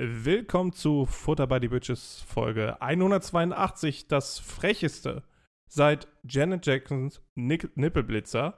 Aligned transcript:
Willkommen 0.00 0.72
zu 0.72 1.06
Futter 1.06 1.48
by 1.48 1.58
the 1.60 1.66
Bitches 1.66 2.20
Folge 2.20 2.80
182, 2.80 4.06
das 4.06 4.38
frecheste 4.38 5.24
seit 5.68 6.06
Janet 6.22 6.64
Jacksons 6.64 7.20
Nick 7.34 7.76
Nippelblitzer, 7.76 8.56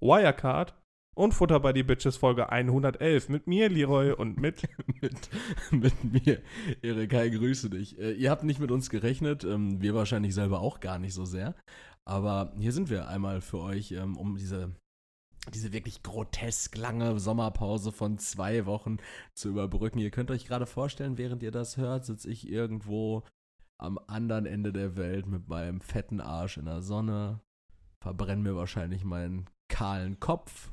Wirecard 0.00 0.76
und 1.16 1.34
Futter 1.34 1.58
by 1.58 1.72
the 1.74 1.82
Bitches 1.82 2.16
Folge 2.16 2.50
111 2.50 3.28
mit 3.30 3.48
mir, 3.48 3.68
Leroy, 3.68 4.12
und 4.12 4.40
mit 4.40 4.62
mit, 5.02 5.28
mit 5.72 6.24
mir. 6.24 6.40
Erik, 6.82 7.12
hi, 7.14 7.32
grüße 7.32 7.68
dich. 7.68 7.98
Äh, 7.98 8.12
ihr 8.12 8.30
habt 8.30 8.44
nicht 8.44 8.60
mit 8.60 8.70
uns 8.70 8.88
gerechnet, 8.88 9.42
ähm, 9.42 9.82
wir 9.82 9.92
wahrscheinlich 9.96 10.36
selber 10.36 10.60
auch 10.60 10.78
gar 10.78 11.00
nicht 11.00 11.14
so 11.14 11.24
sehr. 11.24 11.56
Aber 12.04 12.52
hier 12.56 12.70
sind 12.70 12.90
wir 12.90 13.08
einmal 13.08 13.40
für 13.40 13.58
euch, 13.58 13.90
ähm, 13.90 14.16
um 14.16 14.36
diese, 14.36 14.76
diese 15.54 15.72
wirklich 15.72 16.02
grotesk 16.02 16.76
lange 16.76 17.18
Sommerpause 17.18 17.92
von 17.92 18.18
zwei 18.18 18.66
Wochen 18.66 18.98
zu 19.34 19.48
überbrücken. 19.48 19.98
Ihr 19.98 20.10
könnt 20.10 20.30
euch 20.30 20.46
gerade 20.46 20.66
vorstellen, 20.66 21.18
während 21.18 21.42
ihr 21.42 21.52
das 21.52 21.76
hört, 21.76 22.04
sitze 22.04 22.30
ich 22.30 22.48
irgendwo 22.48 23.22
am 23.78 23.98
anderen 24.06 24.46
Ende 24.46 24.72
der 24.72 24.96
Welt 24.96 25.26
mit 25.26 25.48
meinem 25.48 25.80
fetten 25.80 26.20
Arsch 26.20 26.56
in 26.56 26.64
der 26.64 26.82
Sonne, 26.82 27.40
verbrenne 28.02 28.42
mir 28.42 28.56
wahrscheinlich 28.56 29.04
meinen 29.04 29.48
kahlen 29.68 30.18
Kopf 30.20 30.70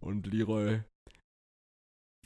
und 0.00 0.26
Leroy 0.26 0.80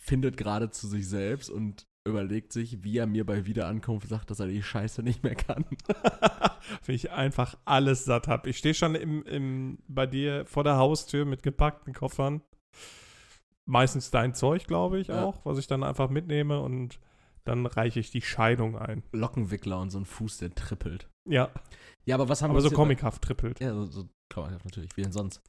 findet 0.01 0.37
gerade 0.37 0.71
zu 0.71 0.87
sich 0.87 1.09
selbst 1.09 1.51
und 1.51 1.87
überlegt 2.07 2.53
sich, 2.53 2.83
wie 2.83 2.99
er 2.99 3.07
mir 3.07 3.25
bei 3.25 3.47
Wiederankunft 3.47 4.09
sagt, 4.09 4.31
dass 4.31 4.41
er 4.41 4.49
die 4.49 4.63
Scheiße 4.63 5.03
nicht 5.03 5.23
mehr 5.23 5.37
kann. 5.37 5.65
Wenn 6.85 6.95
ich 6.95 7.11
einfach 7.11 7.57
alles 7.65 8.05
satt 8.05 8.29
habe. 8.29 8.49
Ich 8.51 8.59
stehe 8.59 8.75
schon 8.75 8.95
im, 8.95 9.23
im, 9.25 9.79
bei 9.89 10.07
dir 10.07 10.47
vor 10.47 10.65
der 10.65 10.77
Haustür 10.77 11.25
mit 11.25 11.43
gepackten 11.43 11.93
Koffern. 11.95 12.43
Meistens 13.65 14.11
dein 14.11 14.35
Zeug, 14.35 14.67
glaube 14.67 14.99
ich, 14.99 15.09
Ja. 15.09 15.25
auch, 15.25 15.45
was 15.45 15.59
ich 15.59 15.67
dann 15.67 15.83
einfach 15.85 16.09
mitnehme 16.11 16.61
und 16.61 16.99
dann 17.45 17.67
reiche 17.67 18.01
ich 18.01 18.11
die 18.11 18.23
Scheidung 18.23 18.77
ein. 18.79 19.03
Lockenwickler 19.13 19.81
und 19.81 19.91
so 19.91 19.99
ein 19.99 20.05
Fuß, 20.05 20.39
der 20.39 20.55
trippelt. 20.55 21.09
Ja, 21.29 21.51
Ja, 22.05 22.17
aber 22.17 22.29
was 22.29 22.43
haben 22.43 22.51
aber 22.51 22.59
wir 22.59 22.63
so 22.63 22.69
uns 22.69 22.73
hier- 22.73 22.77
comichaft 22.85 23.23
trippelt. 23.23 23.61
Ja, 23.61 23.73
so, 23.75 23.85
so 23.87 24.09
comichaft 24.33 24.65
natürlich. 24.65 24.97
Wie 24.97 25.03
denn 25.03 25.13
sonst? 25.13 25.41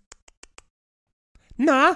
Na, 1.57 1.95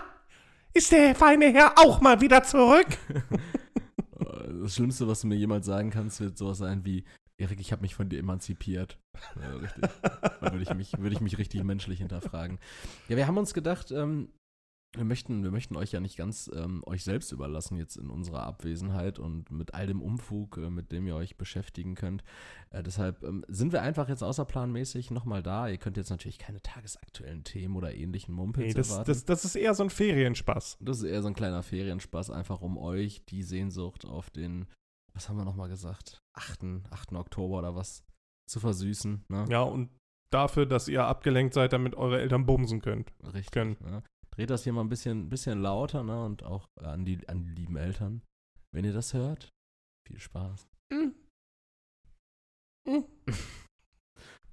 ist 0.74 0.92
der 0.92 1.16
feine 1.16 1.52
Herr 1.52 1.74
auch 1.78 2.00
mal 2.02 2.20
wieder 2.22 2.44
zurück? 2.44 2.88
Das 4.62 4.76
Schlimmste, 4.76 5.08
was 5.08 5.22
du 5.22 5.28
mir 5.28 5.36
jemals 5.36 5.66
sagen 5.66 5.92
kannst, 5.92 6.20
wird 6.20 6.38
sowas 6.38 6.58
sein 6.58 6.84
wie, 6.84 7.04
Erik, 7.40 7.60
ich 7.60 7.72
habe 7.72 7.84
mich 7.84 7.94
von 7.94 8.10
dir 8.10 8.20
emanzipiert. 8.20 9.00
Ja, 9.40 9.56
richtig. 9.56 9.84
Da 10.42 10.52
würde 10.52 10.64
ich, 10.64 10.74
mich, 10.74 10.98
würde 10.98 11.16
ich 11.16 11.22
mich 11.22 11.38
richtig 11.38 11.64
menschlich 11.64 12.00
hinterfragen. 12.00 12.60
Ja, 13.10 13.16
wir 13.16 13.28
haben 13.28 13.38
uns 13.38 13.54
gedacht, 13.54 13.92
ähm, 13.92 14.30
wir 14.96 15.04
möchten, 15.04 15.44
wir 15.44 15.52
möchten 15.52 15.76
euch 15.76 15.92
ja 15.92 16.00
nicht 16.00 16.18
ganz 16.18 16.50
ähm, 16.54 16.82
euch 16.86 17.04
selbst 17.04 17.32
überlassen 17.32 17.78
jetzt 17.78 17.98
in 17.98 18.10
unserer 18.10 18.44
Abwesenheit 18.44 19.20
und 19.20 19.52
mit 19.52 19.74
all 19.74 19.86
dem 19.86 20.02
Umfug, 20.02 20.58
äh, 20.58 20.70
mit 20.70 20.92
dem 20.92 21.06
ihr 21.06 21.16
euch 21.16 21.38
beschäftigen 21.38 21.94
könnt. 21.94 22.24
Äh, 22.72 22.84
deshalb 22.84 23.24
ähm, 23.24 23.46
sind 23.48 23.74
wir 23.74 23.82
einfach 23.82 24.10
jetzt 24.10 24.24
außerplanmäßig 24.24 25.12
nochmal 25.12 25.44
da. 25.44 25.68
Ihr 25.68 25.78
könnt 25.78 25.98
jetzt 25.98 26.10
natürlich 26.10 26.40
keine 26.40 26.62
tagesaktuellen 26.62 27.44
Themen 27.44 27.76
oder 27.76 27.94
ähnlichen 27.94 28.34
Mumpels 28.34 28.68
Nee, 28.68 28.74
das, 28.74 28.90
erwarten. 28.90 29.12
das, 29.12 29.26
das 29.26 29.46
ist 29.46 29.56
eher 29.56 29.76
so 29.76 29.84
ein 29.84 29.90
Ferienspaß. 29.90 30.78
Das 30.80 30.98
ist 31.00 31.04
eher 31.04 31.22
so 31.22 31.28
ein 31.28 31.36
kleiner 31.36 31.64
Ferienspaß, 31.64 32.32
einfach 32.32 32.62
um 32.62 32.78
euch 32.78 33.26
die 33.26 33.44
Sehnsucht 33.44 34.06
auf 34.06 34.30
den, 34.30 34.68
was 35.18 35.30
haben 35.30 35.38
wir 35.38 35.46
nochmal 35.46 35.68
gesagt, 35.68 36.22
8. 36.34 36.64
8. 36.92 37.14
Oktober 37.14 37.58
oder 37.58 37.76
was 37.76 38.04
zu 38.48 38.60
versüßen. 38.60 39.26
Ne? 39.30 39.46
Ja, 39.50 39.64
und 39.64 39.90
dafür, 40.32 40.68
dass 40.68 40.88
ihr 40.88 41.06
abgelenkt 41.06 41.56
seid, 41.56 41.74
damit 41.74 41.96
eure 41.96 42.22
Eltern 42.22 42.46
bumsen 42.46 42.82
könnt. 42.82 43.12
Richtig. 43.24 43.50
Können. 43.52 43.78
Ne? 43.82 44.04
Dreht 44.30 44.52
das 44.52 44.64
hier 44.64 44.74
mal 44.74 44.82
ein 44.82 44.90
bisschen, 44.90 45.30
bisschen 45.30 45.60
lauter 45.60 46.04
ne? 46.04 46.24
und 46.24 46.44
auch 46.44 46.68
an 46.76 47.04
die, 47.04 47.28
an 47.28 47.42
die 47.42 47.50
lieben 47.50 47.78
Eltern. 47.78 48.22
Wenn 48.72 48.86
ihr 48.86 48.94
das 48.94 49.16
hört, 49.16 49.50
viel 50.08 50.20
Spaß. 50.20 50.68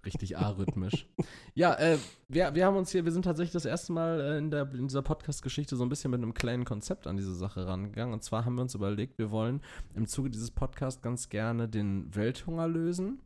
Richtig 0.05 0.37
arrhythmisch. 0.37 1.07
ja, 1.55 1.75
äh, 1.75 1.99
wir, 2.29 2.55
wir 2.55 2.67
haben 2.67 2.77
uns 2.77 2.91
hier, 2.91 3.05
wir 3.05 3.13
sind 3.13 3.23
tatsächlich 3.25 3.53
das 3.53 3.65
erste 3.65 3.93
Mal 3.93 4.21
äh, 4.21 4.39
in, 4.39 4.51
der, 4.51 4.71
in 4.75 4.89
dieser 4.89 5.03
Podcast-Geschichte 5.03 5.77
so 5.77 5.83
ein 5.85 5.89
bisschen 5.89 6.11
mit 6.11 6.21
einem 6.23 6.35
kleinen 6.35 6.65
Konzept 6.65 7.07
an 7.07 7.17
diese 7.17 7.35
Sache 7.35 7.67
rangegangen. 7.67 8.13
Und 8.13 8.23
zwar 8.23 8.45
haben 8.45 8.55
wir 8.57 8.63
uns 8.63 8.75
überlegt, 8.75 9.19
wir 9.19 9.31
wollen 9.31 9.63
im 9.95 10.07
Zuge 10.07 10.31
dieses 10.31 10.51
Podcasts 10.51 11.01
ganz 11.01 11.29
gerne 11.31 11.69
den 11.69 12.15
Welthunger 12.15 12.69
lösen, 12.69 13.23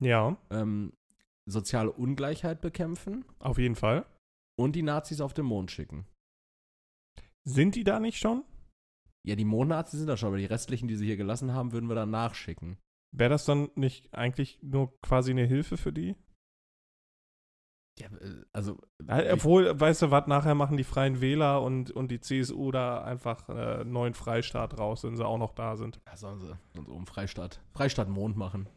Ja, 0.00 0.36
ähm, 0.50 0.92
soziale 1.46 1.90
Ungleichheit 1.90 2.60
bekämpfen 2.60 3.24
auf 3.40 3.58
jeden 3.58 3.74
Fall. 3.74 4.06
und 4.56 4.76
die 4.76 4.82
Nazis 4.82 5.20
auf 5.20 5.34
den 5.34 5.46
Mond 5.46 5.70
schicken. 5.72 6.06
Sind 7.44 7.74
die 7.74 7.84
da 7.84 7.98
nicht 7.98 8.18
schon? 8.18 8.44
Ja, 9.26 9.34
die 9.34 9.44
Mondnazis 9.44 9.98
sind 9.98 10.06
da 10.08 10.16
schon, 10.16 10.28
aber 10.28 10.36
die 10.38 10.44
restlichen, 10.46 10.86
die 10.88 10.94
sie 10.96 11.06
hier 11.06 11.16
gelassen 11.16 11.52
haben, 11.52 11.72
würden 11.72 11.88
wir 11.88 11.94
dann 11.96 12.10
nachschicken. 12.10 12.78
Wäre 13.12 13.30
das 13.30 13.44
dann 13.44 13.70
nicht 13.74 14.12
eigentlich 14.14 14.58
nur 14.62 14.98
quasi 15.00 15.32
eine 15.32 15.44
Hilfe 15.44 15.76
für 15.76 15.92
die? 15.92 16.16
Ja, 17.98 18.06
äh, 18.06 18.44
also. 18.52 18.78
Obwohl, 19.32 19.78
weißt 19.78 20.02
du 20.02 20.10
was, 20.10 20.26
nachher 20.26 20.54
machen 20.54 20.76
die 20.76 20.84
Freien 20.84 21.20
Wähler 21.20 21.62
und, 21.62 21.90
und 21.90 22.10
die 22.10 22.20
CSU 22.20 22.70
da 22.70 23.02
einfach 23.02 23.48
äh, 23.48 23.84
neuen 23.84 24.14
Freistaat 24.14 24.78
raus, 24.78 25.04
wenn 25.04 25.16
sie 25.16 25.26
auch 25.26 25.38
noch 25.38 25.54
da 25.54 25.76
sind. 25.76 26.00
Ja, 26.06 26.16
sollen 26.16 26.40
sie, 26.40 26.56
sollen 26.74 26.86
sie 26.86 26.92
um 26.92 27.06
Freistaat, 27.06 27.60
Freistaat 27.72 28.08
Mond 28.08 28.36
machen. 28.36 28.68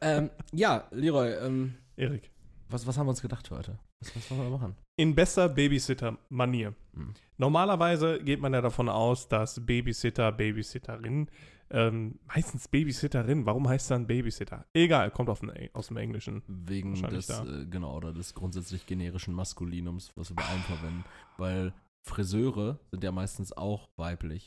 ähm, 0.00 0.30
ja, 0.52 0.86
Leroy, 0.90 1.32
ähm, 1.34 1.74
Erik. 1.96 2.30
was, 2.68 2.86
was 2.86 2.96
haben 2.96 3.06
wir 3.06 3.10
uns 3.10 3.22
gedacht 3.22 3.48
für 3.48 3.58
heute? 3.58 3.78
Was, 4.00 4.16
was 4.16 4.30
wollen 4.30 4.42
wir 4.42 4.50
machen? 4.50 4.76
In 4.96 5.14
bester 5.14 5.48
Babysitter-Manier. 5.48 6.74
Hm. 6.94 7.14
Normalerweise 7.36 8.22
geht 8.22 8.40
man 8.40 8.54
ja 8.54 8.60
davon 8.60 8.88
aus, 8.88 9.28
dass 9.28 9.64
Babysitter, 9.64 10.32
Babysitterin, 10.32 11.30
ähm, 11.70 12.18
meistens 12.26 12.68
Babysitterin, 12.68 13.44
warum 13.44 13.68
heißt 13.68 13.90
dann 13.90 14.06
Babysitter? 14.06 14.66
Egal, 14.72 15.10
kommt 15.10 15.28
auf 15.28 15.40
den, 15.40 15.52
aus 15.72 15.88
dem 15.88 15.96
Englischen. 15.96 16.42
Wegen 16.46 16.94
des, 16.94 17.26
da. 17.26 17.44
äh, 17.44 17.66
genau, 17.66 17.96
oder 17.96 18.12
des 18.12 18.34
grundsätzlich 18.34 18.86
generischen 18.86 19.34
Maskulinums, 19.34 20.12
was 20.14 20.30
wir 20.30 20.36
bei 20.36 20.44
allen 20.44 20.62
verwenden. 20.62 21.04
Weil 21.38 21.72
Friseure 22.06 22.78
sind 22.90 23.02
ja 23.02 23.10
meistens 23.10 23.52
auch 23.52 23.88
weiblich. 23.96 24.46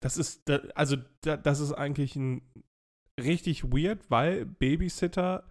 Das 0.00 0.16
ist, 0.16 0.48
also 0.76 0.96
da, 1.22 1.36
das 1.36 1.58
ist 1.58 1.72
eigentlich 1.72 2.14
ein 2.14 2.42
richtig 3.20 3.64
weird, 3.64 4.08
weil 4.08 4.46
Babysitter 4.46 5.44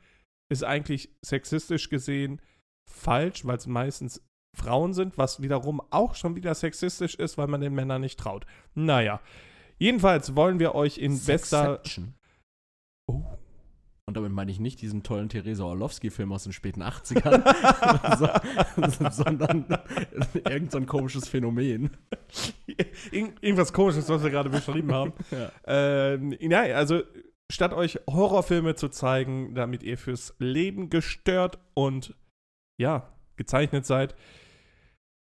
ist 0.49 0.63
eigentlich 0.63 1.09
sexistisch 1.21 1.89
gesehen 1.89 2.41
falsch, 2.89 3.45
weil 3.45 3.57
es 3.57 3.67
meistens 3.67 4.21
Frauen 4.55 4.93
sind, 4.93 5.17
was 5.17 5.41
wiederum 5.41 5.81
auch 5.91 6.15
schon 6.15 6.35
wieder 6.35 6.55
sexistisch 6.55 7.15
ist, 7.15 7.37
weil 7.37 7.47
man 7.47 7.59
den 7.59 7.75
Männern 7.75 8.01
nicht 8.01 8.17
traut. 8.17 8.45
Naja. 8.73 9.19
Jedenfalls 9.77 10.35
wollen 10.35 10.59
wir 10.59 10.75
euch 10.75 10.97
in 10.97 11.19
bester. 11.19 11.81
Oh. 13.07 13.23
Und 14.07 14.15
damit 14.15 14.31
meine 14.31 14.49
ich 14.49 14.59
nicht 14.59 14.81
diesen 14.81 15.03
tollen 15.03 15.27
Theresa 15.27 15.65
Orlowski-Film 15.65 16.31
aus 16.31 16.45
den 16.45 16.53
späten 16.53 16.81
80ern, 16.81 17.43
so, 18.89 19.09
sondern 19.11 19.65
irgend 20.49 20.71
so 20.71 20.79
komisches 20.81 21.27
Phänomen. 21.27 21.89
Irgend, 23.11 23.43
irgendwas 23.43 23.73
komisches, 23.73 24.07
was 24.07 24.23
wir 24.23 24.29
gerade 24.29 24.49
beschrieben 24.49 24.93
haben. 24.93 25.13
Ja. 25.31 25.51
Ähm, 25.65 26.33
ja, 26.39 26.61
also 26.75 27.01
statt 27.51 27.73
euch 27.73 27.99
Horrorfilme 28.09 28.75
zu 28.75 28.87
zeigen, 28.87 29.53
damit 29.55 29.83
ihr 29.83 29.97
fürs 29.97 30.33
Leben 30.39 30.89
gestört 30.89 31.59
und 31.73 32.15
ja, 32.77 33.13
gezeichnet 33.35 33.85
seid, 33.85 34.15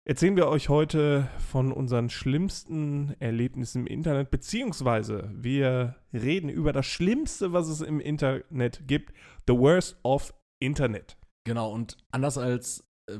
erzählen 0.04 0.36
wir 0.36 0.48
euch 0.48 0.68
heute 0.68 1.28
von 1.50 1.72
unseren 1.72 2.10
schlimmsten 2.10 3.14
Erlebnissen 3.20 3.82
im 3.82 3.86
Internet, 3.86 4.30
beziehungsweise 4.30 5.30
wir 5.34 5.96
reden 6.12 6.48
über 6.48 6.72
das 6.72 6.86
Schlimmste, 6.86 7.52
was 7.52 7.68
es 7.68 7.80
im 7.80 8.00
Internet 8.00 8.86
gibt, 8.86 9.12
the 9.46 9.54
worst 9.54 9.96
of 10.02 10.34
Internet. 10.58 11.16
Genau, 11.44 11.72
und 11.72 11.96
anders 12.10 12.38
als 12.38 12.84
äh, 13.06 13.18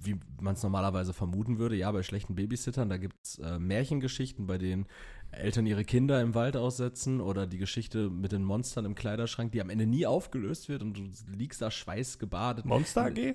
wie 0.00 0.16
man 0.40 0.54
es 0.54 0.62
normalerweise 0.62 1.12
vermuten 1.12 1.58
würde, 1.58 1.74
ja, 1.74 1.90
bei 1.90 2.02
schlechten 2.02 2.36
Babysittern, 2.36 2.88
da 2.88 2.96
gibt 2.96 3.16
es 3.24 3.38
äh, 3.38 3.58
Märchengeschichten, 3.58 4.46
bei 4.46 4.58
denen 4.58 4.86
Eltern 5.32 5.66
ihre 5.66 5.84
Kinder 5.84 6.20
im 6.20 6.34
Wald 6.34 6.56
aussetzen 6.56 7.20
oder 7.20 7.46
die 7.46 7.58
Geschichte 7.58 8.08
mit 8.08 8.32
den 8.32 8.44
Monstern 8.44 8.84
im 8.84 8.94
Kleiderschrank, 8.94 9.52
die 9.52 9.60
am 9.60 9.70
Ende 9.70 9.86
nie 9.86 10.06
aufgelöst 10.06 10.68
wird 10.68 10.82
und 10.82 10.96
du 10.96 11.02
liegst 11.36 11.60
da 11.60 11.70
schweißgebadet. 11.70 12.64
Monster 12.64 13.06
AG? 13.06 13.34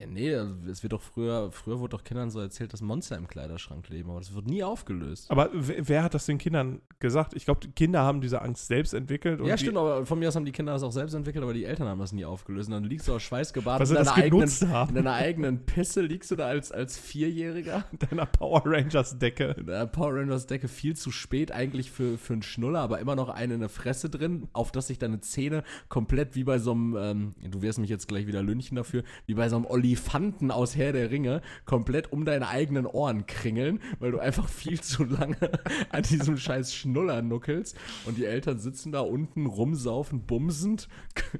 Ja, 0.00 0.06
nee, 0.06 0.32
also 0.32 0.54
es 0.70 0.84
wird 0.84 0.92
doch 0.92 1.02
früher, 1.02 1.50
früher 1.50 1.80
wurde 1.80 1.96
doch 1.96 2.04
Kindern 2.04 2.30
so 2.30 2.38
erzählt, 2.38 2.72
dass 2.72 2.80
Monster 2.80 3.16
im 3.16 3.26
Kleiderschrank 3.26 3.88
leben, 3.88 4.10
aber 4.10 4.20
das 4.20 4.32
wird 4.32 4.46
nie 4.46 4.62
aufgelöst. 4.62 5.28
Aber 5.28 5.50
wer, 5.52 6.04
hat 6.04 6.14
das 6.14 6.26
den 6.26 6.38
Kindern 6.38 6.80
gesagt? 7.00 7.34
Ich 7.34 7.44
glaube, 7.44 7.58
die 7.58 7.72
Kinder 7.72 8.02
haben 8.02 8.20
diese 8.20 8.40
Angst 8.40 8.68
selbst 8.68 8.94
entwickelt. 8.94 9.44
ja, 9.44 9.58
stimmt, 9.58 9.76
aber 9.76 10.06
von 10.06 10.20
mir 10.20 10.28
aus 10.28 10.36
haben 10.36 10.44
die 10.44 10.52
Kinder 10.52 10.72
das 10.72 10.84
auch 10.84 10.92
selbst 10.92 11.14
entwickelt, 11.14 11.42
aber 11.42 11.52
die 11.52 11.64
Eltern 11.64 11.88
haben 11.88 11.98
das 11.98 12.12
nie 12.12 12.24
aufgelöst. 12.24 12.68
Und 12.68 12.74
dann 12.74 12.84
liegst 12.84 13.08
du 13.08 13.14
auch 13.14 13.18
schweißgebadet 13.18 13.80
Was 13.80 13.88
sie 13.88 13.96
in, 13.96 14.04
deiner 14.04 14.16
eigenen, 14.16 14.88
in 14.88 14.94
deiner 14.94 15.14
eigenen 15.14 15.66
Pisse, 15.66 16.00
liegst 16.00 16.30
du 16.30 16.36
da 16.36 16.46
als, 16.46 16.70
als 16.70 16.96
Vierjähriger. 16.96 17.84
deiner 18.10 18.26
Power 18.26 18.62
Rangers 18.64 19.18
Decke. 19.18 19.56
In 19.58 19.66
der 19.66 19.86
Power 19.86 20.14
Rangers 20.14 20.46
Decke 20.46 20.68
viel 20.68 20.94
zu 20.94 21.10
spät 21.10 21.50
eigentlich 21.50 21.90
für, 21.90 22.18
für 22.18 22.34
einen 22.34 22.42
Schnuller, 22.42 22.82
aber 22.82 23.00
immer 23.00 23.16
noch 23.16 23.30
eine 23.30 23.54
in 23.54 23.60
der 23.60 23.68
Fresse 23.68 24.10
drin, 24.10 24.46
auf 24.52 24.70
das 24.70 24.86
sich 24.86 25.00
deine 25.00 25.20
Zähne 25.22 25.64
komplett 25.88 26.36
wie 26.36 26.44
bei 26.44 26.60
so 26.60 26.70
einem, 26.70 26.96
ähm, 26.96 27.34
du 27.50 27.62
wirst 27.62 27.80
mich 27.80 27.90
jetzt 27.90 28.06
gleich 28.06 28.28
wieder 28.28 28.44
lünchen 28.44 28.76
dafür, 28.76 29.02
wie 29.26 29.34
bei 29.34 29.48
so 29.48 29.56
einem 29.56 29.64
Olifanten 29.88 30.50
aus 30.50 30.76
Herr 30.76 30.92
der 30.92 31.10
Ringe 31.10 31.40
komplett 31.64 32.12
um 32.12 32.26
deine 32.26 32.48
eigenen 32.48 32.84
Ohren 32.84 33.26
kringeln, 33.26 33.80
weil 34.00 34.10
du 34.10 34.18
einfach 34.18 34.46
viel 34.46 34.78
zu 34.82 35.04
lange 35.04 35.38
an 35.90 36.02
diesem 36.02 36.36
scheiß 36.36 36.74
Schnuller 36.74 37.22
nuckelst 37.22 37.74
und 38.04 38.18
die 38.18 38.26
Eltern 38.26 38.58
sitzen 38.58 38.92
da 38.92 39.00
unten 39.00 39.46
rumsaufen, 39.46 40.26
bumsend, 40.26 40.90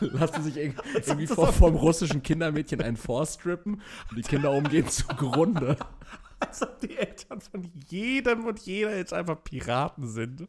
lassen 0.00 0.42
sich 0.42 0.56
irg 0.56 0.82
irgendwie 0.94 1.26
vor, 1.26 1.52
vom 1.52 1.74
russischen 1.74 2.22
Kindermädchen 2.22 2.80
einen 2.80 2.96
vorstrippen 2.96 3.82
und 4.10 4.16
die 4.16 4.22
Kinder 4.22 4.50
umgehen 4.50 4.88
zugrunde. 4.88 5.76
Als 6.40 6.62
ob 6.62 6.80
die 6.80 6.96
Eltern 6.96 7.42
von 7.42 7.70
jedem 7.88 8.46
und 8.46 8.60
jeder 8.60 8.96
jetzt 8.96 9.12
einfach 9.12 9.44
Piraten 9.44 10.08
sind. 10.08 10.48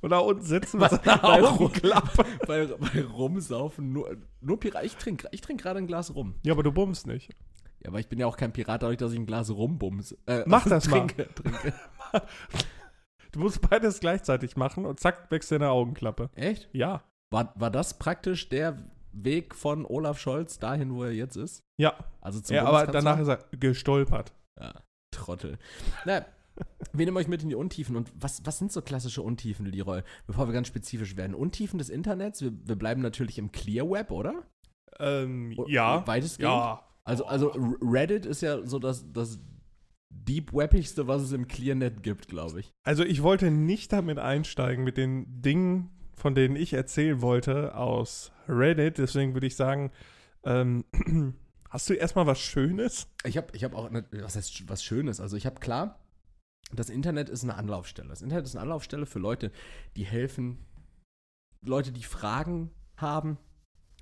Und 0.00 0.10
da 0.10 0.18
unten 0.18 0.42
sitzen 0.42 0.78
mit 0.78 0.90
seiner 0.90 1.18
Bei, 1.22 1.42
Augenklappe. 1.42 2.24
bei, 2.46 2.66
bei 2.66 3.04
Rumsaufen 3.04 3.92
nur, 3.92 4.16
nur 4.40 4.60
Pirat. 4.60 4.84
Ich 4.84 4.96
trinke 4.96 5.28
ich 5.30 5.40
trink 5.40 5.60
gerade 5.60 5.78
ein 5.78 5.86
Glas 5.86 6.14
Rum. 6.14 6.34
Ja, 6.42 6.52
aber 6.52 6.62
du 6.62 6.72
bummst 6.72 7.06
nicht. 7.06 7.30
Ja, 7.80 7.88
aber 7.88 8.00
ich 8.00 8.08
bin 8.08 8.18
ja 8.18 8.26
auch 8.26 8.36
kein 8.36 8.52
Pirat, 8.52 8.82
dadurch, 8.82 8.98
dass 8.98 9.12
ich 9.12 9.18
ein 9.18 9.26
Glas 9.26 9.50
Rumbums. 9.50 10.16
Äh, 10.26 10.44
Mach 10.46 10.68
das 10.68 10.88
mal. 10.88 11.06
trinke, 11.06 11.28
Trinke. 11.34 11.74
Du 13.32 13.40
musst 13.40 13.60
beides 13.68 13.98
gleichzeitig 14.00 14.56
machen 14.56 14.84
und 14.84 15.00
zack, 15.00 15.30
wächst 15.30 15.50
deine 15.50 15.70
Augenklappe. 15.70 16.28
Echt? 16.34 16.68
Ja. 16.72 17.02
War, 17.30 17.52
war 17.56 17.70
das 17.70 17.98
praktisch 17.98 18.50
der 18.50 18.76
Weg 19.12 19.54
von 19.54 19.86
Olaf 19.86 20.18
Scholz 20.18 20.58
dahin, 20.58 20.94
wo 20.94 21.04
er 21.04 21.12
jetzt 21.12 21.36
ist? 21.36 21.62
Ja. 21.78 21.94
Also 22.20 22.40
zum 22.40 22.56
ja 22.56 22.64
aber 22.64 22.86
danach 22.86 23.18
ist 23.18 23.28
er 23.28 23.38
gestolpert. 23.58 24.32
Ja, 24.60 24.74
Trottel. 25.10 25.58
Na, 26.04 26.24
wir 26.92 27.06
nehmen 27.06 27.16
euch 27.16 27.28
mit 27.28 27.42
in 27.42 27.48
die 27.48 27.54
Untiefen. 27.54 27.96
Und 27.96 28.12
was, 28.14 28.44
was 28.44 28.58
sind 28.58 28.72
so 28.72 28.82
klassische 28.82 29.22
Untiefen, 29.22 29.66
Leroy? 29.66 30.02
Bevor 30.26 30.48
wir 30.48 30.52
ganz 30.52 30.68
spezifisch 30.68 31.16
werden. 31.16 31.34
Untiefen 31.34 31.78
des 31.78 31.88
Internets, 31.88 32.42
wir, 32.42 32.52
wir 32.64 32.76
bleiben 32.76 33.02
natürlich 33.02 33.38
im 33.38 33.52
Clear 33.52 33.88
Web, 33.88 34.10
oder? 34.10 34.42
Ähm, 34.98 35.54
ja. 35.66 36.06
Weitestgehend? 36.06 36.52
Ja. 36.52 36.86
Also, 37.04 37.24
also 37.26 37.48
Reddit 37.80 38.26
ist 38.26 38.42
ja 38.42 38.64
so 38.64 38.78
das, 38.78 39.10
das 39.12 39.40
deep 40.10 40.52
webbigste, 40.52 41.08
was 41.08 41.22
es 41.22 41.32
im 41.32 41.48
ClearNet 41.48 42.02
gibt, 42.02 42.28
glaube 42.28 42.60
ich. 42.60 42.72
Also 42.84 43.04
ich 43.04 43.22
wollte 43.22 43.50
nicht 43.50 43.92
damit 43.92 44.18
einsteigen 44.18 44.84
mit 44.84 44.96
den 44.96 45.42
Dingen, 45.42 45.90
von 46.14 46.34
denen 46.34 46.56
ich 46.56 46.72
erzählen 46.74 47.20
wollte 47.20 47.74
aus 47.74 48.30
Reddit. 48.48 48.98
Deswegen 48.98 49.34
würde 49.34 49.46
ich 49.46 49.56
sagen, 49.56 49.90
ähm, 50.44 50.84
hast 51.70 51.88
du 51.90 51.94
erstmal 51.94 52.26
was 52.26 52.40
Schönes? 52.40 53.08
Ich 53.24 53.36
habe 53.36 53.48
ich 53.54 53.64
hab 53.64 53.74
auch, 53.74 53.90
ne, 53.90 54.04
was 54.12 54.36
heißt 54.36 54.68
was 54.68 54.84
Schönes? 54.84 55.20
Also 55.20 55.36
ich 55.36 55.46
habe 55.46 55.58
klar, 55.58 55.98
das 56.74 56.90
Internet 56.90 57.28
ist 57.28 57.42
eine 57.44 57.54
Anlaufstelle. 57.56 58.08
Das 58.08 58.22
Internet 58.22 58.44
ist 58.46 58.54
eine 58.56 58.62
Anlaufstelle 58.62 59.06
für 59.06 59.18
Leute, 59.18 59.50
die 59.96 60.04
helfen, 60.04 60.58
Leute, 61.64 61.92
die 61.92 62.02
Fragen 62.02 62.70
haben, 62.96 63.38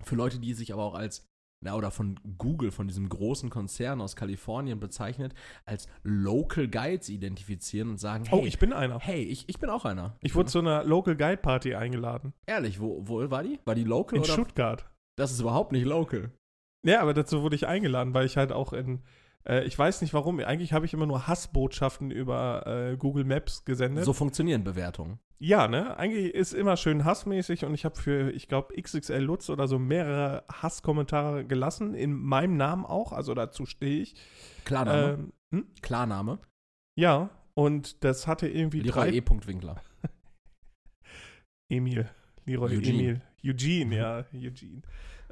für 0.03 0.15
Leute, 0.17 0.39
die 0.39 0.55
sich 0.55 0.73
aber 0.73 0.85
auch 0.85 0.95
als, 0.95 1.27
na, 1.63 1.75
oder 1.75 1.91
von 1.91 2.19
Google, 2.39 2.71
von 2.71 2.89
diesem 2.89 3.09
großen 3.09 3.51
Konzern 3.51 4.01
aus 4.01 4.17
Kalifornien 4.17 4.81
bezeichnet, 4.81 5.35
als 5.67 5.89
Local 6.03 6.69
Guides 6.69 7.11
identifizieren 7.11 7.91
und 7.91 7.99
sagen, 7.99 8.25
hey, 8.25 8.41
Oh, 8.41 8.47
ich 8.47 8.59
bin 8.59 8.73
einer. 8.73 8.99
hey, 8.99 9.23
ich, 9.23 9.47
ich 9.49 9.59
bin 9.59 9.69
auch 9.69 9.85
einer. 9.85 10.17
Ich 10.21 10.35
wurde 10.35 10.49
zu 10.51 10.61
einer 10.61 10.85
Local 10.85 11.17
Guide 11.17 11.37
Party 11.37 11.75
eingeladen. 11.75 12.33
Ehrlich, 12.47 12.81
wo, 12.81 13.07
wo 13.07 13.31
war 13.31 13.43
die? 13.43 13.59
War 13.67 13.75
die 13.75 13.85
Local 13.85 14.17
In 14.17 14.25
oder? 14.25 14.33
Stuttgart. 14.33 14.89
Das 15.19 15.33
ist 15.33 15.41
überhaupt 15.41 15.73
nicht 15.73 15.85
Local. 15.85 16.31
Ja, 16.83 17.03
aber 17.03 17.13
dazu 17.13 17.43
wurde 17.43 17.57
ich 17.57 17.67
eingeladen, 17.67 18.15
weil 18.15 18.25
ich 18.25 18.39
halt 18.39 18.53
auch 18.53 18.73
in, 18.73 19.03
äh, 19.49 19.65
ich 19.65 19.79
weiß 19.79 20.01
nicht 20.03 20.15
warum, 20.15 20.41
eigentlich 20.41 20.73
habe 20.73 20.87
ich 20.87 20.95
immer 20.95 21.07
nur 21.07 21.27
Hassbotschaften 21.27 22.11
über 22.11 22.67
äh, 22.67 22.97
Google 22.97 23.25
Maps 23.25 23.65
gesendet. 23.65 24.05
So 24.05 24.13
funktionieren 24.13 24.65
Bewertungen. 24.65 25.19
Ja, 25.39 25.69
ne? 25.69 25.97
Eigentlich 25.97 26.35
ist 26.35 26.53
immer 26.53 26.77
schön 26.77 27.07
hassmäßig 27.07 27.65
und 27.65 27.73
ich 27.73 27.87
habe 27.87 27.97
für, 27.99 28.31
ich 28.31 28.47
glaube, 28.47 28.75
XXL 28.81 29.21
Lutz 29.21 29.49
oder 29.49 29.69
so 29.69 29.79
mehrere 29.79 30.45
Hasskommentare 30.53 31.47
gelassen, 31.47 31.95
in 31.95 32.13
meinem 32.13 32.59
Namen 32.59 32.85
auch, 32.85 33.13
also 33.13 33.33
dazu 33.35 33.65
stehe 33.65 34.03
ich. 34.03 34.15
Klarname. 34.67 35.15
Ähm, 35.15 35.33
hm? 35.51 35.67
Klarname. 35.81 36.39
Ja, 36.95 37.31
und 37.55 38.05
das 38.05 38.27
hatte 38.27 38.49
irgendwie 38.49 38.81
Leroy 38.81 39.11
drei. 39.11 39.17
E. 39.17 39.47
Winkler. 39.47 39.83
Emil. 41.71 42.11
Leroy 42.45 42.77
Eugene. 42.77 42.99
Emil. 42.99 43.23
Eugene, 43.43 43.97
ja, 43.97 44.25
Eugene. 44.35 44.83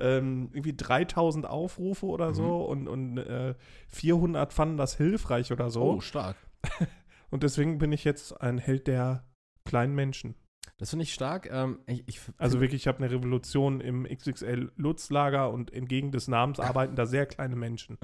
Ähm, 0.01 0.51
irgendwie 0.53 0.77
3000 0.77 1.47
Aufrufe 1.47 2.07
oder 2.07 2.35
so 2.35 2.65
und, 2.65 2.89
und 2.89 3.19
äh, 3.19 3.55
400 3.89 4.53
fanden 4.53 4.77
das 4.77 4.97
hilfreich 4.97 5.53
oder 5.53 5.71
so. 5.71 5.83
Oh, 5.83 6.01
stark. 6.01 6.37
Und 7.31 7.43
deswegen 7.43 7.79
bin 7.79 7.93
ich 7.93 8.05
jetzt 8.05 8.41
ein 8.41 8.59
Held 8.59 8.87
der 8.87 9.25
kleinen 9.65 9.95
Menschen. 9.95 10.35
Das 10.79 10.91
finde 10.91 11.03
ich 11.03 11.13
stark. 11.13 11.49
Ähm, 11.51 11.81
ich, 11.87 12.05
ich, 12.07 12.21
Also 12.39 12.61
wirklich, 12.61 12.83
ich 12.83 12.89
habe 12.89 12.99
eine 12.99 13.11
Revolution 13.11 13.81
im 13.81 14.05
XXL 14.05 14.73
Lutz-Lager 14.77 15.51
und 15.51 15.73
entgegen 15.73 16.13
des 16.13 16.29
Namens 16.29 16.61
arbeiten 16.61 16.95
da 16.95 17.05
sehr 17.05 17.27
kleine 17.27 17.57
Menschen. 17.57 17.99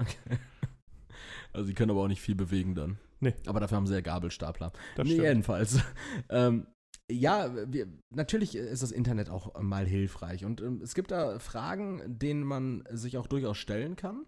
also 1.53 1.65
sie 1.65 1.73
können 1.73 1.91
aber 1.91 2.01
auch 2.01 2.07
nicht 2.07 2.21
viel 2.21 2.35
bewegen 2.35 2.75
dann. 2.75 2.99
Nee. 3.21 3.33
Aber 3.45 3.59
dafür 3.59 3.77
haben 3.77 3.87
sie 3.87 3.93
ja 3.93 4.01
Gabelstapler. 4.01 4.73
Das 4.95 5.07
nee, 5.07 5.13
stimmt. 5.13 5.27
jedenfalls. 5.27 5.79
ähm, 6.29 6.67
ja, 7.11 7.51
wir, 7.71 7.87
natürlich 8.09 8.55
ist 8.55 8.81
das 8.81 8.91
Internet 8.91 9.29
auch 9.29 9.59
mal 9.61 9.85
hilfreich. 9.85 10.43
Und 10.45 10.61
ähm, 10.61 10.81
es 10.81 10.95
gibt 10.95 11.11
da 11.11 11.39
Fragen, 11.39 12.01
denen 12.07 12.43
man 12.43 12.83
sich 12.91 13.17
auch 13.17 13.27
durchaus 13.27 13.57
stellen 13.57 13.95
kann. 13.95 14.25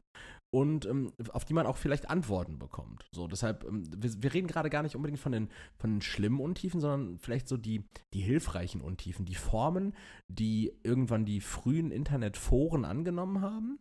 Und 0.49 0.85
ähm, 0.85 1.11
auf 1.33 1.43
die 1.43 1.53
man 1.53 1.65
auch 1.65 1.75
vielleicht 1.75 2.09
Antworten 2.09 2.57
bekommt. 2.57 3.09
So, 3.11 3.27
deshalb, 3.27 3.65
ähm, 3.65 3.83
wir, 3.97 4.23
wir 4.23 4.33
reden 4.33 4.47
gerade 4.47 4.69
gar 4.69 4.81
nicht 4.81 4.95
unbedingt 4.95 5.19
von 5.19 5.31
den, 5.31 5.49
von 5.77 5.95
den 5.95 6.01
schlimmen 6.01 6.39
Untiefen, 6.39 6.79
sondern 6.79 7.17
vielleicht 7.17 7.49
so 7.49 7.57
die, 7.57 7.83
die 8.13 8.21
hilfreichen 8.21 8.79
Untiefen, 8.79 9.25
die 9.25 9.35
Formen, 9.35 9.93
die 10.29 10.73
irgendwann 10.83 11.25
die 11.25 11.41
frühen 11.41 11.91
Internetforen 11.91 12.85
angenommen 12.85 13.41
haben, 13.41 13.79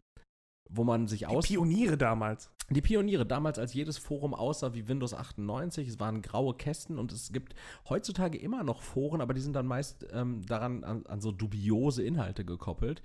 wo 0.68 0.84
man 0.84 1.06
sich 1.06 1.20
Die 1.20 1.26
aus. 1.26 1.46
Pioniere 1.46 1.96
damals. 1.96 2.50
Die 2.68 2.82
Pioniere, 2.82 3.24
damals 3.24 3.58
als 3.60 3.74
jedes 3.74 3.96
Forum 3.96 4.34
aussah 4.34 4.74
wie 4.74 4.88
Windows 4.88 5.14
98, 5.14 5.86
es 5.86 6.00
waren 6.00 6.20
graue 6.20 6.54
Kästen 6.54 6.98
und 6.98 7.12
es 7.12 7.32
gibt 7.32 7.54
heutzutage 7.88 8.38
immer 8.38 8.64
noch 8.64 8.82
Foren, 8.82 9.20
aber 9.20 9.34
die 9.34 9.40
sind 9.40 9.54
dann 9.54 9.66
meist 9.66 10.04
ähm, 10.12 10.42
daran 10.44 10.82
an, 10.82 11.06
an 11.06 11.20
so 11.20 11.30
dubiose 11.30 12.02
Inhalte 12.02 12.44
gekoppelt, 12.44 13.02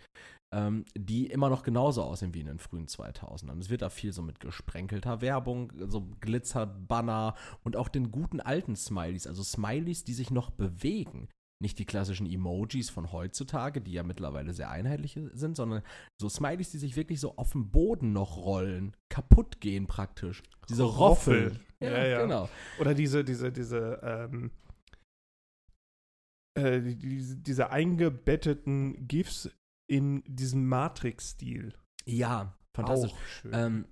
ähm, 0.51 0.85
die 0.97 1.27
immer 1.27 1.49
noch 1.49 1.61
genauso 1.61 2.01
aussehen 2.01 2.33
wie 2.33 2.39
in 2.39 2.47
den 2.47 2.57
frühen 2.57 2.87
2000ern. 2.87 3.59
Es 3.59 3.69
wird 3.69 3.83
da 3.83 3.89
viel 3.89 4.13
so 4.13 4.23
mit 4.23 4.39
gesprenkelter 4.39 5.21
Werbung, 5.21 5.71
so 5.87 6.07
Glitzerbanner 6.21 7.35
und 7.63 7.75
auch 7.75 7.87
den 7.87 8.11
guten 8.11 8.39
alten 8.39 8.75
Smileys, 8.75 9.27
also 9.27 9.43
Smileys, 9.43 10.03
die 10.03 10.13
sich 10.13 10.31
noch 10.31 10.49
bewegen. 10.49 11.29
Nicht 11.61 11.77
die 11.77 11.85
klassischen 11.85 12.25
Emojis 12.25 12.89
von 12.89 13.11
heutzutage, 13.11 13.81
die 13.81 13.91
ja 13.93 14.01
mittlerweile 14.03 14.51
sehr 14.53 14.71
einheitlich 14.71 15.13
sind, 15.33 15.55
sondern 15.55 15.83
so 16.19 16.27
Smileys, 16.27 16.71
die 16.71 16.79
sich 16.79 16.95
wirklich 16.95 17.19
so 17.19 17.37
auf 17.37 17.51
dem 17.51 17.69
Boden 17.69 18.13
noch 18.13 18.37
rollen, 18.37 18.97
kaputt 19.09 19.61
gehen 19.61 19.85
praktisch. 19.85 20.41
Diese 20.69 20.83
Roffel. 20.83 21.49
Roffel. 21.49 21.59
Ja, 21.79 22.05
ja. 22.05 22.21
genau. 22.23 22.49
Oder 22.79 22.95
diese, 22.95 23.23
diese, 23.23 23.51
diese, 23.51 23.99
ähm, 24.03 24.51
äh, 26.55 26.81
die- 26.81 26.97
diese, 26.97 27.37
diese 27.37 27.69
eingebetteten 27.69 29.07
GIFs 29.07 29.49
in 29.89 30.23
diesem 30.25 30.67
Matrix-Stil. 30.67 31.73
Ja, 32.05 32.57
fantastisch. 32.75 33.11
Auch 33.13 33.25
schön. 33.27 33.51
Ähm, 33.53 33.85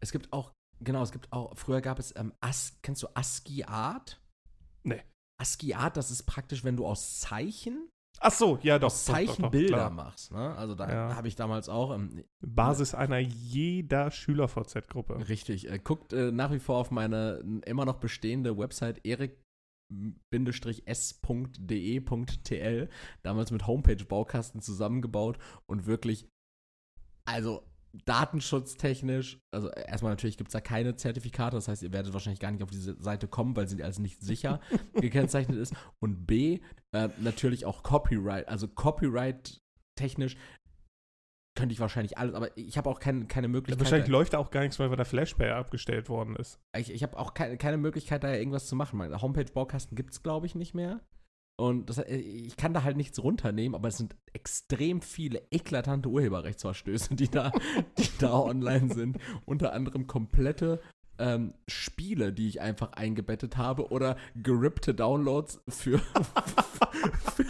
es 0.00 0.12
gibt 0.12 0.32
auch, 0.32 0.52
genau, 0.80 1.02
es 1.02 1.10
gibt 1.12 1.32
auch, 1.32 1.56
früher 1.58 1.80
gab 1.80 1.98
es, 1.98 2.14
ähm, 2.16 2.32
As, 2.40 2.78
kennst 2.82 3.02
du 3.02 3.08
ASCII 3.14 3.64
Art? 3.64 4.20
Nee. 4.84 5.02
ASCII 5.42 5.74
Art, 5.74 5.96
das 5.96 6.10
ist 6.10 6.22
praktisch, 6.24 6.64
wenn 6.64 6.76
du 6.76 6.86
aus 6.86 7.18
Zeichen, 7.20 7.88
Ach 8.24 8.30
so, 8.32 8.58
ja 8.62 8.78
doch. 8.78 8.86
aus 8.86 9.04
doch, 9.04 9.14
doch, 9.26 9.50
doch, 9.50 9.90
machst. 9.90 10.30
Ne? 10.30 10.54
Also 10.56 10.76
da 10.76 10.88
Ja. 10.88 11.16
habe 11.16 11.26
ich 11.26 11.34
damals 11.34 11.68
auch, 11.68 11.92
ähm, 11.92 12.22
Basis 12.40 12.94
einer 12.94 13.18
jeder 13.18 14.12
Schüler-VZ-Gruppe. 14.12 15.28
richtig, 15.28 15.68
äh, 15.68 15.80
guckt 15.80 16.12
äh, 16.12 16.30
nach 16.30 16.52
wie 16.52 16.60
vor 16.60 16.76
auf 16.78 16.92
meine 16.92 17.42
immer 17.66 17.84
noch 17.84 17.96
bestehende 17.96 18.56
Website 18.56 19.04
erik-s.de.tl, 21.52 22.88
damals 23.22 23.50
mit 23.50 23.66
Homepage-Baukasten 23.66 24.60
zusammengebaut 24.60 25.38
und 25.66 25.86
wirklich, 25.86 26.28
also 27.24 27.64
datenschutztechnisch, 28.04 29.38
also 29.50 29.70
erstmal 29.70 30.12
natürlich 30.12 30.36
gibt 30.36 30.48
es 30.48 30.52
da 30.52 30.60
keine 30.60 30.96
Zertifikate, 30.96 31.56
das 31.56 31.68
heißt, 31.68 31.82
ihr 31.82 31.92
werdet 31.92 32.12
wahrscheinlich 32.12 32.40
gar 32.40 32.50
nicht 32.50 32.62
auf 32.62 32.70
diese 32.70 33.00
Seite 33.02 33.28
kommen, 33.28 33.56
weil 33.56 33.68
sie 33.68 33.82
als 33.82 33.98
nicht 33.98 34.20
sicher 34.22 34.60
gekennzeichnet 34.94 35.58
ist. 35.58 35.74
Und 36.00 36.26
B, 36.26 36.60
äh, 36.92 37.08
natürlich 37.18 37.66
auch 37.66 37.82
Copyright, 37.82 38.48
also 38.48 38.68
Copyright 38.68 39.60
technisch 39.96 40.36
könnte 41.54 41.74
ich 41.74 41.80
wahrscheinlich 41.80 42.16
alles, 42.16 42.34
aber 42.34 42.56
ich 42.56 42.78
habe 42.78 42.88
auch 42.88 42.98
kein, 42.98 43.28
keine 43.28 43.48
Möglichkeit. 43.48 43.84
Wahrscheinlich 43.84 44.08
läuft 44.08 44.32
da 44.32 44.38
auch 44.38 44.50
gar 44.50 44.62
nichts 44.62 44.78
mehr, 44.78 44.88
weil 44.88 44.96
der 44.96 45.04
Flashplayer 45.04 45.56
abgestellt 45.56 46.08
worden 46.08 46.34
ist. 46.36 46.58
Ich, 46.76 46.90
ich 46.90 47.02
habe 47.02 47.18
auch 47.18 47.34
keine, 47.34 47.58
keine 47.58 47.76
Möglichkeit, 47.76 48.24
da 48.24 48.32
irgendwas 48.32 48.66
zu 48.68 48.74
machen. 48.74 48.98
Homepage-Baukasten 49.20 49.94
gibt 49.94 50.12
es, 50.12 50.22
glaube 50.22 50.46
ich, 50.46 50.54
nicht 50.54 50.74
mehr. 50.74 51.00
Und 51.56 51.90
das, 51.90 51.98
äh, 51.98 52.16
ich 52.16 52.56
kann 52.56 52.74
da 52.74 52.82
halt 52.82 52.96
nichts 52.96 53.22
runternehmen, 53.22 53.74
aber 53.74 53.88
es 53.88 53.98
sind 53.98 54.16
extrem 54.32 55.02
viele 55.02 55.42
eklatante 55.50 56.08
Urheberrechtsverstöße, 56.08 57.14
die 57.14 57.28
da, 57.28 57.52
die 57.98 58.08
da 58.18 58.38
online 58.38 58.92
sind. 58.92 59.18
Unter 59.44 59.72
anderem 59.72 60.06
komplette 60.06 60.80
ähm, 61.18 61.54
Spiele, 61.68 62.32
die 62.32 62.48
ich 62.48 62.60
einfach 62.60 62.92
eingebettet 62.92 63.56
habe 63.56 63.90
oder 63.90 64.16
gerippte 64.34 64.94
Downloads 64.94 65.60
für, 65.68 65.98
für, 67.36 67.44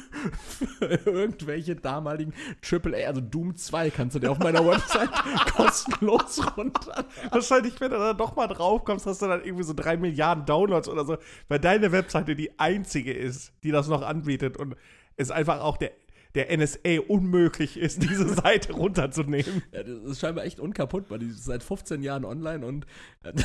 für 0.59 0.87
irgendwelche 0.87 1.77
damaligen 1.77 2.33
AAA, 2.69 3.07
also 3.07 3.21
Doom 3.21 3.57
2 3.57 3.91
kannst 3.91 4.17
du 4.17 4.21
dir 4.21 4.31
auf 4.31 4.39
meiner 4.39 4.65
Website 4.67 5.11
kostenlos 5.55 6.41
runter. 6.57 7.05
Wahrscheinlich, 7.31 7.81
wenn 7.81 7.91
du 7.91 7.99
da 7.99 8.13
doch 8.13 8.37
mal 8.37 8.47
drauf 8.47 8.85
kommst, 8.85 9.07
hast 9.07 9.23
du 9.23 9.27
dann 9.27 9.45
irgendwie 9.45 9.65
so 9.65 9.75
drei 9.75 9.97
Milliarden 9.97 10.45
Downloads 10.47 10.89
oder 10.89 11.05
so, 11.05 11.17
weil 11.49 11.59
deine 11.59 11.93
Webseite 11.93 12.35
die 12.35 12.59
einzige 12.59 13.13
ist, 13.13 13.53
die 13.63 13.71
das 13.71 13.89
noch 13.89 14.03
anbietet 14.03 14.57
und 14.57 14.77
es 15.17 15.31
einfach 15.31 15.61
auch 15.61 15.77
der 15.77 15.93
der 16.35 16.57
NSA 16.57 17.01
unmöglich 17.09 17.77
ist, 17.77 18.03
diese 18.03 18.29
Seite 18.35 18.73
runterzunehmen. 18.73 19.63
Ja, 19.73 19.83
das 19.83 20.03
ist 20.03 20.21
scheinbar 20.21 20.45
echt 20.45 20.61
unkaputtbar. 20.61 21.19
Die 21.19 21.27
ist 21.27 21.45
seit 21.45 21.63
15 21.63 22.03
Jahren 22.03 22.25
online 22.25 22.65
und 22.65 22.87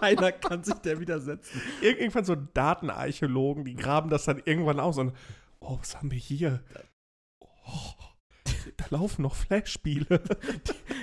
keiner 0.00 0.32
kann 0.32 0.62
sich 0.62 0.74
der 0.76 1.00
widersetzen. 1.00 1.60
Irgendwann 1.80 2.24
so 2.24 2.36
Datenarchäologen, 2.36 3.64
die 3.64 3.74
graben 3.74 4.10
das 4.10 4.24
dann 4.24 4.40
irgendwann 4.44 4.80
aus 4.80 4.98
und, 4.98 5.12
oh, 5.62 5.78
was 5.78 5.96
haben 5.96 6.10
wir 6.10 6.18
hier? 6.18 6.62
Oh, 7.40 7.94
da 8.76 8.84
laufen 8.90 9.22
noch 9.22 9.34
Flash-Spiele. 9.34 10.06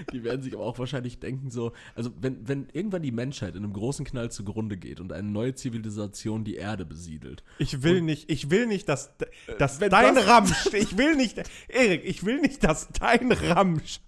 Die, 0.10 0.12
die, 0.14 0.24
werden 0.24 0.42
sich 0.42 0.54
aber 0.54 0.64
auch 0.64 0.80
wahrscheinlich 0.80 1.20
denken 1.20 1.50
so, 1.50 1.74
also 1.96 2.12
wenn, 2.20 2.48
wenn 2.48 2.68
irgendwann 2.72 3.02
die 3.02 3.12
Menschheit 3.12 3.56
in 3.56 3.64
einem 3.64 3.74
großen 3.74 4.06
Knall 4.06 4.32
zugrunde 4.32 4.78
geht 4.78 5.00
und 5.00 5.12
eine 5.12 5.28
neue 5.28 5.56
Zivilisation 5.56 6.44
die 6.44 6.56
Erde 6.56 6.86
besiedelt. 6.86 7.44
Ich 7.58 7.84
will 7.84 8.02
nicht, 8.02 8.32
ich 8.32 8.50
will 8.50 8.66
nicht, 8.66 8.88
dass, 8.88 9.12
dass 9.58 9.80
dein 9.80 10.16
das 10.16 10.28
Ramsch, 10.28 10.74
ich 10.74 10.98
will 10.98 11.16
nicht, 11.16 11.42
Erik, 11.68 12.04
ich 12.06 12.26
will 12.26 12.40
nicht, 12.40 12.64
dass 12.64 12.88
dein 12.90 13.32
Ramsch 13.32 14.00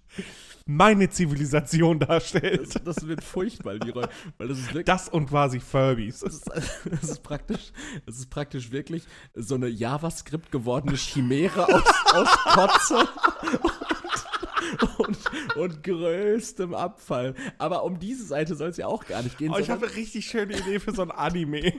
meine 0.66 1.08
Zivilisation 1.10 1.98
darstellt. 1.98 2.74
Das, 2.74 2.96
das, 2.96 3.06
wird 3.06 3.22
furchtbar, 3.22 3.74
Leroy. 3.74 4.06
Weil 4.38 4.48
das, 4.48 4.58
ist 4.58 4.68
wirklich, 4.68 4.84
das 4.86 5.08
und 5.08 5.28
quasi 5.28 5.60
Furbies. 5.60 6.20
Das 6.20 6.34
ist, 6.34 6.50
das 6.90 7.02
ist, 7.04 7.22
praktisch, 7.22 7.72
das 8.06 8.16
ist 8.18 8.30
praktisch 8.30 8.70
wirklich 8.70 9.04
so 9.34 9.54
eine 9.54 9.68
JavaScript 9.68 10.50
gewordene 10.52 10.96
Chimäre 10.96 11.66
aus, 11.66 11.82
aus 12.12 12.28
Kotze 12.54 13.08
und, 14.98 14.98
und, 14.98 15.56
und, 15.56 15.82
größtem 15.82 16.74
Abfall. 16.74 17.34
Aber 17.58 17.84
um 17.84 17.98
diese 17.98 18.24
Seite 18.24 18.54
soll 18.54 18.70
es 18.70 18.76
ja 18.76 18.86
auch 18.86 19.06
gar 19.06 19.22
nicht 19.22 19.38
gehen. 19.38 19.52
Oh, 19.54 19.58
ich 19.58 19.70
habe 19.70 19.86
eine 19.86 19.96
richtig 19.96 20.26
schöne 20.26 20.56
Idee 20.58 20.78
für 20.78 20.92
so 20.92 21.02
ein 21.02 21.10
Anime. 21.10 21.72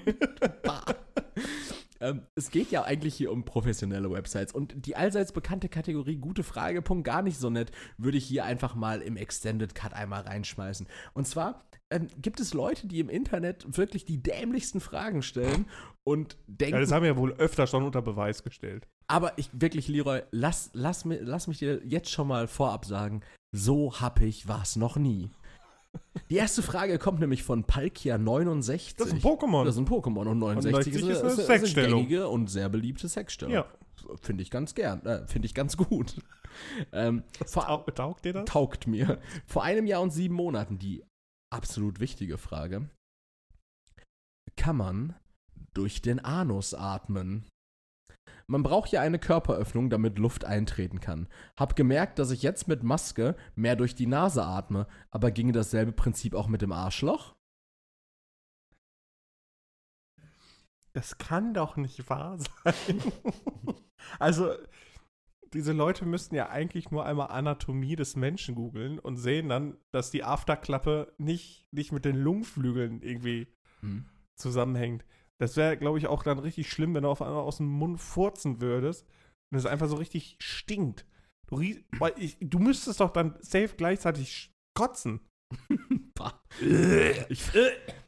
Ähm, 1.99 2.23
es 2.35 2.51
geht 2.51 2.71
ja 2.71 2.83
eigentlich 2.83 3.15
hier 3.15 3.31
um 3.31 3.45
professionelle 3.45 4.11
Websites 4.11 4.53
und 4.53 4.85
die 4.85 4.95
allseits 4.95 5.31
bekannte 5.31 5.69
Kategorie 5.69 6.17
gute 6.17 6.43
Frage, 6.43 6.81
Punkt 6.81 7.05
gar 7.05 7.21
nicht 7.21 7.37
so 7.37 7.49
nett, 7.49 7.71
würde 7.97 8.17
ich 8.17 8.25
hier 8.25 8.45
einfach 8.45 8.75
mal 8.75 9.01
im 9.01 9.17
Extended 9.17 9.75
Cut 9.75 9.93
einmal 9.93 10.21
reinschmeißen. 10.21 10.87
Und 11.13 11.27
zwar 11.27 11.63
ähm, 11.89 12.07
gibt 12.21 12.39
es 12.39 12.53
Leute, 12.53 12.87
die 12.87 12.99
im 12.99 13.09
Internet 13.09 13.77
wirklich 13.77 14.05
die 14.05 14.21
dämlichsten 14.21 14.79
Fragen 14.79 15.21
stellen 15.21 15.65
und 16.03 16.37
denken. 16.47 16.75
Ja, 16.75 16.81
das 16.81 16.91
haben 16.91 17.03
wir 17.03 17.11
ja 17.11 17.17
wohl 17.17 17.33
öfter 17.33 17.67
schon 17.67 17.83
unter 17.83 18.01
Beweis 18.01 18.43
gestellt. 18.43 18.87
Aber 19.07 19.37
ich 19.37 19.49
wirklich, 19.53 19.87
Leroy, 19.87 20.23
lass, 20.31 20.71
lass, 20.73 21.05
lass 21.05 21.47
mich 21.47 21.59
dir 21.59 21.81
jetzt 21.85 22.09
schon 22.09 22.27
mal 22.27 22.47
vorab 22.47 22.85
sagen, 22.85 23.21
so 23.51 23.99
happig 23.99 24.47
war 24.47 24.63
es 24.63 24.75
noch 24.75 24.97
nie. 24.97 25.29
Die 26.29 26.35
erste 26.35 26.61
Frage 26.61 26.97
kommt 26.97 27.19
nämlich 27.19 27.43
von 27.43 27.65
Palkia69. 27.65 28.95
Das 28.97 29.07
ist 29.07 29.13
ein 29.13 29.21
Pokémon. 29.21 29.65
Das 29.65 29.75
ist 29.75 29.79
ein 29.79 29.87
Pokémon 29.87 30.27
und 30.27 30.39
69 30.39 30.93
ist, 30.95 31.01
ist, 31.01 31.21
eine, 31.21 31.29
ist, 31.29 31.39
ist 31.39 31.77
eine 31.77 31.87
gängige 31.87 32.27
und 32.27 32.47
sehr 32.49 32.69
beliebte 32.69 33.07
Sexstellung. 33.07 33.53
Ja. 33.53 33.65
Finde 34.21 34.43
ich 34.43 34.49
ganz 34.49 34.73
gern, 34.75 35.05
äh, 35.05 35.27
finde 35.27 35.45
ich 35.45 35.53
ganz 35.53 35.77
gut. 35.77 36.15
Ähm, 36.91 37.23
vor, 37.47 37.83
taugt 37.95 38.25
dir 38.25 38.33
das? 38.33 38.45
Taugt 38.45 38.85
mir. 38.85 39.19
Vor 39.47 39.63
einem 39.63 39.87
Jahr 39.87 40.03
und 40.03 40.11
sieben 40.11 40.35
Monaten 40.35 40.77
die 40.77 41.03
absolut 41.49 41.99
wichtige 41.99 42.37
Frage. 42.37 42.91
Kann 44.55 44.77
man 44.77 45.15
durch 45.73 46.03
den 46.03 46.19
Anus 46.19 46.75
atmen? 46.75 47.45
Man 48.47 48.63
braucht 48.63 48.91
ja 48.91 49.01
eine 49.01 49.19
Körperöffnung, 49.19 49.89
damit 49.89 50.19
Luft 50.19 50.45
eintreten 50.45 50.99
kann. 50.99 51.27
Hab 51.55 51.75
gemerkt, 51.75 52.19
dass 52.19 52.31
ich 52.31 52.43
jetzt 52.43 52.67
mit 52.67 52.83
Maske 52.83 53.35
mehr 53.55 53.75
durch 53.75 53.95
die 53.95 54.07
Nase 54.07 54.43
atme, 54.43 54.87
aber 55.11 55.31
ginge 55.31 55.53
dasselbe 55.53 55.91
Prinzip 55.91 56.35
auch 56.35 56.47
mit 56.47 56.61
dem 56.61 56.71
Arschloch? 56.71 57.35
Das 60.93 61.17
kann 61.17 61.53
doch 61.53 61.75
nicht 61.75 62.09
wahr 62.09 62.37
sein. 62.63 63.01
also, 64.19 64.53
diese 65.53 65.71
Leute 65.71 66.05
müssten 66.05 66.35
ja 66.35 66.49
eigentlich 66.49 66.91
nur 66.91 67.05
einmal 67.05 67.29
Anatomie 67.29 67.95
des 67.95 68.15
Menschen 68.15 68.55
googeln 68.55 68.99
und 68.99 69.17
sehen 69.17 69.49
dann, 69.49 69.77
dass 69.91 70.11
die 70.11 70.23
Afterklappe 70.23 71.13
nicht, 71.17 71.67
nicht 71.71 71.91
mit 71.91 72.05
den 72.05 72.15
Lungenflügeln 72.15 73.01
irgendwie 73.01 73.47
hm. 73.81 74.05
zusammenhängt. 74.35 75.05
Das 75.43 75.57
wäre, 75.57 75.75
glaube 75.75 75.97
ich, 75.97 76.07
auch 76.07 76.23
dann 76.23 76.39
richtig 76.39 76.69
schlimm, 76.69 76.95
wenn 76.95 77.03
du 77.03 77.09
auf 77.09 77.21
einmal 77.21 77.41
aus 77.41 77.57
dem 77.57 77.67
Mund 77.67 77.99
furzen 77.99 78.61
würdest 78.61 79.05
und 79.51 79.57
es 79.57 79.65
einfach 79.65 79.89
so 79.89 79.97
richtig 79.97 80.37
stinkt. 80.39 81.05
Du, 81.47 81.59
ich, 81.59 82.37
du 82.39 82.59
müsstest 82.59 83.01
doch 83.01 83.11
dann 83.11 83.35
safe 83.41 83.75
gleichzeitig 83.75 84.53
kotzen. 84.73 85.19
ich 87.27 87.41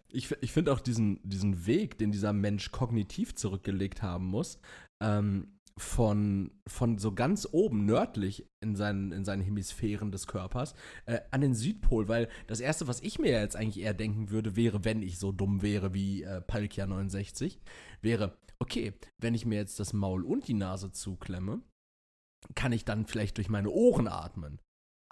ich, 0.08 0.32
ich 0.32 0.51
finde 0.54 0.72
auch 0.72 0.80
diesen, 0.80 1.20
diesen 1.27 1.65
Weg, 1.65 1.98
den 1.98 2.13
dieser 2.13 2.32
Mensch 2.32 2.72
kognitiv 2.72 3.36
zurückgelegt 3.36 4.01
haben 4.01 4.27
muss, 4.27 4.58
ähm, 5.04 5.54
von, 5.77 6.51
von 6.67 6.98
so 6.98 7.13
ganz 7.13 7.48
oben 7.51 7.86
nördlich 7.86 8.50
in 8.62 8.75
seinen, 8.75 9.12
in 9.12 9.25
seinen 9.25 9.41
Hemisphären 9.41 10.12
des 10.12 10.25
Körpers 10.25 10.74
äh, 11.05 11.20
an 11.32 11.41
den 11.41 11.53
Südpol, 11.53 12.08
weil 12.08 12.29
das 12.48 12.62
Erste, 12.62 12.88
was 12.88 13.01
ich 13.01 13.20
mir 13.20 13.32
jetzt 13.32 13.58
eigentlich 13.58 13.84
eher 13.84 13.94
denken 13.94 14.29
würde, 14.29 14.55
wäre, 14.55 14.86
wenn 14.86 15.01
ich 15.01 15.20
so 15.20 15.32
dumm 15.34 15.62
wäre 15.62 15.94
wie 15.94 16.24
äh, 16.24 16.39
Palkia 16.41 16.88
69, 16.88 17.60
wäre, 18.01 18.38
okay, 18.60 18.94
wenn 19.20 19.36
ich 19.36 19.46
mir 19.46 19.58
jetzt 19.58 19.79
das 19.79 19.91
Maul 19.91 20.24
und 20.24 20.48
die 20.48 20.53
Nase 20.53 20.91
zuklemme, 20.91 21.62
kann 22.53 22.72
ich 22.72 22.86
dann 22.86 23.05
vielleicht 23.05 23.38
durch 23.38 23.50
meine 23.50 23.70
Ohren 23.70 24.08
atmen 24.08 24.60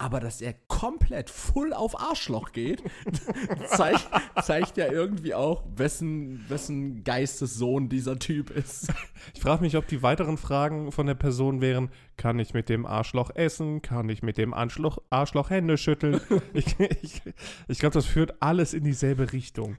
aber 0.03 0.19
dass 0.19 0.41
er 0.41 0.53
komplett 0.67 1.29
full 1.29 1.71
auf 1.71 1.97
Arschloch 1.97 2.51
geht, 2.51 2.83
zeigt, 3.67 4.09
zeigt 4.43 4.75
ja 4.75 4.91
irgendwie 4.91 5.33
auch, 5.33 5.63
wessen, 5.77 6.43
wessen 6.49 7.05
Geistessohn 7.05 7.87
dieser 7.87 8.19
Typ 8.19 8.49
ist. 8.49 8.91
Ich 9.33 9.39
frage 9.39 9.61
mich, 9.61 9.77
ob 9.77 9.87
die 9.87 10.03
weiteren 10.03 10.35
Fragen 10.35 10.91
von 10.91 11.07
der 11.07 11.15
Person 11.15 11.61
wären, 11.61 11.89
kann 12.17 12.37
ich 12.37 12.53
mit 12.53 12.67
dem 12.67 12.85
Arschloch 12.85 13.31
essen? 13.33 13.81
Kann 13.81 14.09
ich 14.09 14.23
mit 14.23 14.37
dem 14.37 14.53
Arschloch, 14.53 14.97
Arschloch 15.09 15.49
Hände 15.49 15.77
schütteln? 15.77 16.19
ich 16.53 16.77
ich, 17.01 17.21
ich 17.69 17.79
glaube, 17.79 17.93
das 17.93 18.05
führt 18.05 18.41
alles 18.41 18.73
in 18.73 18.83
dieselbe 18.83 19.31
Richtung. 19.31 19.77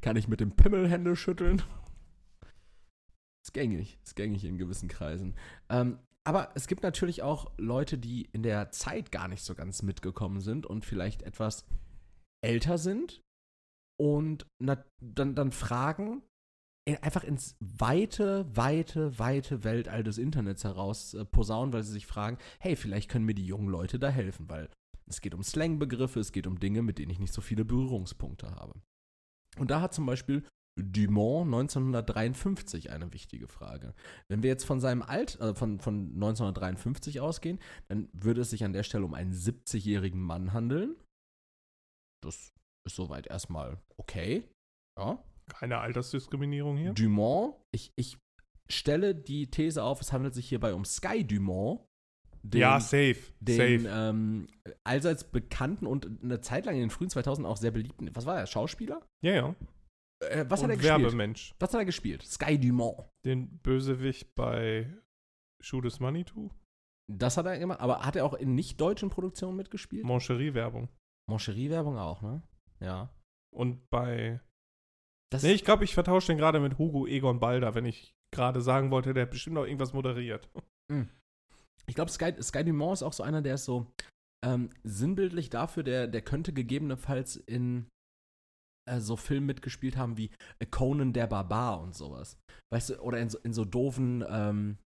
Kann 0.00 0.16
ich 0.16 0.26
mit 0.26 0.40
dem 0.40 0.52
Pimmel 0.52 0.88
Hände 0.88 1.16
schütteln? 1.16 1.62
Ist 3.42 3.52
gängig, 3.52 3.98
ist 4.02 4.16
gängig 4.16 4.46
in 4.46 4.56
gewissen 4.56 4.88
Kreisen. 4.88 5.34
Ähm, 5.68 5.98
aber 6.26 6.50
es 6.54 6.66
gibt 6.66 6.82
natürlich 6.82 7.22
auch 7.22 7.52
Leute, 7.56 7.98
die 7.98 8.28
in 8.32 8.42
der 8.42 8.70
Zeit 8.70 9.10
gar 9.10 9.28
nicht 9.28 9.42
so 9.42 9.54
ganz 9.54 9.82
mitgekommen 9.82 10.40
sind 10.40 10.66
und 10.66 10.84
vielleicht 10.84 11.22
etwas 11.22 11.64
älter 12.42 12.78
sind 12.78 13.22
und 13.98 14.46
dann, 14.58 15.34
dann 15.34 15.52
fragen, 15.52 16.22
einfach 17.02 17.24
ins 17.24 17.56
weite, 17.60 18.44
weite, 18.54 19.18
weite 19.18 19.64
Weltall 19.64 20.02
des 20.02 20.18
Internets 20.18 20.64
heraus 20.64 21.14
äh, 21.14 21.24
posaunen, 21.24 21.72
weil 21.72 21.82
sie 21.82 21.92
sich 21.92 22.06
fragen, 22.06 22.38
hey, 22.58 22.76
vielleicht 22.76 23.10
können 23.10 23.26
mir 23.26 23.34
die 23.34 23.46
jungen 23.46 23.68
Leute 23.68 23.98
da 23.98 24.08
helfen, 24.08 24.48
weil 24.48 24.68
es 25.06 25.20
geht 25.20 25.34
um 25.34 25.42
Slangbegriffe, 25.42 26.20
es 26.20 26.32
geht 26.32 26.46
um 26.46 26.58
Dinge, 26.58 26.82
mit 26.82 26.98
denen 26.98 27.10
ich 27.10 27.18
nicht 27.18 27.32
so 27.32 27.40
viele 27.40 27.64
Berührungspunkte 27.64 28.50
habe. 28.50 28.80
Und 29.58 29.70
da 29.70 29.80
hat 29.80 29.94
zum 29.94 30.06
Beispiel 30.06 30.46
Dumont 30.78 31.46
1953 31.46 32.90
eine 32.90 33.12
wichtige 33.12 33.48
Frage. 33.48 33.94
Wenn 34.28 34.42
wir 34.42 34.50
jetzt 34.50 34.64
von 34.64 34.80
seinem 34.80 35.02
Alt, 35.02 35.38
äh, 35.40 35.54
von, 35.54 35.80
von 35.80 36.06
1953 36.14 37.20
ausgehen, 37.20 37.58
dann 37.88 38.08
würde 38.12 38.42
es 38.42 38.50
sich 38.50 38.64
an 38.64 38.72
der 38.72 38.82
Stelle 38.82 39.04
um 39.04 39.14
einen 39.14 39.32
70-jährigen 39.32 40.20
Mann 40.20 40.52
handeln. 40.52 40.96
Das 42.22 42.52
ist 42.86 42.96
soweit 42.96 43.26
erstmal 43.26 43.78
okay. 43.96 44.48
Ja. 44.98 45.22
Keine 45.48 45.78
Altersdiskriminierung 45.78 46.76
hier. 46.76 46.92
Dumont, 46.92 47.56
ich, 47.72 47.92
ich 47.96 48.18
stelle 48.70 49.14
die 49.14 49.50
These 49.50 49.82
auf, 49.82 50.00
es 50.00 50.12
handelt 50.12 50.34
sich 50.34 50.48
hierbei 50.48 50.74
um 50.74 50.84
Sky 50.84 51.24
Dumont. 51.24 51.80
Den, 52.42 52.60
ja, 52.60 52.80
safe. 52.80 53.18
Den 53.40 53.82
safe. 53.82 53.94
Ähm, 53.94 54.46
allseits 54.84 55.24
bekannten 55.24 55.86
und 55.86 56.22
eine 56.22 56.40
Zeit 56.40 56.64
lang 56.64 56.76
in 56.76 56.82
den 56.82 56.90
frühen 56.90 57.10
2000 57.10 57.46
auch 57.46 57.58
sehr 57.58 57.70
beliebten, 57.70 58.08
was 58.14 58.24
war 58.24 58.38
er, 58.38 58.46
Schauspieler? 58.46 59.06
Ja, 59.22 59.32
ja. 59.32 59.54
Äh, 60.20 60.44
was 60.48 60.62
hat 60.62 60.70
er 60.70 60.76
gespielt? 60.76 61.00
Werbemensch. 61.00 61.54
Was 61.58 61.72
hat 61.72 61.80
er 61.80 61.84
gespielt? 61.84 62.22
Sky 62.22 62.58
Dumont. 62.58 63.08
Den 63.24 63.58
Bösewicht 63.58 64.34
bei 64.34 64.92
Shoot 65.62 65.84
is 65.84 66.00
Money 66.00 66.24
to? 66.24 66.50
Das 67.10 67.36
hat 67.36 67.46
er 67.46 67.58
gemacht, 67.58 67.80
aber 67.80 68.04
hat 68.04 68.16
er 68.16 68.24
auch 68.24 68.34
in 68.34 68.54
nicht-deutschen 68.54 69.10
Produktionen 69.10 69.56
mitgespielt? 69.56 70.04
Moncherie-Werbung. 70.04 70.88
Moncherie-Werbung 71.28 71.98
auch, 71.98 72.22
ne? 72.22 72.42
Ja. 72.80 73.12
Und 73.52 73.88
bei. 73.90 74.40
Das 75.32 75.42
nee, 75.42 75.52
ich 75.52 75.64
glaube, 75.64 75.84
ich 75.84 75.94
vertausche 75.94 76.28
den 76.28 76.38
gerade 76.38 76.60
mit 76.60 76.78
Hugo 76.78 77.06
Egon 77.06 77.40
Balder, 77.40 77.74
wenn 77.74 77.84
ich 77.84 78.14
gerade 78.32 78.60
sagen 78.60 78.90
wollte, 78.90 79.14
der 79.14 79.24
hat 79.24 79.30
bestimmt 79.30 79.58
auch 79.58 79.64
irgendwas 79.64 79.92
moderiert. 79.92 80.50
Mhm. 80.90 81.08
Ich 81.86 81.94
glaube, 81.94 82.10
Sky, 82.10 82.40
Sky 82.40 82.64
Dumont 82.64 82.94
ist 82.94 83.02
auch 83.02 83.12
so 83.12 83.22
einer, 83.22 83.42
der 83.42 83.54
ist 83.54 83.64
so 83.64 83.92
ähm, 84.44 84.70
sinnbildlich 84.84 85.50
dafür, 85.50 85.82
der, 85.82 86.06
der 86.06 86.22
könnte 86.22 86.52
gegebenenfalls 86.52 87.36
in 87.36 87.88
äh, 88.90 89.00
so 89.00 89.16
Filmen 89.16 89.46
mitgespielt 89.46 89.96
haben 89.96 90.16
wie 90.16 90.30
Conan 90.70 91.12
der 91.12 91.26
Barbar 91.26 91.80
und 91.80 91.94
sowas. 91.94 92.36
Weißt 92.72 92.90
du, 92.90 93.00
oder 93.00 93.18
in 93.20 93.30
so, 93.30 93.38
in 93.38 93.52
so 93.52 93.64
doofen, 93.64 94.24
ähm, 94.28 94.78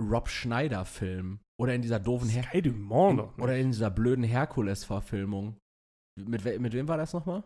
Rob 0.00 0.28
Schneider-Film. 0.28 1.40
Oder 1.60 1.74
in 1.74 1.82
dieser 1.82 2.00
doofen 2.00 2.28
Her 2.28 2.42
Sky 2.44 2.62
Dumont 2.62 3.20
doch. 3.20 3.38
Oder 3.38 3.56
in 3.58 3.70
dieser 3.70 3.90
blöden 3.90 4.24
Herkules-Verfilmung. 4.24 5.56
Mit, 6.18 6.44
we 6.44 6.58
mit 6.58 6.72
wem 6.72 6.88
war 6.88 6.96
das 6.96 7.12
nochmal? 7.12 7.44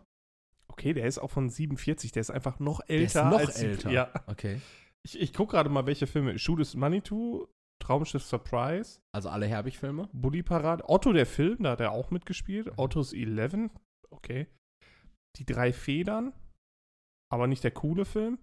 Okay, 0.71 0.93
der 0.93 1.05
ist 1.05 1.19
auch 1.19 1.29
von 1.31 1.49
47, 1.49 2.11
der 2.11 2.21
ist 2.21 2.29
einfach 2.31 2.59
noch 2.59 2.81
Der 2.85 2.97
ist 3.01 3.15
älter 3.15 3.29
noch 3.29 3.39
als 3.39 3.55
die- 3.55 3.65
älter. 3.65 3.91
Ja. 3.91 4.11
Okay. 4.27 4.61
Ich, 5.05 5.19
ich 5.19 5.33
gucke 5.33 5.51
gerade 5.53 5.69
mal, 5.69 5.85
welche 5.85 6.07
Filme. 6.07 6.37
Shoot 6.39 6.59
is 6.59 6.75
Money 6.75 7.01
to, 7.01 7.47
Traumschiff 7.81 8.23
Surprise, 8.23 8.99
Also 9.13 9.29
alle 9.29 9.45
Herbig-Filme. 9.47 10.09
Bully 10.13 10.43
Parade, 10.43 10.83
Otto 10.87 11.13
der 11.13 11.25
Film, 11.25 11.63
da 11.63 11.71
hat 11.71 11.79
er 11.81 11.91
auch 11.91 12.11
mitgespielt. 12.11 12.71
Otto's 12.77 13.13
11, 13.13 13.69
okay. 14.09 14.47
Die 15.37 15.45
drei 15.45 15.71
Federn, 15.73 16.33
aber 17.31 17.47
nicht 17.47 17.63
der 17.63 17.71
coole 17.71 18.05
Film. 18.05 18.39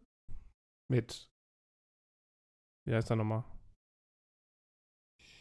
Mit, 0.91 1.29
wie 2.87 2.95
heißt 2.95 3.11
er 3.11 3.17
nochmal? 3.17 3.45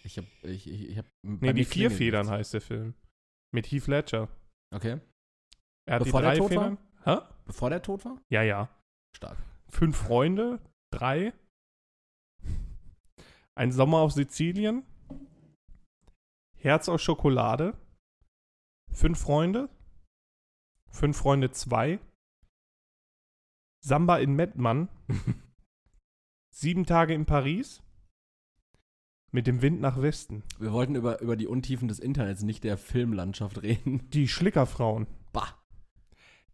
Ich 0.03 0.17
hab, 0.17 0.25
ich, 0.43 0.67
ich, 0.67 0.89
ich 0.89 0.97
hab, 0.97 1.05
Nee, 1.23 1.53
die 1.53 1.65
vier 1.65 1.89
Federn 1.91 2.29
heißt 2.29 2.53
der 2.53 2.61
Film. 2.61 2.93
Mit 3.53 3.71
Heath 3.71 3.87
Ledger. 3.87 4.29
Okay. 4.73 4.99
Er 5.87 5.95
hat 5.95 6.03
Bevor 6.03 6.21
die 6.21 6.25
der 6.25 6.35
drei 6.35 6.37
tot 6.37 6.55
war? 6.55 6.63
Federn. 6.63 6.77
Hä? 7.03 7.35
Bevor 7.45 7.69
der 7.69 7.81
tot 7.81 8.05
war? 8.05 8.21
Ja, 8.31 8.41
ja. 8.43 8.69
Stark. 9.15 9.37
Fünf 9.69 9.97
Freunde, 9.97 10.59
drei. 10.91 11.33
Ein 13.57 13.71
Sommer 13.71 13.99
auf 13.99 14.11
Sizilien. 14.11 14.83
Herz 16.57 16.89
aus 16.89 17.01
Schokolade. 17.01 17.77
Fünf 18.91 19.19
Freunde. 19.19 19.69
Fünf 20.95 21.17
Freunde 21.17 21.51
zwei. 21.51 21.99
Samba 23.81 24.17
in 24.17 24.33
Mettmann. 24.33 24.87
Sieben 26.51 26.85
Tage 26.85 27.13
in 27.13 27.25
Paris. 27.25 27.83
Mit 29.33 29.45
dem 29.45 29.61
Wind 29.61 29.81
nach 29.81 30.01
Westen. 30.01 30.43
Wir 30.57 30.71
wollten 30.71 30.95
über, 30.95 31.19
über 31.19 31.35
die 31.35 31.47
Untiefen 31.47 31.89
des 31.89 31.99
Internets, 31.99 32.43
nicht 32.43 32.63
der 32.63 32.77
Filmlandschaft 32.77 33.61
reden. 33.61 34.09
Die 34.11 34.29
Schlickerfrauen. 34.29 35.05
Bah. 35.33 35.61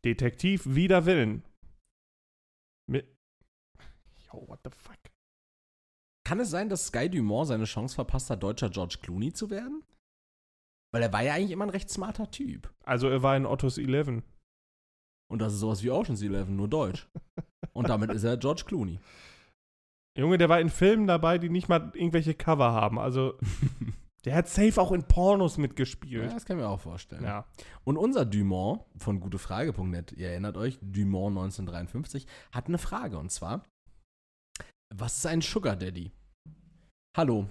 Detektiv 0.04 0.64
wider 0.66 1.06
Willen. 1.06 1.44
Mit. 2.88 3.16
Yo, 4.26 4.48
what 4.48 4.62
the 4.64 4.72
fuck? 4.76 4.98
Kann 6.26 6.40
es 6.40 6.50
sein, 6.50 6.68
dass 6.68 6.88
Sky 6.88 7.08
Dumont 7.08 7.48
seine 7.48 7.66
Chance 7.66 7.94
verpasst 7.94 8.32
hat, 8.32 8.42
deutscher 8.42 8.72
George 8.72 8.98
Clooney 9.04 9.34
zu 9.34 9.52
werden? 9.52 9.84
Weil 10.92 11.04
er 11.04 11.14
war 11.14 11.22
ja 11.22 11.36
eigentlich 11.36 11.52
immer 11.52 11.66
ein 11.66 11.70
recht 11.70 11.92
smarter 11.92 12.32
Typ. 12.32 12.74
Also, 12.84 13.08
er 13.08 13.22
war 13.22 13.38
in 13.38 13.46
Ottos 13.46 13.78
11. 13.78 14.24
Und 15.32 15.40
das 15.40 15.54
ist 15.54 15.60
sowas 15.62 15.82
wie 15.82 15.90
Ocean's 15.90 16.22
Eleven, 16.22 16.58
nur 16.58 16.68
deutsch. 16.68 17.08
Und 17.72 17.88
damit 17.88 18.12
ist 18.12 18.26
er 18.26 18.36
George 18.36 18.64
Clooney. 18.66 19.00
Junge, 20.18 20.38
der 20.38 20.50
war 20.50 20.60
in 20.60 20.70
Filmen 20.70 21.08
dabei, 21.08 21.38
die 21.38 21.50
nicht 21.50 21.70
mal 21.70 21.90
irgendwelche 21.94 22.34
Cover 22.34 22.74
haben. 22.74 23.00
Also, 23.00 23.40
der 24.26 24.36
hat 24.36 24.50
safe 24.50 24.82
auch 24.82 24.92
in 24.92 25.04
Pornos 25.04 25.56
Ja, 25.56 25.62
mitgespielt. 25.62 26.34
das 26.34 26.44
kann 26.44 26.58
ich 26.58 26.64
mir 26.64 26.70
auch 26.70 26.82
vorstellen. 26.82 27.24
Ja. 27.24 27.46
Und 27.86 27.96
unser 27.96 28.26
Dumont 28.26 28.82
von 28.98 29.22
gutefrage.net, 29.22 30.12
ihr 30.12 30.32
erinnert 30.32 30.58
euch, 30.58 30.78
Dumont 30.82 31.38
1953, 31.38 32.28
hat 32.52 32.68
eine 32.68 32.78
Frage 32.78 33.18
und 33.18 33.32
zwar: 33.32 33.64
Was 34.94 35.16
ist 35.16 35.28
ein 35.28 35.40
Sugar 35.40 35.78
Daddy? 35.78 36.12
Hallo. 37.16 37.48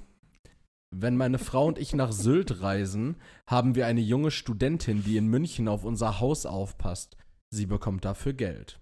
Wenn 0.94 1.16
meine 1.16 1.38
Frau 1.38 1.66
und 1.66 1.78
ich 1.78 1.94
nach 1.94 2.12
Sylt 2.12 2.60
reisen, 2.60 3.16
haben 3.48 3.74
wir 3.74 3.86
eine 3.86 4.00
junge 4.02 4.30
Studentin, 4.32 5.02
die 5.02 5.16
in 5.16 5.28
München 5.28 5.66
auf 5.66 5.84
unser 5.84 6.20
Haus 6.20 6.44
aufpasst. 6.44 7.16
Sie 7.52 7.66
bekommt 7.66 8.04
dafür 8.04 8.32
Geld. 8.32 8.80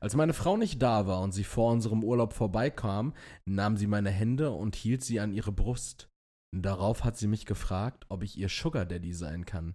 Als 0.00 0.16
meine 0.16 0.32
Frau 0.32 0.56
nicht 0.56 0.82
da 0.82 1.06
war 1.06 1.20
und 1.20 1.32
sie 1.32 1.44
vor 1.44 1.70
unserem 1.70 2.02
Urlaub 2.02 2.32
vorbeikam, 2.32 3.14
nahm 3.44 3.76
sie 3.76 3.86
meine 3.86 4.10
Hände 4.10 4.50
und 4.50 4.74
hielt 4.74 5.04
sie 5.04 5.20
an 5.20 5.32
ihre 5.32 5.52
Brust. 5.52 6.08
Darauf 6.54 7.04
hat 7.04 7.16
sie 7.16 7.28
mich 7.28 7.46
gefragt, 7.46 8.06
ob 8.08 8.22
ich 8.22 8.36
ihr 8.36 8.48
Sugar 8.48 8.84
Daddy 8.84 9.12
sein 9.12 9.46
kann. 9.46 9.74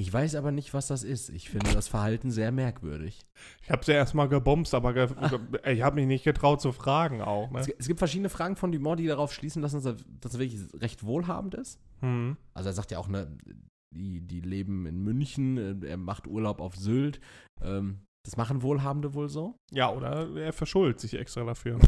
Ich 0.00 0.10
weiß 0.10 0.34
aber 0.34 0.50
nicht, 0.50 0.72
was 0.72 0.86
das 0.86 1.02
ist. 1.02 1.28
Ich 1.28 1.50
finde 1.50 1.74
das 1.74 1.86
Verhalten 1.86 2.30
sehr 2.30 2.52
merkwürdig. 2.52 3.20
Ich 3.62 3.70
habe 3.70 3.84
sie 3.84 3.92
erstmal 3.92 4.30
gebomst, 4.30 4.74
aber 4.74 4.94
ge 4.94 5.08
ge 5.08 5.72
ich 5.72 5.82
habe 5.82 5.96
mich 5.96 6.06
nicht 6.06 6.24
getraut 6.24 6.62
zu 6.62 6.72
fragen 6.72 7.20
auch. 7.20 7.50
Ne? 7.50 7.60
Es, 7.60 7.68
es 7.68 7.86
gibt 7.86 7.98
verschiedene 7.98 8.30
Fragen 8.30 8.56
von 8.56 8.72
Dumont, 8.72 8.98
die 8.98 9.06
darauf 9.06 9.32
schließen 9.32 9.60
lassen, 9.60 9.76
dass 9.76 9.84
er, 9.84 9.96
dass 10.20 10.34
er 10.34 10.40
wirklich 10.40 10.62
recht 10.80 11.04
wohlhabend 11.04 11.54
ist. 11.54 11.78
Hm. 12.00 12.38
Also 12.54 12.70
er 12.70 12.72
sagt 12.72 12.92
ja 12.92 12.98
auch, 12.98 13.08
ne, 13.08 13.36
die, 13.94 14.20
die 14.20 14.40
leben 14.40 14.86
in 14.86 15.02
München, 15.02 15.82
äh, 15.82 15.86
er 15.86 15.96
macht 15.96 16.26
Urlaub 16.26 16.60
auf 16.60 16.76
Sylt. 16.76 17.20
Ähm, 17.60 18.00
das 18.24 18.36
machen 18.36 18.62
Wohlhabende 18.62 19.14
wohl 19.14 19.28
so? 19.28 19.56
Ja, 19.70 19.90
oder 19.90 20.28
er 20.36 20.52
verschuldet 20.52 21.00
sich 21.00 21.14
extra 21.14 21.44
dafür. 21.44 21.78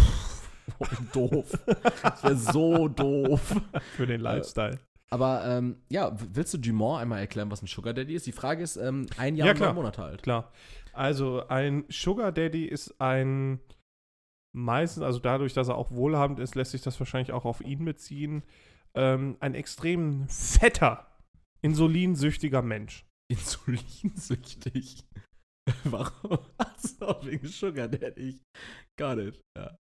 Oh, 0.79 0.87
doof. 1.13 1.59
Das 2.03 2.25
wäre 2.25 2.37
so 2.37 2.89
doof. 2.89 3.61
für 3.97 4.07
den 4.07 4.21
Lifestyle. 4.21 4.79
Aber 5.11 5.45
ähm, 5.45 5.77
ja, 5.91 6.17
willst 6.33 6.55
du 6.55 6.59
Dumont 6.59 7.03
einmal 7.03 7.21
erklären, 7.21 7.51
was 7.51 7.61
ein 7.61 7.67
Sugar 7.67 7.93
Daddy 7.93 8.15
ist? 8.15 8.27
Die 8.27 8.33
Frage 8.33 8.63
ist, 8.63 8.77
ähm, 8.77 9.05
ein 9.19 9.37
Jahr 9.37 9.49
Ja, 9.49 9.53
und 9.53 9.61
neun 9.61 9.75
Monate 9.75 10.03
alt. 10.03 10.23
Klar. 10.23 10.51
Also, 10.95 11.47
ein 11.49 11.85
Sugar 11.91 12.33
Daddy 12.33 12.65
ist 12.65 12.99
ein. 12.99 13.61
Meistens, 14.55 15.03
also 15.03 15.19
dadurch, 15.19 15.55
dass 15.55 15.69
er 15.69 15.77
auch 15.77 15.91
wohlhabend 15.91 16.39
ist, 16.39 16.55
lässt 16.55 16.73
sich 16.73 16.83
das 16.83 16.99
wahrscheinlich 16.99 17.33
auch 17.33 17.45
auf 17.45 17.61
ihn 17.63 17.85
beziehen. 17.85 18.43
Ähm, 18.95 19.37
ein 19.41 19.55
extrem 19.55 20.29
fetter, 20.29 21.07
insulinsüchtiger 21.65 22.63
Mensch. 22.63 23.05
Insulinsüchtig. 23.31 25.05
Warum? 25.85 26.39
Achso, 26.59 27.25
wegen 27.25 27.47
Sugar 27.47 27.89
Daddy. 27.89 28.41
Got 28.99 29.19
it. 29.19 29.41
Ja, 29.57 29.77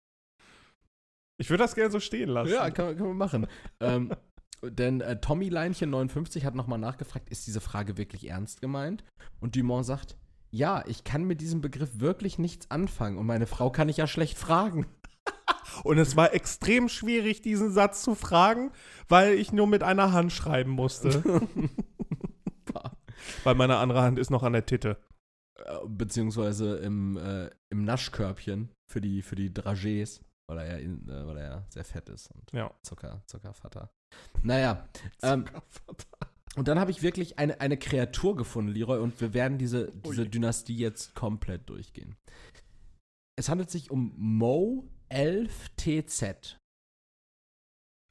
Ich 1.40 1.50
würde 1.50 1.64
das 1.64 1.76
gerne 1.76 1.92
so 1.92 2.00
stehen 2.00 2.30
lassen. 2.30 2.52
ja 2.52 2.70
kann, 2.70 2.86
man- 2.88 2.98
kann 2.98 3.08
man 3.08 3.18
machen. 3.18 3.48
ähm, 3.82 4.14
denn 4.62 5.00
äh, 5.00 5.22
Tommy 5.22 5.48
Leinchen 5.48 5.90
59 5.90 6.44
hat 6.44 6.54
nochmal 6.54 6.80
nachgefragt, 6.80 7.30
ist 7.30 7.48
diese 7.48 7.62
Frage 7.62 7.98
wirklich 7.98 8.28
ernst 8.30 8.60
gemeint? 8.60 9.06
Und 9.40 9.56
Dumont 9.56 9.86
sagt, 9.86 10.18
ja, 10.52 10.84
ich 10.86 11.06
kann 11.06 11.24
mit 11.24 11.40
diesem 11.40 11.62
Begriff 11.62 12.00
wirklich 12.02 12.40
nichts 12.40 12.70
anfangen 12.70 13.18
und 13.18 13.26
meine 13.26 13.48
Frau 13.48 13.72
kann 13.72 13.88
ich 13.88 13.96
ja 13.98 14.06
schlecht 14.08 14.38
fragen. 14.38 14.86
Und 15.84 15.98
es 15.98 16.16
war 16.16 16.34
extrem 16.34 16.90
schwierig, 16.90 17.42
diesen 17.42 17.72
Satz 17.72 18.04
zu 18.04 18.16
fragen, 18.16 18.72
weil 19.08 19.34
ich 19.34 19.52
nur 19.52 19.68
mit 19.68 19.84
einer 19.84 20.12
Hand 20.12 20.32
schreiben 20.32 20.72
musste. 20.72 21.24
weil 23.44 23.56
meine 23.56 23.78
andere 23.78 24.02
Hand 24.02 24.20
ist 24.20 24.30
noch 24.30 24.44
an 24.44 24.54
der 24.54 24.66
Titte. 24.66 24.98
Äh, 25.56 25.80
Beziehungsweise 25.88 26.78
im, 26.78 27.18
äh, 27.18 27.50
im 27.70 27.84
Naschkörbchen 27.84 28.70
für 28.88 29.02
die, 29.02 29.22
für 29.22 29.36
die 29.36 29.50
Dragés, 29.52 30.22
weil 30.48 30.60
er 30.60 30.68
ja 30.68 30.78
in, 30.78 31.08
äh, 31.08 31.28
weil 31.28 31.38
er 31.38 31.50
ja 31.50 31.66
sehr 31.70 31.86
fett 31.86 32.10
ist 32.10 32.32
und 32.32 32.52
Ja. 32.54 32.72
Zucker, 32.84 33.22
Zuckervater. 33.26 33.92
Naja, 34.42 34.88
ähm, 35.22 35.46
und 36.56 36.68
dann 36.68 36.80
habe 36.80 36.92
ich 36.92 37.04
wirklich 37.04 37.38
eine, 37.38 37.62
eine 37.62 37.78
Kreatur 37.78 38.36
gefunden, 38.36 38.72
Leroy, 38.72 39.00
und 39.00 39.20
wir 39.22 39.34
werden 39.34 39.58
diese, 39.58 39.92
diese 39.92 40.24
Ui. 40.24 40.30
Dynastie 40.30 40.76
jetzt 40.76 41.14
komplett 41.14 41.70
durchgehen. 41.70 42.16
Es 43.38 43.50
handelt 43.50 43.70
sich 43.70 43.92
um 43.92 44.14
Mo 44.18 44.90
11TZ. 45.10 46.58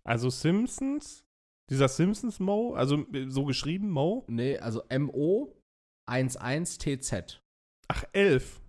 Also 0.05 0.31
Simpsons, 0.31 1.25
dieser 1.71 1.89
Simpsons 1.89 2.41
Mo, 2.41 2.75
also 2.75 3.07
äh, 3.13 3.29
so 3.29 3.45
geschrieben 3.45 3.91
Mo. 3.91 4.25
Nee, 4.29 4.59
also 4.59 4.83
MO 4.97 5.55
11TZ. 6.09 7.41
Ach, 7.89 8.05
elf. 8.13 8.63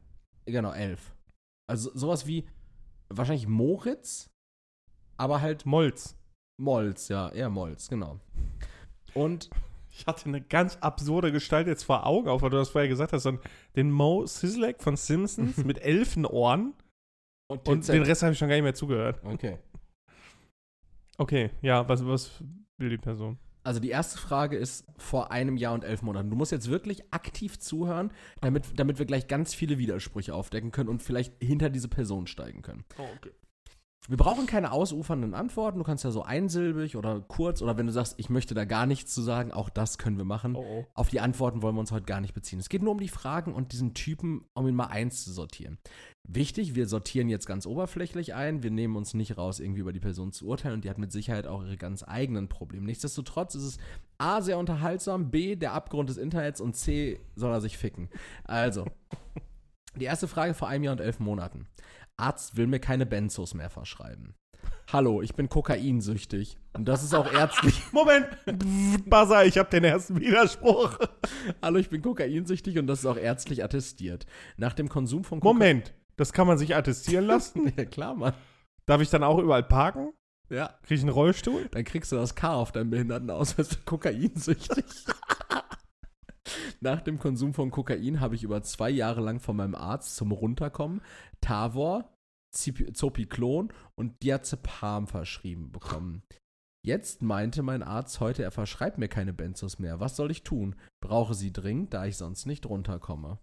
Genau, 0.45 0.71
11. 0.71 1.15
Also 1.67 1.91
sowas 1.93 2.25
wie 2.27 2.47
wahrscheinlich 3.09 3.47
Moritz, 3.47 4.29
aber 5.17 5.41
halt 5.41 5.65
Molz. 5.65 6.15
Molz, 6.59 7.07
ja, 7.07 7.29
eher 7.29 7.49
Molz, 7.49 7.87
genau. 7.87 8.19
Und 9.13 9.49
Ich 9.91 10.07
hatte 10.07 10.25
eine 10.25 10.41
ganz 10.41 10.77
absurde 10.77 11.31
Gestalt 11.31 11.67
jetzt 11.67 11.83
vor 11.83 12.05
Augen, 12.05 12.29
auch 12.29 12.41
weil 12.41 12.49
du 12.49 12.57
das 12.57 12.69
vorher 12.69 12.87
gesagt 12.87 13.13
hast, 13.13 13.27
den 13.75 13.91
Mo 13.91 14.25
Sislek 14.25 14.81
von 14.81 14.95
Simpsons 14.95 15.57
mit 15.65 15.79
Elfenohren 15.79 16.73
und 17.49 17.87
den 17.87 18.03
Rest 18.03 18.21
habe 18.21 18.33
ich 18.33 18.37
schon 18.37 18.47
gar 18.47 18.55
nicht 18.55 18.63
mehr 18.63 18.73
zugehört. 18.75 19.19
Okay. 19.23 19.57
Okay, 21.17 21.49
ja, 21.61 21.87
was, 21.89 22.05
was 22.05 22.43
will 22.77 22.89
die 22.89 22.97
Person? 22.97 23.37
Also 23.63 23.81
die 23.81 23.89
erste 23.89 24.17
Frage 24.17 24.55
ist 24.55 24.85
vor 24.97 25.31
einem 25.31 25.57
Jahr 25.57 25.73
und 25.73 25.83
elf 25.83 26.01
Monaten. 26.01 26.29
Du 26.29 26.37
musst 26.37 26.51
jetzt 26.51 26.69
wirklich 26.69 27.03
aktiv 27.11 27.59
zuhören, 27.59 28.11
damit, 28.39 28.79
damit 28.79 28.99
wir 28.99 29.05
gleich 29.05 29.27
ganz 29.27 29.53
viele 29.53 29.77
Widersprüche 29.77 30.33
aufdecken 30.33 30.71
können 30.71 30.89
und 30.89 31.03
vielleicht 31.03 31.33
hinter 31.43 31.69
diese 31.69 31.89
Person 31.89 32.25
steigen 32.25 32.61
können. 32.61 32.85
Oh, 32.97 33.03
okay. 33.17 33.31
Wir 34.07 34.17
brauchen 34.17 34.47
keine 34.47 34.71
ausufernden 34.71 35.35
Antworten. 35.35 35.77
Du 35.77 35.83
kannst 35.83 36.03
ja 36.03 36.09
so 36.09 36.23
einsilbig 36.23 36.95
oder 36.97 37.21
kurz 37.21 37.61
oder 37.61 37.77
wenn 37.77 37.85
du 37.85 37.91
sagst, 37.91 38.15
ich 38.17 38.29
möchte 38.29 38.55
da 38.55 38.65
gar 38.65 38.87
nichts 38.87 39.13
zu 39.13 39.21
sagen, 39.21 39.51
auch 39.51 39.69
das 39.69 39.99
können 39.99 40.17
wir 40.17 40.25
machen. 40.25 40.55
Oh, 40.55 40.65
oh. 40.67 40.85
Auf 40.95 41.09
die 41.09 41.19
Antworten 41.19 41.61
wollen 41.61 41.75
wir 41.75 41.81
uns 41.81 41.91
heute 41.91 42.05
gar 42.05 42.19
nicht 42.19 42.33
beziehen. 42.33 42.59
Es 42.59 42.69
geht 42.69 42.81
nur 42.81 42.93
um 42.93 42.99
die 42.99 43.07
Fragen 43.07 43.53
und 43.53 43.71
diesen 43.71 43.93
Typen, 43.93 44.45
um 44.53 44.67
ihn 44.67 44.73
mal 44.73 44.87
eins 44.87 45.23
zu 45.23 45.31
sortieren. 45.31 45.77
Wichtig, 46.27 46.73
wir 46.73 46.87
sortieren 46.87 47.29
jetzt 47.29 47.45
ganz 47.45 47.65
oberflächlich 47.67 48.33
ein. 48.33 48.63
Wir 48.63 48.71
nehmen 48.71 48.95
uns 48.95 49.13
nicht 49.13 49.37
raus, 49.37 49.59
irgendwie 49.59 49.81
über 49.81 49.93
die 49.93 49.99
Person 49.99 50.31
zu 50.31 50.47
urteilen 50.47 50.75
und 50.75 50.85
die 50.85 50.89
hat 50.89 50.97
mit 50.97 51.11
Sicherheit 51.11 51.45
auch 51.45 51.63
ihre 51.63 51.77
ganz 51.77 52.03
eigenen 52.03 52.49
Probleme. 52.49 52.85
Nichtsdestotrotz 52.85 53.53
ist 53.55 53.63
es 53.63 53.77
A, 54.17 54.41
sehr 54.41 54.57
unterhaltsam, 54.57 55.29
B, 55.29 55.55
der 55.55 55.73
Abgrund 55.73 56.09
des 56.09 56.17
Internets 56.17 56.61
und 56.61 56.75
C, 56.75 57.19
soll 57.35 57.51
er 57.51 57.61
sich 57.61 57.77
ficken. 57.77 58.09
Also, 58.43 58.85
die 59.95 60.05
erste 60.05 60.27
Frage 60.27 60.53
vor 60.53 60.67
einem 60.67 60.83
Jahr 60.83 60.93
und 60.93 61.01
elf 61.01 61.19
Monaten. 61.19 61.67
Arzt 62.19 62.57
will 62.57 62.67
mir 62.67 62.79
keine 62.79 63.05
Benzos 63.05 63.53
mehr 63.53 63.69
verschreiben. 63.69 64.35
Hallo, 64.91 65.21
ich 65.21 65.35
bin 65.35 65.49
kokainsüchtig. 65.49 66.57
Und 66.73 66.85
das 66.85 67.03
ist 67.03 67.13
auch 67.13 67.31
ärztlich. 67.31 67.81
Moment, 67.91 68.27
Buzzer, 69.05 69.45
ich 69.45 69.57
habe 69.57 69.69
den 69.69 69.83
ersten 69.83 70.19
Widerspruch. 70.19 70.97
Hallo, 71.61 71.77
ich 71.77 71.89
bin 71.89 72.01
kokainsüchtig 72.01 72.79
und 72.79 72.87
das 72.87 72.99
ist 72.99 73.05
auch 73.05 73.17
ärztlich 73.17 73.63
attestiert. 73.63 74.25
Nach 74.57 74.73
dem 74.73 74.89
Konsum 74.89 75.23
von 75.23 75.39
Kokain. 75.39 75.53
Moment, 75.53 75.93
das 76.17 76.33
kann 76.33 76.47
man 76.47 76.57
sich 76.57 76.75
attestieren 76.75 77.25
lassen? 77.25 77.71
Ja, 77.77 77.85
klar, 77.85 78.15
Mann. 78.15 78.33
Darf 78.85 79.01
ich 79.01 79.09
dann 79.09 79.23
auch 79.23 79.37
überall 79.37 79.63
parken? 79.63 80.11
Ja. 80.49 80.73
Krieg 80.81 80.97
ich 80.97 81.03
einen 81.03 81.11
Rollstuhl? 81.11 81.67
Dann 81.71 81.83
kriegst 81.83 82.11
du 82.11 82.15
das 82.15 82.33
K 82.33 82.53
auf 82.53 82.71
deinem 82.71 82.89
Behindertenausweis 82.89 83.75
für 83.75 83.81
kokainsüchtig. 83.85 84.85
Nach 86.81 87.01
dem 87.01 87.19
Konsum 87.19 87.53
von 87.53 87.71
Kokain 87.71 88.19
habe 88.19 88.35
ich 88.35 88.43
über 88.43 88.61
zwei 88.61 88.89
Jahre 88.89 89.21
lang 89.21 89.39
von 89.39 89.55
meinem 89.55 89.75
Arzt 89.75 90.15
zum 90.15 90.31
Runterkommen 90.31 91.01
Tavor, 91.41 92.13
Zopiklon 92.51 93.73
und 93.95 94.23
Diazepam 94.23 95.07
verschrieben 95.07 95.71
bekommen. 95.71 96.23
Jetzt 96.85 97.21
meinte 97.21 97.61
mein 97.61 97.83
Arzt 97.83 98.21
heute, 98.21 98.43
er 98.43 98.51
verschreibt 98.51 98.97
mir 98.97 99.09
keine 99.09 99.33
Benzos 99.33 99.79
mehr. 99.79 99.99
Was 99.99 100.15
soll 100.15 100.31
ich 100.31 100.43
tun? 100.43 100.75
Brauche 101.01 101.33
sie 101.33 101.51
dringend, 101.51 101.93
da 101.93 102.05
ich 102.05 102.15
sonst 102.15 102.45
nicht 102.45 102.65
runterkomme. 102.65 103.39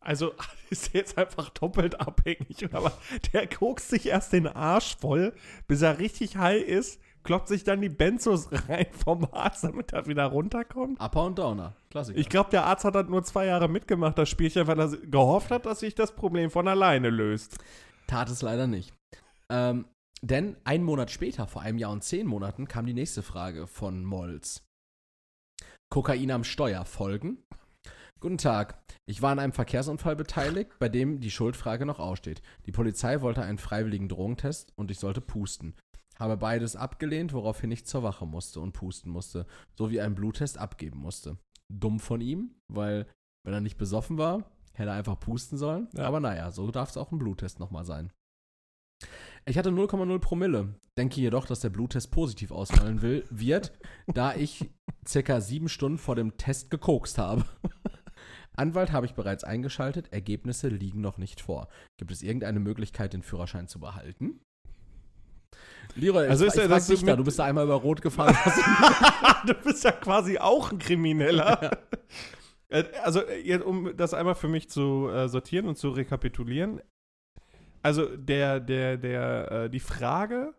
Also 0.00 0.32
ist 0.70 0.94
er 0.94 1.00
jetzt 1.00 1.18
einfach 1.18 1.50
doppelt 1.50 2.00
abhängig. 2.00 2.68
Aber 2.72 2.92
der 3.32 3.48
kokst 3.48 3.88
sich 3.88 4.06
erst 4.06 4.32
den 4.32 4.46
Arsch 4.46 4.96
voll, 4.96 5.34
bis 5.66 5.82
er 5.82 5.98
richtig 5.98 6.36
high 6.36 6.62
ist, 6.62 7.00
kloppt 7.24 7.48
sich 7.48 7.64
dann 7.64 7.80
die 7.80 7.88
Benzos 7.88 8.48
rein 8.68 8.86
vom 8.92 9.26
Arzt, 9.32 9.64
damit 9.64 9.92
er 9.92 10.06
wieder 10.06 10.26
runterkommt. 10.26 11.00
Upper 11.00 11.24
und 11.24 11.38
Downer. 11.38 11.74
Klassiker. 11.90 12.18
Ich 12.18 12.28
glaube, 12.28 12.50
der 12.50 12.64
Arzt 12.64 12.84
hat 12.84 12.94
das 12.94 13.08
nur 13.08 13.22
zwei 13.24 13.46
Jahre 13.46 13.68
mitgemacht, 13.68 14.18
das 14.18 14.28
Spielchen, 14.28 14.66
weil 14.66 14.78
er 14.80 14.88
gehofft 14.88 15.50
hat, 15.50 15.66
dass 15.66 15.80
sich 15.80 15.94
das 15.94 16.14
Problem 16.14 16.50
von 16.50 16.68
alleine 16.68 17.10
löst. 17.10 17.58
Tat 18.06 18.28
es 18.28 18.42
leider 18.42 18.66
nicht. 18.66 18.92
Ähm, 19.50 19.86
denn 20.22 20.56
einen 20.64 20.84
Monat 20.84 21.10
später, 21.10 21.46
vor 21.46 21.62
einem 21.62 21.78
Jahr 21.78 21.90
und 21.90 22.04
zehn 22.04 22.26
Monaten, 22.26 22.68
kam 22.68 22.86
die 22.86 22.94
nächste 22.94 23.22
Frage 23.22 23.66
von 23.66 24.04
Molz. 24.04 24.62
Kokain 25.90 26.30
am 26.30 26.44
Steuer 26.44 26.84
folgen? 26.84 27.42
Guten 28.20 28.38
Tag. 28.38 28.80
Ich 29.04 29.20
war 29.20 29.32
an 29.32 29.40
einem 29.40 29.52
Verkehrsunfall 29.52 30.14
beteiligt, 30.14 30.70
bei 30.78 30.88
dem 30.88 31.18
die 31.18 31.32
Schuldfrage 31.32 31.84
noch 31.84 31.98
aussteht. 31.98 32.40
Die 32.66 32.72
Polizei 32.72 33.20
wollte 33.20 33.42
einen 33.42 33.58
freiwilligen 33.58 34.08
Drogentest 34.08 34.72
und 34.76 34.92
ich 34.92 35.00
sollte 35.00 35.20
pusten. 35.20 35.74
Habe 36.22 36.36
beides 36.36 36.76
abgelehnt, 36.76 37.32
woraufhin 37.32 37.72
ich 37.72 37.84
zur 37.84 38.04
Wache 38.04 38.26
musste 38.26 38.60
und 38.60 38.70
pusten 38.70 39.10
musste, 39.10 39.44
sowie 39.76 40.00
einen 40.00 40.14
Bluttest 40.14 40.56
abgeben 40.56 41.00
musste. 41.00 41.36
Dumm 41.68 41.98
von 41.98 42.20
ihm, 42.20 42.54
weil 42.68 43.08
wenn 43.44 43.54
er 43.54 43.60
nicht 43.60 43.76
besoffen 43.76 44.18
war, 44.18 44.48
hätte 44.72 44.90
er 44.90 44.94
einfach 44.94 45.18
pusten 45.18 45.58
sollen. 45.58 45.88
Ja. 45.96 46.04
Aber 46.04 46.20
naja, 46.20 46.52
so 46.52 46.70
darf 46.70 46.90
es 46.90 46.96
auch 46.96 47.10
ein 47.10 47.18
Bluttest 47.18 47.58
nochmal 47.58 47.84
sein. 47.84 48.12
Ich 49.46 49.58
hatte 49.58 49.70
0,0 49.70 50.16
Promille. 50.20 50.78
Denke 50.96 51.20
jedoch, 51.20 51.44
dass 51.44 51.58
der 51.58 51.70
Bluttest 51.70 52.12
positiv 52.12 52.52
ausfallen 52.52 53.02
will, 53.02 53.24
wird, 53.28 53.72
da 54.06 54.36
ich 54.36 54.70
circa 55.04 55.40
sieben 55.40 55.68
Stunden 55.68 55.98
vor 55.98 56.14
dem 56.14 56.36
Test 56.36 56.70
gekokst 56.70 57.18
habe. 57.18 57.44
Anwalt 58.54 58.92
habe 58.92 59.06
ich 59.06 59.14
bereits 59.14 59.42
eingeschaltet, 59.42 60.12
Ergebnisse 60.12 60.68
liegen 60.68 61.00
noch 61.00 61.18
nicht 61.18 61.40
vor. 61.40 61.66
Gibt 61.98 62.12
es 62.12 62.22
irgendeine 62.22 62.60
Möglichkeit, 62.60 63.12
den 63.12 63.22
Führerschein 63.22 63.66
zu 63.66 63.80
behalten? 63.80 64.40
Leroy, 65.96 66.28
Also 66.28 66.44
ich, 66.44 66.48
ist 66.48 66.56
ich 66.56 66.62
frag 66.62 66.70
das 66.70 66.86
dich 66.86 67.04
da, 67.04 67.16
du 67.16 67.24
bist 67.24 67.38
da 67.38 67.44
einmal 67.44 67.64
über 67.64 67.74
Rot 67.74 68.00
gefahren. 68.02 68.34
du 69.46 69.54
bist 69.54 69.84
ja 69.84 69.92
quasi 69.92 70.38
auch 70.38 70.72
ein 70.72 70.78
Krimineller. 70.78 71.78
Äh, 72.68 72.84
Also, 73.02 73.20
äh, 73.20 73.40
jetzt, 73.40 73.64
um 73.64 73.94
das 73.96 74.14
einmal 74.14 74.34
für 74.34 74.48
mich 74.48 74.70
zu 74.70 75.08
äh, 75.08 75.28
sortieren 75.28 75.66
und 75.68 75.76
zu 75.76 75.90
rekapitulieren. 75.90 76.80
Also, 77.82 78.16
der, 78.16 78.60
der, 78.60 78.96
der, 78.96 79.68
die 79.68 79.80
Frage 79.80 80.54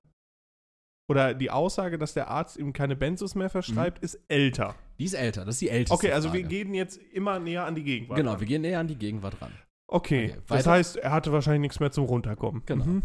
oder 1.09 1.33
die 1.33 1.49
Aussage, 1.51 1.97
dass 1.97 2.13
der 2.13 2.27
Arzt 2.29 2.57
ihm 2.57 2.73
keine 2.73 2.95
Benzos 2.95 3.35
mehr 3.35 3.49
verschreibt, 3.49 4.03
ist 4.03 4.19
älter. 4.27 4.75
Die 4.99 5.05
ist 5.05 5.13
älter, 5.15 5.43
das 5.45 5.55
ist 5.55 5.61
die 5.61 5.69
älteste 5.69 5.93
Okay, 5.95 6.11
also 6.11 6.31
wir 6.33 6.41
Frage. 6.41 6.55
gehen 6.55 6.73
jetzt 6.73 6.97
immer 6.97 7.39
näher 7.39 7.65
an 7.65 7.75
die 7.75 7.83
Gegenwart. 7.83 8.17
Genau, 8.17 8.31
ran. 8.31 8.39
wir 8.39 8.47
gehen 8.47 8.61
näher 8.61 8.79
an 8.79 8.87
die 8.87 8.95
Gegenwart 8.97 9.41
ran. 9.41 9.51
Okay, 9.87 10.31
Okay, 10.31 10.41
das 10.47 10.65
heißt, 10.67 10.97
er 10.97 11.11
hatte 11.11 11.31
wahrscheinlich 11.31 11.61
nichts 11.61 11.79
mehr 11.79 11.91
zum 11.91 12.05
Runterkommen. 12.05 12.61
Genau. 12.65 12.85
Mhm. 12.85 13.01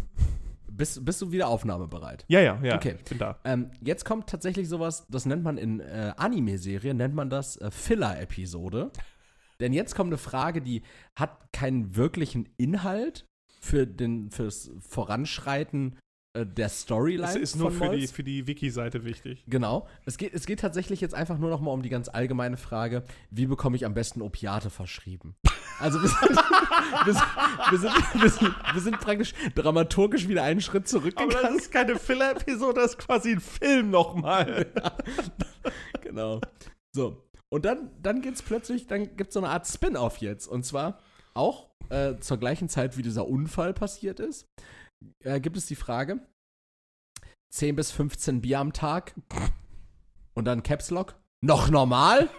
Bist, 0.79 1.03
bist 1.03 1.21
du 1.21 1.33
wieder 1.33 1.49
aufnahmebereit? 1.49 2.23
Ja, 2.29 2.39
ja, 2.39 2.57
ja. 2.63 2.77
Okay. 2.77 2.95
Ich 2.97 3.03
bin 3.03 3.17
da. 3.17 3.37
Ähm, 3.43 3.69
jetzt 3.81 4.05
kommt 4.05 4.27
tatsächlich 4.27 4.69
sowas, 4.69 5.05
das 5.09 5.25
nennt 5.25 5.43
man 5.43 5.57
in 5.57 5.81
äh, 5.81 6.13
Anime-Serien, 6.15 6.95
nennt 6.95 7.13
man 7.13 7.29
das 7.29 7.57
äh, 7.57 7.69
Filler-Episode. 7.69 8.89
Denn 9.59 9.73
jetzt 9.73 9.93
kommt 9.93 10.07
eine 10.07 10.17
Frage, 10.17 10.61
die 10.61 10.83
hat 11.17 11.51
keinen 11.51 11.97
wirklichen 11.97 12.47
Inhalt 12.55 13.25
für 13.59 13.85
den, 13.85 14.31
fürs 14.31 14.71
Voranschreiten 14.79 15.97
äh, 16.39 16.45
der 16.45 16.69
Storyline. 16.69 17.27
Es 17.27 17.35
ist 17.35 17.55
nur 17.55 17.71
für 17.71 17.89
die, 17.89 18.07
für 18.07 18.23
die 18.23 18.47
Wiki-Seite 18.47 19.03
wichtig. 19.03 19.43
Genau. 19.47 19.87
Es 20.05 20.17
geht, 20.17 20.33
es 20.33 20.45
geht 20.45 20.59
tatsächlich 20.59 21.01
jetzt 21.01 21.13
einfach 21.13 21.37
nur 21.37 21.49
noch 21.49 21.61
mal 21.61 21.71
um 21.71 21.81
die 21.81 21.89
ganz 21.89 22.09
allgemeine 22.09 22.57
Frage, 22.57 23.03
wie 23.31 23.45
bekomme 23.45 23.75
ich 23.75 23.85
am 23.85 23.93
besten 23.93 24.21
Opiate 24.21 24.69
verschrieben? 24.69 25.35
Also 25.79 26.01
wir 26.01 26.09
sind, 26.09 26.21
wir 27.05 27.13
sind, 27.13 27.23
wir 27.71 27.79
sind, 27.79 28.21
wir 28.21 28.29
sind, 28.29 28.55
wir 28.73 28.81
sind 28.81 28.99
praktisch 28.99 29.33
dramaturgisch 29.55 30.27
wieder 30.27 30.43
einen 30.43 30.61
Schritt 30.61 30.83
Aber 30.83 30.89
zurückgegangen. 30.89 31.55
das 31.55 31.55
ist 31.63 31.71
keine 31.71 31.97
Filler-Episode, 31.97 32.81
das 32.81 32.91
ist 32.91 32.97
quasi 32.97 33.31
ein 33.31 33.39
Film 33.39 33.89
nochmal. 33.89 34.67
genau. 36.01 36.41
So. 36.91 37.23
Und 37.49 37.65
dann, 37.65 37.89
dann 38.01 38.21
geht's 38.21 38.43
plötzlich, 38.43 38.87
dann 38.87 39.15
gibt's 39.15 39.33
so 39.33 39.39
eine 39.39 39.49
Art 39.49 39.67
Spin-off 39.67 40.17
jetzt. 40.17 40.47
Und 40.47 40.65
zwar 40.65 40.99
auch 41.33 41.69
äh, 41.89 42.17
zur 42.19 42.37
gleichen 42.37 42.69
Zeit, 42.69 42.97
wie 42.97 43.01
dieser 43.01 43.27
Unfall 43.27 43.73
passiert 43.73 44.19
ist, 44.19 44.47
äh, 45.19 45.39
gibt 45.39 45.57
es 45.57 45.65
die 45.65 45.75
Frage: 45.75 46.19
10 47.51 47.75
bis 47.75 47.91
15 47.91 48.41
Bier 48.41 48.59
am 48.59 48.73
Tag. 48.73 49.15
Und 50.33 50.45
dann 50.45 50.63
Caps 50.63 50.89
Lock. 50.91 51.15
Noch 51.41 51.69
normal? 51.69 52.29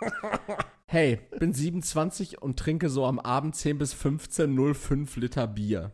hey, 0.86 1.20
bin 1.38 1.52
27 1.52 2.40
und 2.42 2.58
trinke 2.58 2.88
so 2.88 3.06
am 3.06 3.18
Abend 3.18 3.56
10 3.56 3.78
bis 3.78 3.92
15 3.92 4.56
0,5 4.56 5.18
Liter 5.20 5.46
Bier. 5.46 5.92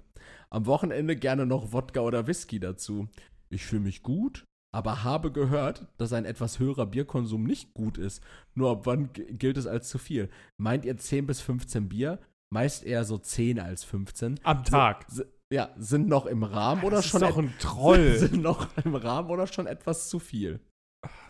Am 0.50 0.66
Wochenende 0.66 1.16
gerne 1.16 1.46
noch 1.46 1.72
Wodka 1.72 2.00
oder 2.00 2.26
Whisky 2.26 2.58
dazu. 2.60 3.08
Ich 3.50 3.64
fühle 3.64 3.82
mich 3.82 4.02
gut, 4.02 4.44
aber 4.72 5.04
habe 5.04 5.32
gehört, 5.32 5.86
dass 5.96 6.12
ein 6.12 6.24
etwas 6.24 6.58
höherer 6.58 6.86
Bierkonsum 6.86 7.44
nicht 7.44 7.72
gut 7.74 7.98
ist. 7.98 8.22
Nur 8.54 8.70
ab 8.70 8.86
wann 8.86 9.12
gilt 9.12 9.56
es 9.56 9.66
als 9.66 9.88
zu 9.88 9.98
viel? 9.98 10.28
Meint 10.56 10.84
ihr 10.84 10.96
10 10.96 11.26
bis 11.26 11.40
15 11.40 11.88
Bier? 11.88 12.18
Meist 12.52 12.84
eher 12.84 13.04
so 13.04 13.16
10 13.18 13.60
als 13.60 13.84
15. 13.84 14.40
Am 14.42 14.64
Tag. 14.64 15.06
Si- 15.08 15.22
Ja, 15.52 15.70
sind 15.76 16.08
noch 16.08 16.26
im 16.26 16.44
Rahmen 16.44 16.84
oder 16.84 16.96
das 16.96 17.06
schon 17.06 17.22
ist 17.22 17.30
doch 17.30 17.38
ein 17.38 17.54
Troll. 17.58 18.18
sind 18.18 18.40
noch 18.40 18.68
im 18.84 18.94
Rahmen 18.94 19.30
oder 19.30 19.46
schon 19.46 19.66
etwas 19.66 20.08
zu 20.08 20.18
viel? 20.18 20.60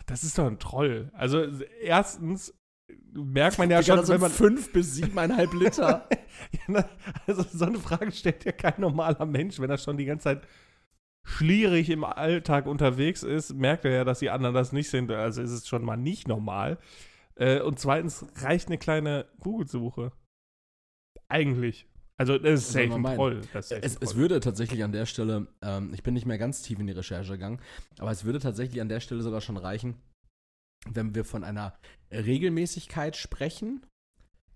Das 0.05 0.23
ist 0.23 0.37
doch 0.37 0.45
ein 0.45 0.59
Troll. 0.59 1.09
Also 1.13 1.43
erstens 1.81 2.53
merkt 3.13 3.57
man 3.57 3.69
ja 3.69 3.81
Digga, 3.81 3.97
schon, 3.97 4.07
wenn 4.07 4.21
man 4.21 4.31
5 4.31 4.73
bis 4.73 4.95
7,5 4.97 5.57
Liter. 5.57 6.07
Also 7.27 7.43
so 7.43 7.65
eine 7.65 7.77
Frage 7.77 8.11
stellt 8.11 8.45
ja 8.45 8.51
kein 8.51 8.79
normaler 8.79 9.25
Mensch, 9.25 9.59
wenn 9.59 9.69
er 9.69 9.77
schon 9.77 9.97
die 9.97 10.05
ganze 10.05 10.23
Zeit 10.23 10.47
schlierig 11.23 11.89
im 11.89 12.03
Alltag 12.03 12.67
unterwegs 12.67 13.21
ist, 13.23 13.53
merkt 13.53 13.85
er 13.85 13.91
ja, 13.91 14.03
dass 14.05 14.19
die 14.19 14.29
anderen 14.29 14.55
das 14.55 14.71
nicht 14.71 14.89
sind. 14.89 15.11
Also 15.11 15.41
ist 15.41 15.51
es 15.51 15.67
schon 15.67 15.83
mal 15.83 15.97
nicht 15.97 16.27
normal. 16.27 16.77
Äh, 17.35 17.61
und 17.61 17.79
zweitens 17.79 18.25
reicht 18.37 18.67
eine 18.67 18.77
kleine 18.77 19.27
Google-Suche. 19.39 20.11
Eigentlich. 21.27 21.87
Also 22.21 22.37
das 22.37 22.59
ist 22.59 22.71
safe 22.71 22.93
ein? 22.93 23.03
Troll. 23.15 23.41
Es, 23.51 23.71
es 23.71 24.15
würde 24.15 24.39
tatsächlich 24.39 24.83
an 24.83 24.91
der 24.91 25.07
Stelle, 25.07 25.47
ähm, 25.63 25.91
ich 25.91 26.03
bin 26.03 26.13
nicht 26.13 26.27
mehr 26.27 26.37
ganz 26.37 26.61
tief 26.61 26.77
in 26.77 26.85
die 26.85 26.93
Recherche 26.93 27.31
gegangen, 27.31 27.59
aber 27.97 28.11
es 28.11 28.25
würde 28.25 28.37
tatsächlich 28.37 28.79
an 28.79 28.89
der 28.89 28.99
Stelle 28.99 29.23
sogar 29.23 29.41
schon 29.41 29.57
reichen, 29.57 29.95
wenn 30.87 31.15
wir 31.15 31.25
von 31.25 31.43
einer 31.43 31.73
Regelmäßigkeit 32.11 33.15
sprechen. 33.15 33.83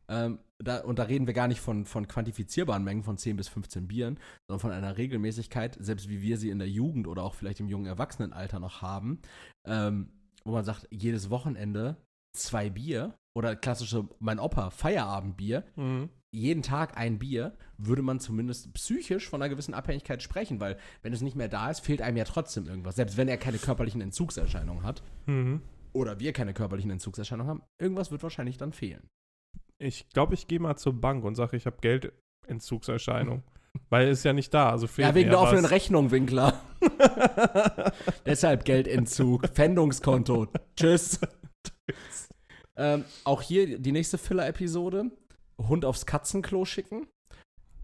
Ähm, 0.07 0.37
da, 0.59 0.81
und 0.81 0.99
da 0.99 1.03
reden 1.03 1.25
wir 1.25 1.33
gar 1.33 1.47
nicht 1.47 1.59
von, 1.59 1.87
von 1.87 2.07
quantifizierbaren 2.07 2.83
Mengen 2.83 3.01
von 3.01 3.17
10 3.17 3.35
bis 3.35 3.47
15 3.47 3.87
Bieren, 3.87 4.19
sondern 4.47 4.59
von 4.59 4.71
einer 4.71 4.95
Regelmäßigkeit, 4.95 5.75
selbst 5.79 6.07
wie 6.07 6.21
wir 6.21 6.37
sie 6.37 6.51
in 6.51 6.59
der 6.59 6.69
Jugend 6.69 7.07
oder 7.07 7.23
auch 7.23 7.33
vielleicht 7.33 7.61
im 7.61 7.67
jungen 7.67 7.87
Erwachsenenalter 7.87 8.59
noch 8.59 8.83
haben, 8.83 9.23
ähm, 9.65 10.11
wo 10.43 10.51
man 10.51 10.63
sagt, 10.63 10.87
jedes 10.91 11.31
Wochenende 11.31 11.97
zwei 12.37 12.69
Bier 12.69 13.15
oder 13.35 13.55
klassische, 13.55 14.07
mein 14.19 14.37
Opa, 14.37 14.69
Feierabendbier, 14.69 15.63
Mhm. 15.75 16.09
Jeden 16.35 16.61
Tag 16.61 16.97
ein 16.97 17.17
Bier, 17.19 17.53
würde 17.77 18.01
man 18.01 18.19
zumindest 18.19 18.73
psychisch 18.73 19.27
von 19.29 19.41
einer 19.41 19.49
gewissen 19.49 19.73
Abhängigkeit 19.73 20.21
sprechen, 20.21 20.59
weil 20.59 20.77
wenn 21.01 21.13
es 21.13 21.21
nicht 21.21 21.35
mehr 21.35 21.47
da 21.47 21.69
ist, 21.71 21.79
fehlt 21.79 22.01
einem 22.01 22.17
ja 22.17 22.23
trotzdem 22.25 22.67
irgendwas. 22.67 22.95
Selbst 22.97 23.17
wenn 23.17 23.27
er 23.27 23.37
keine 23.37 23.57
körperlichen 23.57 24.01
Entzugserscheinungen 24.01 24.83
hat 24.83 25.01
Mhm. 25.25 25.61
oder 25.93 26.19
wir 26.19 26.33
keine 26.33 26.53
körperlichen 26.53 26.91
Entzugserscheinungen 26.91 27.49
haben, 27.49 27.63
irgendwas 27.79 28.11
wird 28.11 28.21
wahrscheinlich 28.23 28.57
dann 28.57 28.73
fehlen. 28.73 29.09
Ich 29.77 30.07
glaube, 30.09 30.33
ich 30.35 30.47
gehe 30.47 30.59
mal 30.59 30.75
zur 30.77 30.93
Bank 30.93 31.23
und 31.25 31.35
sage, 31.35 31.57
ich 31.57 31.65
habe 31.65 31.77
Geldentzugserscheinung. 31.81 33.43
Weil 33.89 34.07
es 34.07 34.19
ist 34.19 34.23
ja 34.23 34.31
nicht 34.31 34.53
da. 34.53 34.69
Also 34.69 34.87
fehlt 34.87 35.09
Ja, 35.09 35.15
wegen 35.15 35.29
der 35.31 35.39
offenen 35.41 35.65
was. 35.65 35.71
Rechnung, 35.71 36.09
Winkler. 36.11 36.61
Deshalb 38.25 38.63
Geldentzug, 38.63 39.47
Pfändungskonto. 39.53 40.47
Tschüss. 40.77 41.19
ähm, 42.77 43.03
auch 43.25 43.41
hier 43.41 43.77
die 43.79 43.91
nächste 43.91 44.17
Filler-Episode. 44.17 45.11
Hund 45.57 45.85
aufs 45.85 46.05
Katzenklo 46.05 46.65
schicken. 46.65 47.07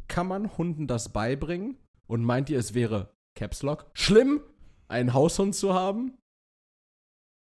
Kann 0.08 0.28
man 0.28 0.58
Hunden 0.58 0.88
das 0.88 1.14
beibringen? 1.14 1.78
Und 2.08 2.24
meint 2.24 2.50
ihr, 2.50 2.60
es 2.60 2.74
wäre 2.74 3.14
Caps 3.36 3.64
Lock. 3.64 3.90
Schlimm, 3.94 4.42
einen 4.88 5.14
Haushund 5.14 5.56
zu 5.56 5.74
haben, 5.74 6.18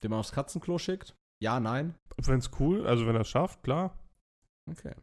den 0.02 0.10
man 0.10 0.20
aufs 0.20 0.32
Katzenklo 0.32 0.78
schickt. 0.78 1.14
Ja, 1.42 1.60
nein. 1.60 1.94
Wenn 2.16 2.38
es 2.38 2.50
cool, 2.58 2.86
also 2.86 3.06
wenn 3.06 3.16
er 3.16 3.22
es 3.22 3.28
schafft, 3.28 3.62
klar. 3.62 3.98
Okay. 4.70 4.94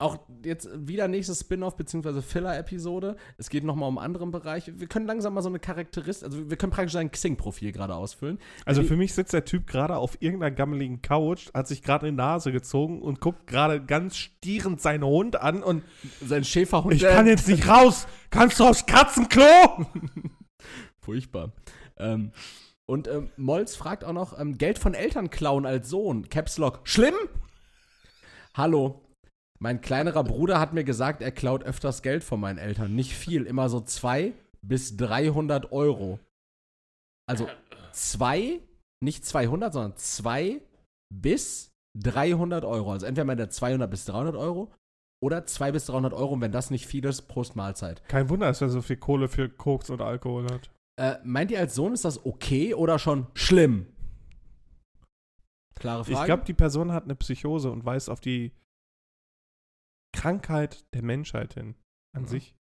Auch 0.00 0.18
jetzt 0.44 0.68
wieder 0.74 1.08
nächstes 1.08 1.40
Spin-off 1.40 1.76
bzw. 1.76 2.22
Filler-Episode. 2.22 3.16
Es 3.36 3.50
geht 3.50 3.64
nochmal 3.64 3.88
um 3.88 3.98
anderen 3.98 4.30
Bereich. 4.30 4.70
Wir 4.72 4.86
können 4.86 5.06
langsam 5.06 5.34
mal 5.34 5.42
so 5.42 5.48
eine 5.48 5.58
Charakteristik, 5.58 6.24
also 6.28 6.48
wir 6.48 6.56
können 6.56 6.70
praktisch 6.70 6.92
sein 6.92 7.10
Xing-Profil 7.10 7.72
gerade 7.72 7.96
ausfüllen. 7.96 8.38
Also 8.64 8.82
Die- 8.82 8.86
für 8.86 8.96
mich 8.96 9.12
sitzt 9.12 9.32
der 9.32 9.44
Typ 9.44 9.66
gerade 9.66 9.96
auf 9.96 10.16
irgendeiner 10.22 10.54
gammeligen 10.54 11.02
Couch, 11.02 11.48
hat 11.52 11.66
sich 11.66 11.82
gerade 11.82 12.06
in 12.06 12.14
die 12.14 12.18
Nase 12.18 12.52
gezogen 12.52 13.02
und 13.02 13.20
guckt 13.20 13.48
gerade 13.48 13.84
ganz 13.84 14.16
stierend 14.16 14.80
seinen 14.80 15.02
Hund 15.04 15.34
an 15.40 15.64
und 15.64 15.82
Sein 16.24 16.44
Schäferhund. 16.44 16.94
ich 16.94 17.00
der- 17.00 17.14
kann 17.16 17.26
jetzt 17.26 17.48
nicht 17.48 17.66
raus. 17.66 18.06
Kannst 18.30 18.60
du 18.60 18.66
aufs 18.66 18.86
Katzenklo? 18.86 19.42
Furchtbar. 21.00 21.50
Ähm, 21.96 22.30
und 22.86 23.08
ähm, 23.08 23.30
Molz 23.36 23.74
fragt 23.74 24.04
auch 24.04 24.12
noch, 24.12 24.38
ähm, 24.38 24.58
Geld 24.58 24.78
von 24.78 24.94
Eltern 24.94 25.28
klauen 25.30 25.66
als 25.66 25.88
Sohn. 25.88 26.28
Caps 26.28 26.56
Lock. 26.56 26.82
Schlimm? 26.84 27.14
Hallo. 28.54 29.02
Mein 29.60 29.80
kleinerer 29.80 30.22
Bruder 30.22 30.60
hat 30.60 30.72
mir 30.72 30.84
gesagt, 30.84 31.20
er 31.20 31.32
klaut 31.32 31.64
öfters 31.64 32.02
Geld 32.02 32.22
von 32.22 32.40
meinen 32.40 32.58
Eltern. 32.58 32.94
Nicht 32.94 33.14
viel, 33.14 33.44
immer 33.44 33.68
so 33.68 33.80
2 33.80 34.32
bis 34.62 34.96
300 34.96 35.72
Euro. 35.72 36.20
Also 37.28 37.48
zwei, 37.92 38.60
nicht 39.02 39.24
200, 39.24 39.72
sondern 39.72 39.96
2 39.96 40.60
bis 41.12 41.72
300 41.98 42.64
Euro. 42.64 42.92
Also 42.92 43.06
entweder 43.06 43.24
meint 43.24 43.40
er 43.40 43.50
200 43.50 43.90
bis 43.90 44.04
300 44.04 44.36
Euro 44.36 44.72
oder 45.22 45.44
2 45.44 45.72
bis 45.72 45.86
300 45.86 46.12
Euro. 46.12 46.34
Und 46.34 46.40
wenn 46.40 46.52
das 46.52 46.70
nicht 46.70 46.86
viel 46.86 47.04
ist, 47.04 47.22
Prost 47.22 47.56
Mahlzeit. 47.56 48.02
Kein 48.08 48.28
Wunder, 48.28 48.46
dass 48.46 48.60
er 48.60 48.68
so 48.68 48.80
viel 48.80 48.96
Kohle 48.96 49.28
für 49.28 49.48
Koks 49.48 49.90
und 49.90 50.00
Alkohol 50.00 50.46
hat. 50.50 50.70
Äh, 50.98 51.16
meint 51.24 51.50
ihr 51.50 51.58
als 51.58 51.74
Sohn, 51.74 51.92
ist 51.92 52.04
das 52.04 52.24
okay 52.24 52.74
oder 52.74 52.98
schon 52.98 53.26
schlimm? 53.34 53.86
Klare 55.74 56.04
Frage. 56.04 56.18
Ich 56.18 56.24
glaube, 56.24 56.44
die 56.44 56.54
Person 56.54 56.92
hat 56.92 57.04
eine 57.04 57.14
Psychose 57.14 57.70
und 57.70 57.84
weist 57.84 58.10
auf 58.10 58.20
die 58.20 58.52
Krankheit 60.18 60.84
der 60.94 61.02
Menschheit 61.02 61.54
hin. 61.54 61.74
An 62.14 62.22
Mhm. 62.22 62.26
sich. 62.28 62.54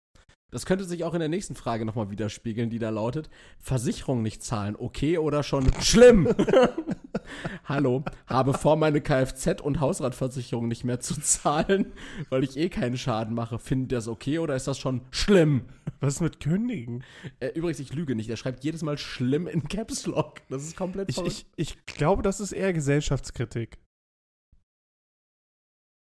das 0.52 0.65
könnte 0.65 0.86
sich 0.86 1.04
auch 1.04 1.13
in 1.13 1.20
der 1.20 1.28
nächsten 1.30 1.56
Frage 1.56 1.84
nochmal 1.86 2.10
widerspiegeln, 2.12 2.70
die 2.70 2.80
da 2.80 2.89
lautet: 2.89 3.30
Versicherung 3.60 4.22
nicht 4.22 4.41
zahlen, 4.44 4.76
okay 4.78 5.18
oder 5.18 5.44
schon 5.44 5.72
schlimm? 5.82 6.28
Hallo, 7.65 8.04
habe 8.28 8.54
vor, 8.54 8.76
meine 8.76 9.00
Kfz- 9.00 9.62
und 9.62 9.80
Hausratversicherung 9.80 10.68
nicht 10.68 10.84
mehr 10.84 11.00
zu 11.00 11.20
zahlen, 11.20 11.91
weil 12.30 12.44
ich 12.44 12.56
eh 12.58 12.70
keinen 12.70 12.98
Schaden 12.98 13.34
mache. 13.34 13.58
Findet 13.60 13.91
ihr 13.94 13.98
das 13.98 14.08
okay 14.08 14.39
oder 14.39 14.56
ist 14.56 14.68
das 14.68 14.78
schon 14.78 15.02
schlimm? 15.12 15.65
Was 16.00 16.15
ist 16.15 16.22
mit 16.22 16.39
Kündigen? 16.39 17.04
Äh, 17.39 17.48
übrigens, 17.50 17.80
ich 17.80 17.94
lüge 17.94 18.15
nicht. 18.15 18.30
Er 18.30 18.38
schreibt 18.38 18.63
jedes 18.63 18.84
Mal 18.84 18.98
schlimm 18.98 19.48
in 19.48 19.68
Caps 19.68 20.06
Lock. 20.06 20.41
Das 20.50 20.63
ist 20.63 20.76
komplett 20.78 21.10
Ich, 21.10 21.15
verrückt. 21.15 21.46
ich, 21.56 21.74
ich 21.78 21.86
glaube, 21.86 22.22
das 22.22 22.39
ist 22.39 22.52
eher 22.52 22.74
Gesellschaftskritik. 22.74 23.80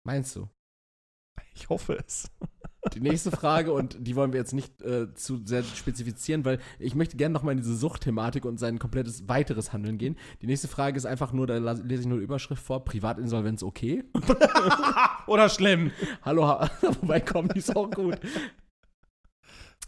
Meinst 0.05 0.35
du? 0.37 0.49
Ich 1.55 1.68
hoffe 1.68 1.99
es. 2.07 2.31
Die 2.95 3.01
nächste 3.01 3.31
Frage, 3.31 3.73
und 3.73 3.97
die 4.01 4.16
wollen 4.16 4.33
wir 4.33 4.40
jetzt 4.40 4.53
nicht 4.53 4.83
äh, 4.83 5.14
zu 5.14 5.40
sehr 5.45 5.62
spezifizieren, 5.62 6.45
weil 6.45 6.59
ich 6.81 6.97
möchte 6.97 7.16
gerne 7.16 7.33
nochmal 7.33 7.53
in 7.53 7.59
diese 7.59 7.77
Suchtthematik 7.77 8.45
und 8.45 8.59
sein 8.59 8.81
komplettes 8.81 9.29
weiteres 9.29 9.73
Handeln 9.73 9.99
gehen. 9.99 10.16
Die 10.40 10.47
nächste 10.47 10.66
Frage 10.66 10.97
ist 10.97 11.07
einfach 11.07 11.33
nur, 11.33 11.47
da 11.47 11.57
lese 11.59 12.03
ich 12.03 12.09
nur 12.09 12.18
die 12.18 12.25
Überschrift 12.25 12.62
vor, 12.62 12.85
Privatinsolvenz 12.85 13.62
okay. 13.62 14.03
Oder 15.29 15.49
schlimm. 15.49 15.92
Hallo, 16.23 16.47
ha 16.47 16.71
wobei 17.01 17.21
komm, 17.21 17.49
die 17.49 17.61
ist 17.61 17.75
auch 17.77 17.90
gut. 17.90 18.18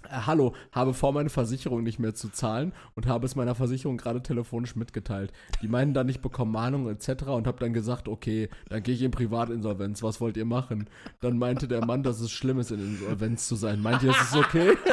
Äh, 0.05 0.21
hallo, 0.27 0.55
habe 0.73 0.95
vor, 0.95 1.13
meine 1.13 1.31
Versicherung 1.31 1.83
nicht 1.83 1.99
mehr 1.99 2.15
zu 2.15 2.29
zahlen 2.29 2.73
und 2.95 3.07
habe 3.07 3.27
es 3.27 3.37
meiner 3.37 3.55
Versicherung 3.55 3.97
gerade 3.97 4.23
telefonisch 4.23 4.77
mitgeteilt. 4.77 5.33
Die 5.63 5.69
meinen 5.69 5.95
dann, 5.95 6.09
ich 6.09 6.21
bekomme 6.21 6.53
Mahnungen 6.53 6.95
etc. 6.95 7.25
und 7.25 7.47
habe 7.47 7.59
dann 7.59 7.73
gesagt, 7.73 8.09
okay, 8.09 8.49
dann 8.69 8.83
gehe 8.83 8.95
ich 8.95 9.03
in 9.03 9.11
Privatinsolvenz, 9.11 10.03
was 10.03 10.21
wollt 10.21 10.37
ihr 10.37 10.45
machen? 10.45 10.89
Dann 11.21 11.39
meinte 11.39 11.69
der 11.69 11.85
Mann, 11.85 12.03
dass 12.03 12.21
es 12.21 12.31
schlimm 12.31 12.59
ist, 12.59 12.71
in 12.71 12.81
Insolvenz 12.81 13.49
zu 13.49 13.57
sein. 13.57 13.81
Meint 13.81 14.03
ihr, 14.03 14.11
es 14.11 14.21
ist 14.21 14.37
okay? 14.37 14.77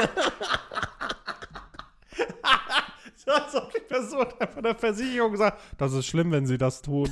So, 3.23 3.31
als 3.31 3.55
ob 3.55 3.71
die 3.71 3.79
Person 3.81 4.25
einfach 4.39 4.61
der 4.63 4.75
Versicherung 4.75 5.37
sagt, 5.37 5.61
das 5.77 5.93
ist 5.93 6.07
schlimm, 6.07 6.31
wenn 6.31 6.47
sie 6.47 6.57
das 6.57 6.81
tun. 6.81 7.07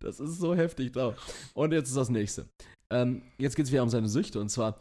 Das 0.00 0.18
ist 0.18 0.38
so 0.38 0.54
heftig 0.54 0.92
da. 0.92 1.14
Und 1.54 1.72
jetzt 1.72 1.88
ist 1.88 1.96
das 1.96 2.08
nächste. 2.08 2.46
Ähm, 2.92 3.22
jetzt 3.38 3.56
geht 3.56 3.64
es 3.64 3.72
wieder 3.72 3.82
um 3.82 3.88
seine 3.88 4.08
Süchte. 4.08 4.38
Und 4.38 4.50
zwar, 4.50 4.78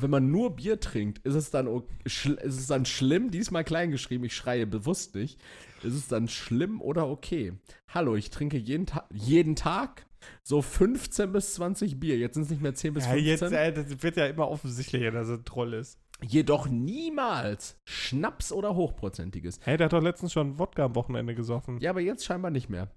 wenn, 0.00 0.10
man 0.10 0.30
nur 0.30 0.56
Bier 0.56 0.80
trinkt, 0.80 1.18
ist 1.26 1.34
es, 1.34 1.50
dann, 1.50 1.68
ist 2.04 2.26
es 2.42 2.66
dann 2.66 2.86
schlimm, 2.86 3.30
diesmal 3.30 3.64
klein 3.64 3.90
geschrieben, 3.90 4.24
ich 4.24 4.34
schreie 4.34 4.66
bewusst 4.66 5.14
nicht, 5.14 5.38
ist 5.82 5.94
es 5.94 6.08
dann 6.08 6.28
schlimm 6.28 6.80
oder 6.80 7.08
okay? 7.08 7.52
Hallo, 7.88 8.16
ich 8.16 8.30
trinke 8.30 8.56
jeden, 8.56 8.86
Ta 8.86 9.06
jeden 9.12 9.56
Tag 9.56 10.06
so 10.42 10.62
15 10.62 11.32
bis 11.32 11.54
20 11.54 12.00
Bier. 12.00 12.16
Jetzt 12.18 12.34
sind 12.34 12.44
es 12.44 12.50
nicht 12.50 12.62
mehr 12.62 12.74
10 12.74 12.94
bis 12.94 13.04
Ja, 13.04 13.12
15. 13.12 13.26
jetzt, 13.26 13.52
äh, 13.52 13.72
das 13.72 14.02
wird 14.02 14.16
ja 14.16 14.26
immer 14.26 14.48
offensichtlicher, 14.48 15.10
dass 15.10 15.28
er 15.28 15.34
ein 15.34 15.44
Troll 15.44 15.74
ist. 15.74 15.98
Jedoch 16.22 16.68
niemals 16.68 17.78
Schnaps 17.86 18.52
oder 18.52 18.74
Hochprozentiges. 18.74 19.60
Hey, 19.64 19.76
der 19.78 19.86
hat 19.86 19.92
doch 19.92 20.02
letztens 20.02 20.32
schon 20.32 20.58
Wodka 20.58 20.84
am 20.84 20.94
Wochenende 20.94 21.34
gesoffen. 21.34 21.78
Ja, 21.80 21.90
aber 21.90 22.00
jetzt 22.00 22.24
scheinbar 22.24 22.50
nicht 22.50 22.68
mehr. 22.68 22.90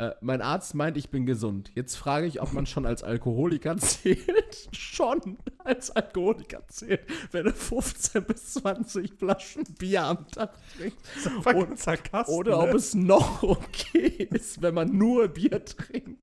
Äh, 0.00 0.14
mein 0.22 0.40
Arzt 0.40 0.74
meint, 0.74 0.96
ich 0.96 1.10
bin 1.10 1.26
gesund. 1.26 1.72
Jetzt 1.74 1.96
frage 1.96 2.26
ich, 2.26 2.40
ob 2.40 2.54
man 2.54 2.64
schon 2.64 2.86
als 2.86 3.02
Alkoholiker 3.02 3.76
zählt. 3.78 4.70
schon 4.72 5.36
als 5.58 5.90
Alkoholiker 5.90 6.66
zählt, 6.68 7.02
wenn 7.32 7.44
er 7.44 7.52
15 7.52 8.24
bis 8.24 8.54
20 8.54 9.12
Flaschen 9.12 9.64
Bier 9.78 10.04
am 10.04 10.26
Tag 10.28 10.54
trinkt. 10.78 11.06
Voll 11.42 11.54
Und- 11.54 11.78
Sarkasmus, 11.78 12.34
Oder 12.34 12.60
ob 12.60 12.70
ne? 12.70 12.76
es 12.76 12.94
noch 12.94 13.42
okay 13.42 14.26
ist, 14.30 14.62
wenn 14.62 14.72
man 14.72 14.96
nur 14.96 15.28
Bier 15.28 15.62
trinkt. 15.66 16.22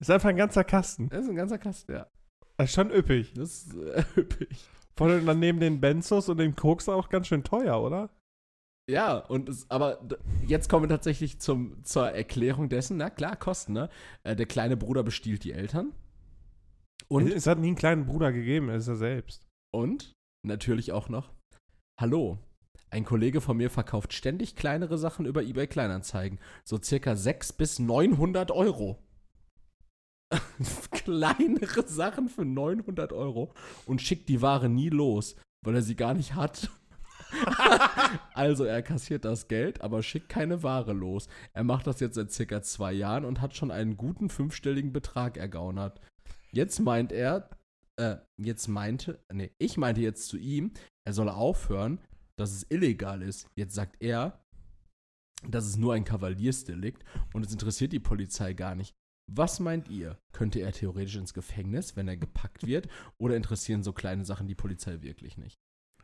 Ist 0.00 0.10
einfach 0.10 0.28
ein 0.30 0.36
ganzer 0.36 0.64
Kasten. 0.64 1.08
Das 1.08 1.22
ist 1.22 1.30
ein 1.30 1.36
ganzer 1.36 1.58
Kasten, 1.58 1.92
ja. 1.92 2.06
Das 2.56 2.70
ist 2.70 2.74
schon 2.74 2.90
üppig. 2.90 3.32
Das 3.34 3.62
ist 3.64 3.74
äh, 3.76 4.04
üppig. 4.20 4.68
Vor 4.96 5.06
allem 5.06 5.24
dann 5.26 5.38
neben 5.38 5.60
den 5.60 5.80
Benzos 5.80 6.28
und 6.28 6.38
dem 6.38 6.56
Koks 6.56 6.88
auch 6.88 7.08
ganz 7.08 7.28
schön 7.28 7.44
teuer, 7.44 7.80
oder? 7.80 8.10
Ja, 8.88 9.18
und 9.18 9.48
es, 9.50 9.70
aber 9.70 10.00
jetzt 10.46 10.68
kommen 10.68 10.84
wir 10.84 10.88
tatsächlich 10.88 11.38
zum, 11.40 11.84
zur 11.84 12.10
Erklärung 12.10 12.70
dessen. 12.70 12.96
Na 12.96 13.10
klar, 13.10 13.36
Kosten, 13.36 13.74
ne? 13.74 13.90
Äh, 14.22 14.34
der 14.34 14.46
kleine 14.46 14.76
Bruder 14.78 15.02
bestiehlt 15.02 15.44
die 15.44 15.52
Eltern. 15.52 15.92
Und, 17.08 17.30
Es 17.30 17.46
hat 17.46 17.58
nie 17.58 17.68
einen 17.68 17.76
kleinen 17.76 18.06
Bruder 18.06 18.32
gegeben, 18.32 18.68
er 18.68 18.76
ist 18.76 18.88
er 18.88 18.96
selbst. 18.96 19.46
und 19.74 20.12
natürlich 20.46 20.92
auch 20.92 21.08
noch, 21.08 21.32
hallo, 22.00 22.38
ein 22.90 23.04
Kollege 23.04 23.40
von 23.40 23.56
mir 23.56 23.70
verkauft 23.70 24.14
ständig 24.14 24.56
kleinere 24.56 24.96
Sachen 24.96 25.26
über 25.26 25.42
eBay 25.42 25.66
Kleinanzeigen. 25.66 26.38
So 26.64 26.80
circa 26.82 27.16
600 27.16 27.58
bis 27.58 27.78
900 27.78 28.50
Euro. 28.50 28.98
kleinere 30.90 31.86
Sachen 31.86 32.28
für 32.28 32.44
900 32.44 33.12
Euro 33.12 33.52
und 33.86 34.00
schickt 34.00 34.28
die 34.28 34.42
Ware 34.42 34.68
nie 34.68 34.90
los, 34.90 35.36
weil 35.64 35.74
er 35.74 35.82
sie 35.82 35.96
gar 35.96 36.14
nicht 36.14 36.34
hat. 36.34 36.70
also 38.34 38.64
er 38.64 38.82
kassiert 38.82 39.24
das 39.24 39.48
Geld, 39.48 39.80
aber 39.80 40.02
schickt 40.02 40.28
keine 40.28 40.62
Ware 40.62 40.92
los. 40.92 41.28
Er 41.52 41.64
macht 41.64 41.86
das 41.86 42.00
jetzt 42.00 42.14
seit 42.14 42.32
circa 42.32 42.62
zwei 42.62 42.92
Jahren 42.92 43.24
und 43.24 43.40
hat 43.40 43.54
schon 43.54 43.70
einen 43.70 43.96
guten 43.96 44.28
fünfstelligen 44.28 44.92
Betrag 44.92 45.36
ergaunert. 45.36 46.00
Jetzt 46.52 46.78
meint 46.80 47.12
er, 47.12 47.50
äh, 47.96 48.16
jetzt 48.36 48.68
meinte, 48.68 49.22
nee, 49.32 49.50
ich 49.58 49.76
meinte 49.76 50.00
jetzt 50.00 50.28
zu 50.28 50.38
ihm, 50.38 50.72
er 51.04 51.12
solle 51.12 51.34
aufhören, 51.34 52.00
dass 52.36 52.52
es 52.52 52.66
illegal 52.70 53.22
ist. 53.22 53.48
Jetzt 53.56 53.74
sagt 53.74 53.96
er, 54.00 54.44
das 55.46 55.66
ist 55.66 55.76
nur 55.76 55.94
ein 55.94 56.04
Kavaliersdelikt 56.04 57.04
und 57.32 57.44
es 57.44 57.52
interessiert 57.52 57.92
die 57.92 58.00
Polizei 58.00 58.54
gar 58.54 58.74
nicht. 58.74 58.94
Was 59.30 59.60
meint 59.60 59.88
ihr? 59.88 60.18
Könnte 60.32 60.60
er 60.60 60.72
theoretisch 60.72 61.16
ins 61.16 61.34
Gefängnis, 61.34 61.96
wenn 61.96 62.08
er 62.08 62.16
gepackt 62.16 62.66
wird? 62.66 62.88
Oder 63.18 63.36
interessieren 63.36 63.82
so 63.82 63.92
kleine 63.92 64.24
Sachen 64.24 64.48
die 64.48 64.54
Polizei 64.54 65.02
wirklich 65.02 65.36
nicht? 65.36 65.58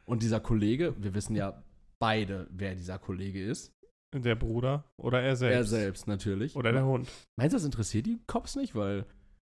Und 0.05 0.23
dieser 0.23 0.41
Kollege, 0.41 0.95
wir 0.99 1.15
wissen 1.15 1.35
ja 1.35 1.63
beide, 1.99 2.47
wer 2.51 2.75
dieser 2.75 2.99
Kollege 2.99 3.43
ist. 3.43 3.73
Der 4.15 4.37
Bruder 4.37 4.85
oder 4.97 5.23
er 5.23 5.35
selbst. 5.35 5.57
Er 5.57 5.65
selbst 5.65 6.07
natürlich. 6.07 6.55
Oder 6.55 6.73
der 6.73 6.85
Hund. 6.85 7.11
Meinst 7.37 7.53
du, 7.53 7.57
das 7.57 7.65
interessiert 7.65 8.07
die 8.07 8.21
Cops 8.27 8.55
nicht? 8.55 8.77
Weil 8.77 9.07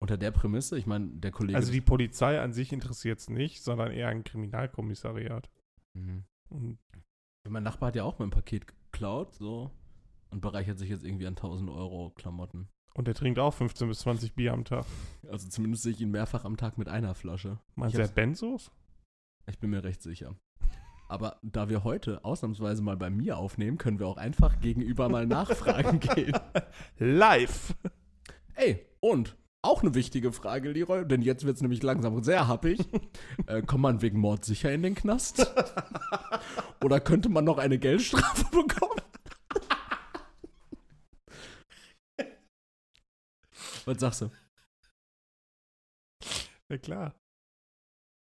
unter 0.01 0.17
der 0.17 0.31
Prämisse, 0.31 0.79
ich 0.79 0.87
meine, 0.87 1.09
der 1.09 1.33
Kollege. 1.33 1.57
Also 1.57 1.73
die 1.73 1.81
Polizei 1.81 2.41
an 2.41 2.53
sich 2.53 2.73
interessiert 2.73 3.19
es 3.19 3.29
nicht, 3.29 3.65
sondern 3.65 3.91
eher 3.91 4.09
ein 4.09 4.23
Kriminalkommissariat. 4.23 5.51
Mhm. 5.95 6.25
Und 6.51 6.79
Mein 7.49 7.63
Nachbar 7.63 7.89
hat 7.89 7.97
ja 7.97 8.05
auch 8.05 8.19
mein 8.19 8.31
Paket 8.31 8.67
geklaut, 8.67 9.35
so. 9.35 9.71
Und 10.31 10.41
bereichert 10.41 10.79
sich 10.79 10.89
jetzt 10.89 11.05
irgendwie 11.05 11.27
an 11.27 11.35
1000 11.35 11.71
Euro 11.71 12.11
Klamotten. 12.11 12.69
Und 12.95 13.09
er 13.09 13.15
trinkt 13.15 13.39
auch 13.39 13.53
15 13.53 13.89
bis 13.89 14.01
20 14.01 14.35
Bier 14.35 14.53
am 14.53 14.65
Tag. 14.65 14.85
Also 15.29 15.49
zumindest 15.49 15.83
sehe 15.83 15.93
ich 15.93 16.01
ihn 16.01 16.11
mehrfach 16.11 16.45
am 16.45 16.57
Tag 16.57 16.79
mit 16.79 16.89
einer 16.89 17.15
Flasche. 17.15 17.59
Meinst 17.75 17.97
du, 17.97 18.01
er 18.01 18.09
Benzos? 18.09 18.71
Ich 19.47 19.59
bin 19.59 19.71
mir 19.71 19.85
recht 19.85 20.03
sicher. 20.03 20.35
Aber 21.09 21.39
da 21.43 21.69
wir 21.69 21.85
heute 21.85 22.25
ausnahmsweise 22.25 22.83
mal 22.83 22.97
bei 22.97 23.11
mir 23.11 23.37
aufnehmen, 23.37 23.77
können 23.79 23.99
wir 23.99 24.07
auch 24.07 24.17
einfach 24.17 24.59
gegenüber 24.61 25.09
mal 25.09 25.27
nachfragen 25.27 26.01
gehen. 26.15 26.33
Live! 26.99 27.75
Ey, 28.55 28.87
und 29.01 29.37
Auch 29.63 29.83
eine 29.83 29.95
wichtige 29.95 30.31
Frage, 30.31 30.71
Leroy, 30.73 31.07
denn 31.07 31.23
jetzt 31.23 31.47
wird 31.47 31.57
es 31.57 31.63
nämlich 31.63 31.83
langsam 31.83 32.23
sehr 32.23 32.49
happig. 32.49 32.81
äh, 33.47 33.63
kommt 33.63 33.81
man 33.81 34.03
wegen 34.03 34.19
Mord 34.19 34.45
sicher 34.45 34.71
in 34.71 34.83
den 34.83 34.95
Knast? 34.95 35.51
Oder 36.85 37.01
könnte 37.01 37.31
man 37.31 37.47
noch 37.47 37.57
eine 37.57 37.79
Geldstrafe 37.79 38.45
bekommen? 38.51 39.01
Was 43.87 44.01
sagst 44.01 44.21
du? 44.23 44.31
Ja, 46.69 46.77
klar. 46.79 47.15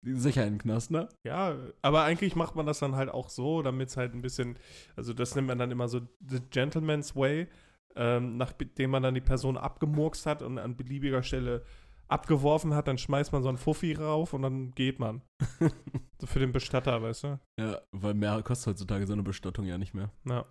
Sicher 0.05 0.47
in 0.47 0.55
den 0.55 0.59
Knast, 0.59 0.91
ne? 0.91 1.09
Ja, 1.25 1.57
aber 1.83 2.05
eigentlich 2.05 2.37
macht 2.37 2.57
man 2.57 2.67
das 2.67 2.79
dann 2.79 2.97
halt 2.97 3.09
auch 3.09 3.29
so, 3.29 3.63
damit 3.63 3.89
es 3.89 3.97
halt 3.97 4.15
ein 4.15 4.23
bisschen, 4.23 4.59
also 4.97 5.13
das 5.13 5.35
nennt 5.35 5.49
man 5.49 5.59
dann 5.59 5.71
immer 5.71 5.89
so 5.89 6.01
the 6.27 6.41
gentleman's 6.51 7.17
way, 7.17 7.49
ähm, 7.97 8.37
nachdem 8.37 8.91
man 8.91 9.03
dann 9.03 9.15
die 9.15 9.21
Person 9.21 9.57
abgemurkst 9.57 10.27
hat 10.27 10.43
und 10.43 10.59
an 10.59 10.77
beliebiger 10.77 11.23
Stelle 11.23 11.65
abgeworfen 12.09 12.75
hat, 12.75 12.89
dann 12.89 12.99
schmeißt 12.99 13.33
man 13.33 13.43
so 13.43 13.49
einen 13.49 13.59
Fuffi 13.59 13.95
rauf 13.95 14.35
und 14.35 14.43
dann 14.43 14.73
geht 14.73 14.99
man. 14.99 15.23
so 16.21 16.27
für 16.27 16.39
den 16.39 16.53
Bestatter, 16.53 17.03
weißt 17.03 17.25
du? 17.25 17.41
Ja, 17.59 17.81
weil 17.93 18.15
mehr 18.15 18.43
kostet 18.43 18.73
heutzutage 18.73 19.07
so 19.07 19.13
eine 19.13 19.23
Bestattung 19.23 19.65
ja 19.65 19.79
nicht 19.79 19.95
mehr. 19.95 20.11
Ja. 20.25 20.45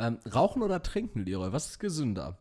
Ähm, 0.00 0.18
rauchen 0.32 0.62
oder 0.62 0.82
trinken, 0.82 1.24
Leroy? 1.24 1.52
Was 1.52 1.70
ist 1.70 1.78
gesünder? 1.78 2.38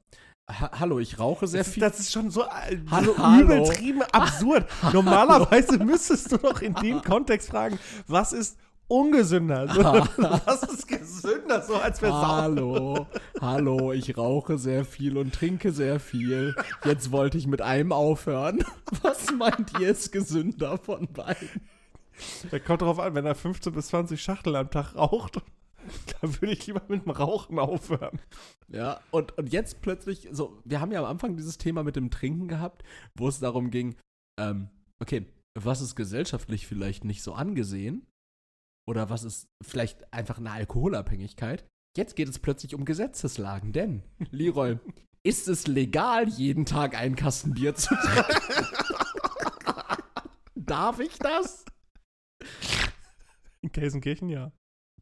Ha 0.59 0.71
Hallo, 0.79 0.99
ich 0.99 1.19
rauche 1.19 1.47
sehr 1.47 1.63
Das, 1.63 1.73
viel. 1.73 1.81
das 1.81 1.99
ist 1.99 2.11
schon 2.11 2.29
so, 2.31 2.43
äh, 2.43 2.77
Hallo, 2.91 3.13
so 3.15 3.23
hallo. 3.23 3.41
übertrieben 3.43 4.01
absurd. 4.11 4.67
Normalerweise 4.93 5.77
müsstest 5.79 6.31
du 6.31 6.37
doch 6.37 6.61
in 6.61 6.73
dem 6.75 7.01
Kontext 7.01 7.49
fragen, 7.49 7.79
was 8.07 8.33
ist 8.33 8.57
ungesünder? 8.87 9.67
Was 10.45 10.61
ist 10.63 10.87
gesünder? 10.87 11.61
So 11.63 11.75
als 11.77 12.01
wir. 12.01 12.13
Hallo, 12.13 13.07
hallo, 13.41 13.91
ich 13.93 14.15
rauche 14.17 14.57
sehr 14.59 14.85
viel 14.85 15.17
und 15.17 15.33
trinke 15.33 15.71
sehr 15.71 15.99
viel. 15.99 16.53
Jetzt 16.85 17.11
wollte 17.11 17.37
ich 17.37 17.47
mit 17.47 17.61
einem 17.61 17.91
aufhören. 17.91 18.63
Was 19.01 19.31
meint 19.31 19.71
ihr 19.79 19.89
ist 19.89 20.11
gesünder 20.11 20.77
von 20.77 21.07
beiden? 21.11 21.49
Da 22.51 22.59
kommt 22.59 22.81
drauf 22.83 22.99
an, 22.99 23.15
wenn 23.15 23.25
er 23.25 23.33
15 23.35 23.73
bis 23.73 23.87
20 23.87 24.21
Schachtel 24.21 24.55
am 24.55 24.69
Tag 24.69 24.95
raucht, 24.95 25.37
dann 26.21 26.41
würde 26.41 26.53
ich 26.53 26.65
lieber 26.67 26.81
mit 26.87 27.05
dem 27.05 27.11
Rauchen 27.11 27.59
aufhören. 27.59 28.19
Ja, 28.67 29.01
und, 29.11 29.37
und 29.37 29.51
jetzt 29.51 29.81
plötzlich, 29.81 30.27
so, 30.31 30.61
wir 30.65 30.79
haben 30.81 30.91
ja 30.91 30.99
am 30.99 31.05
Anfang 31.05 31.35
dieses 31.37 31.57
Thema 31.57 31.83
mit 31.83 31.95
dem 31.95 32.09
Trinken 32.09 32.47
gehabt, 32.47 32.83
wo 33.15 33.27
es 33.27 33.39
darum 33.39 33.71
ging, 33.71 33.95
ähm, 34.39 34.69
okay, 35.01 35.25
was 35.59 35.81
ist 35.81 35.95
gesellschaftlich 35.95 36.67
vielleicht 36.67 37.03
nicht 37.05 37.21
so 37.21 37.33
angesehen? 37.33 38.07
Oder 38.87 39.09
was 39.09 39.23
ist 39.23 39.47
vielleicht 39.61 40.11
einfach 40.13 40.39
eine 40.39 40.51
Alkoholabhängigkeit? 40.51 41.65
Jetzt 41.95 42.15
geht 42.15 42.27
es 42.27 42.39
plötzlich 42.39 42.75
um 42.75 42.85
Gesetzeslagen, 42.85 43.71
denn, 43.71 44.03
Leroy, 44.31 44.79
ist 45.23 45.47
es 45.47 45.67
legal, 45.67 46.27
jeden 46.27 46.65
Tag 46.65 46.97
einen 46.97 47.15
Kasten 47.15 47.53
Bier 47.53 47.75
zu 47.75 47.95
trinken? 47.95 48.65
Darf 50.55 50.99
ich 50.99 51.17
das? 51.19 51.65
In 53.61 53.71
Gelsenkirchen, 53.71 54.29
ja. 54.29 54.51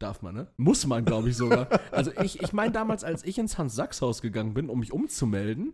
Darf 0.01 0.23
man, 0.23 0.33
ne? 0.33 0.47
Muss 0.57 0.87
man, 0.87 1.05
glaube 1.05 1.29
ich 1.29 1.37
sogar. 1.37 1.67
Also 1.91 2.11
ich, 2.23 2.41
ich 2.41 2.53
meine 2.53 2.71
damals, 2.71 3.03
als 3.03 3.23
ich 3.23 3.37
ins 3.37 3.57
Hans-Sachs-Haus 3.57 4.21
gegangen 4.21 4.53
bin, 4.53 4.69
um 4.69 4.79
mich 4.79 4.91
umzumelden, 4.91 5.73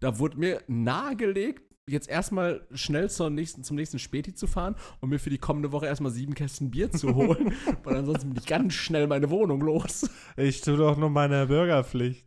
da 0.00 0.18
wurde 0.18 0.38
mir 0.38 0.62
nahegelegt, 0.66 1.62
jetzt 1.88 2.08
erstmal 2.08 2.66
schnell 2.72 3.10
zur 3.10 3.30
nächsten, 3.30 3.62
zum 3.62 3.76
nächsten 3.76 3.98
Späti 3.98 4.34
zu 4.34 4.46
fahren 4.46 4.74
und 5.00 5.10
mir 5.10 5.20
für 5.20 5.30
die 5.30 5.38
kommende 5.38 5.70
Woche 5.70 5.86
erstmal 5.86 6.10
sieben 6.10 6.34
Kästen 6.34 6.70
Bier 6.70 6.90
zu 6.90 7.14
holen, 7.14 7.52
weil 7.84 7.96
ansonsten 7.96 8.30
bin 8.30 8.38
ich 8.38 8.46
ganz 8.46 8.74
schnell 8.74 9.06
meine 9.06 9.30
Wohnung 9.30 9.60
los. 9.60 10.10
Ich 10.36 10.62
tue 10.62 10.76
doch 10.76 10.96
nur 10.96 11.10
meine 11.10 11.46
Bürgerpflicht. 11.46 12.26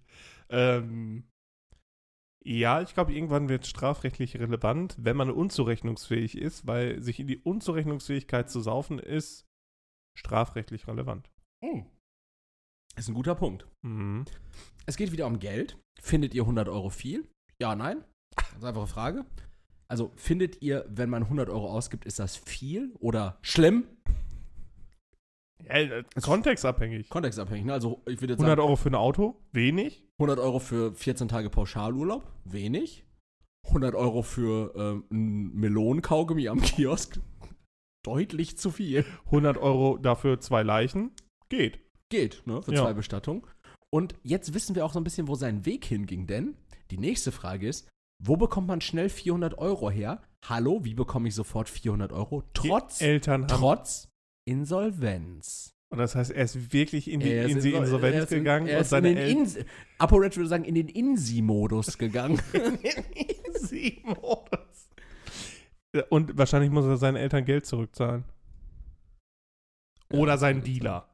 Ähm, 0.50 1.26
ja, 2.46 2.82
ich 2.82 2.94
glaube, 2.94 3.14
irgendwann 3.14 3.50
wird 3.50 3.66
strafrechtlich 3.66 4.40
relevant, 4.40 4.96
wenn 4.98 5.18
man 5.18 5.30
unzurechnungsfähig 5.30 6.38
ist, 6.38 6.68
weil 6.68 7.02
sich 7.02 7.20
in 7.20 7.28
die 7.28 7.40
Unzurechnungsfähigkeit 7.40 8.50
zu 8.50 8.62
saufen 8.62 9.00
ist 9.00 9.46
strafrechtlich 10.16 10.88
relevant. 10.88 11.33
Ist 12.96 13.08
ein 13.10 13.16
guter 13.16 13.36
Punkt. 13.36 13.68
Mhm. 13.82 14.26
Es 14.86 14.98
geht 14.98 15.12
wieder 15.12 15.28
um 15.28 15.40
Geld. 15.40 15.78
Findet 16.00 16.34
ihr 16.34 16.44
100 16.44 16.68
Euro 16.68 16.90
viel? 16.90 17.28
Ja, 17.60 17.76
nein? 17.76 18.04
Ganz 18.36 18.64
einfache 18.64 18.88
Frage. 18.88 19.26
Also 19.88 20.12
findet 20.16 20.62
ihr, 20.62 20.86
wenn 20.90 21.10
man 21.10 21.24
100 21.24 21.50
Euro 21.50 21.70
ausgibt, 21.70 22.06
ist 22.06 22.20
das 22.20 22.36
viel 22.36 22.94
oder 23.00 23.38
schlimm? 23.42 23.88
Ja, 25.66 25.76
äh, 25.76 26.04
kontextabhängig. 26.22 27.10
Kontextabhängig, 27.10 27.66
ne? 27.66 27.74
Also 27.74 28.02
ich 28.08 28.20
würde 28.22 28.34
jetzt 28.34 28.40
100 28.42 28.58
sagen, 28.58 28.62
Euro 28.62 28.76
für 28.76 28.90
ein 28.90 28.96
Auto? 28.96 29.40
Wenig. 29.52 30.06
100 30.20 30.40
Euro 30.40 30.60
für 30.60 30.94
14 30.94 31.28
Tage 31.28 31.50
Pauschalurlaub? 31.50 32.28
Wenig. 32.44 33.06
100 33.68 33.96
Euro 33.96 34.24
für 34.24 34.74
ähm, 34.76 35.06
ein 35.12 35.54
Melonenkaugummi 35.54 36.50
am 36.50 36.62
Kiosk? 36.62 37.20
Deutlich 38.04 38.58
zu 38.58 38.72
viel. 38.72 39.06
100 39.26 39.58
Euro 39.58 39.98
dafür 39.98 40.40
zwei 40.42 40.64
Leichen? 40.64 41.12
Geht. 41.54 41.80
Geht, 42.10 42.42
ne? 42.48 42.62
Für 42.64 42.74
Ja. 42.74 42.82
zwei 42.82 42.94
Bestattungen. 42.94 43.44
Und 43.92 44.16
jetzt 44.24 44.54
wissen 44.56 44.76
wir 44.76 44.86
auch 44.86 44.94
so 44.94 45.00
ein 45.00 45.04
bisschen, 45.04 45.28
wo 45.28 45.36
sein 45.36 45.66
Weg 45.68 45.86
hinging, 45.86 46.26
denn 46.26 46.56
die 46.90 46.98
nächste 46.98 47.32
Frage 47.32 47.68
ist, 47.68 47.88
wo 48.24 48.38
bekommt 48.38 48.68
man 48.68 48.82
schnell 48.82 49.08
400 49.10 49.58
Euro 49.60 49.92
her? 49.92 50.22
Hallo, 50.46 50.84
wie 50.84 50.96
bekomme 50.96 51.28
ich 51.28 51.36
sofort 51.36 51.70
400 51.70 52.12
Euro? 52.12 52.44
Trotz, 52.54 52.98
Die 52.98 53.06
Eltern 53.06 53.48
trotz 53.48 54.08
Insolvenz. 54.46 55.76
Und 55.92 56.00
das 56.00 56.16
heißt, 56.16 56.32
er 56.32 56.44
ist 56.44 56.74
wirklich 56.74 57.08
in 57.08 57.20
die, 57.20 57.30
ist 57.30 57.52
in 57.52 57.62
die 57.62 57.74
Insol- 57.76 57.84
Insolvenz 57.84 58.32
in- 58.32 58.38
gegangen 58.40 58.66
er 58.68 58.78
und 58.78 58.82
ist 58.82 58.90
seine 58.90 59.10
in 59.12 59.16
den 59.16 59.46
Eltern. 59.46 59.66
ApoRed 60.00 60.36
würde 60.36 60.50
sagen, 60.50 60.64
in 60.66 60.74
den 60.74 60.88
Insi-Modus 60.88 62.00
gegangen. 62.00 62.42
Easy-Modus. 63.14 64.90
Und 66.10 66.36
wahrscheinlich 66.36 66.72
muss 66.72 66.86
er 66.86 66.98
seinen 66.98 67.18
Eltern 67.18 67.46
Geld 67.46 67.68
zurückzahlen. 67.68 68.24
Oder 70.12 70.38
seinen 70.40 70.64
Dealer. 70.64 71.13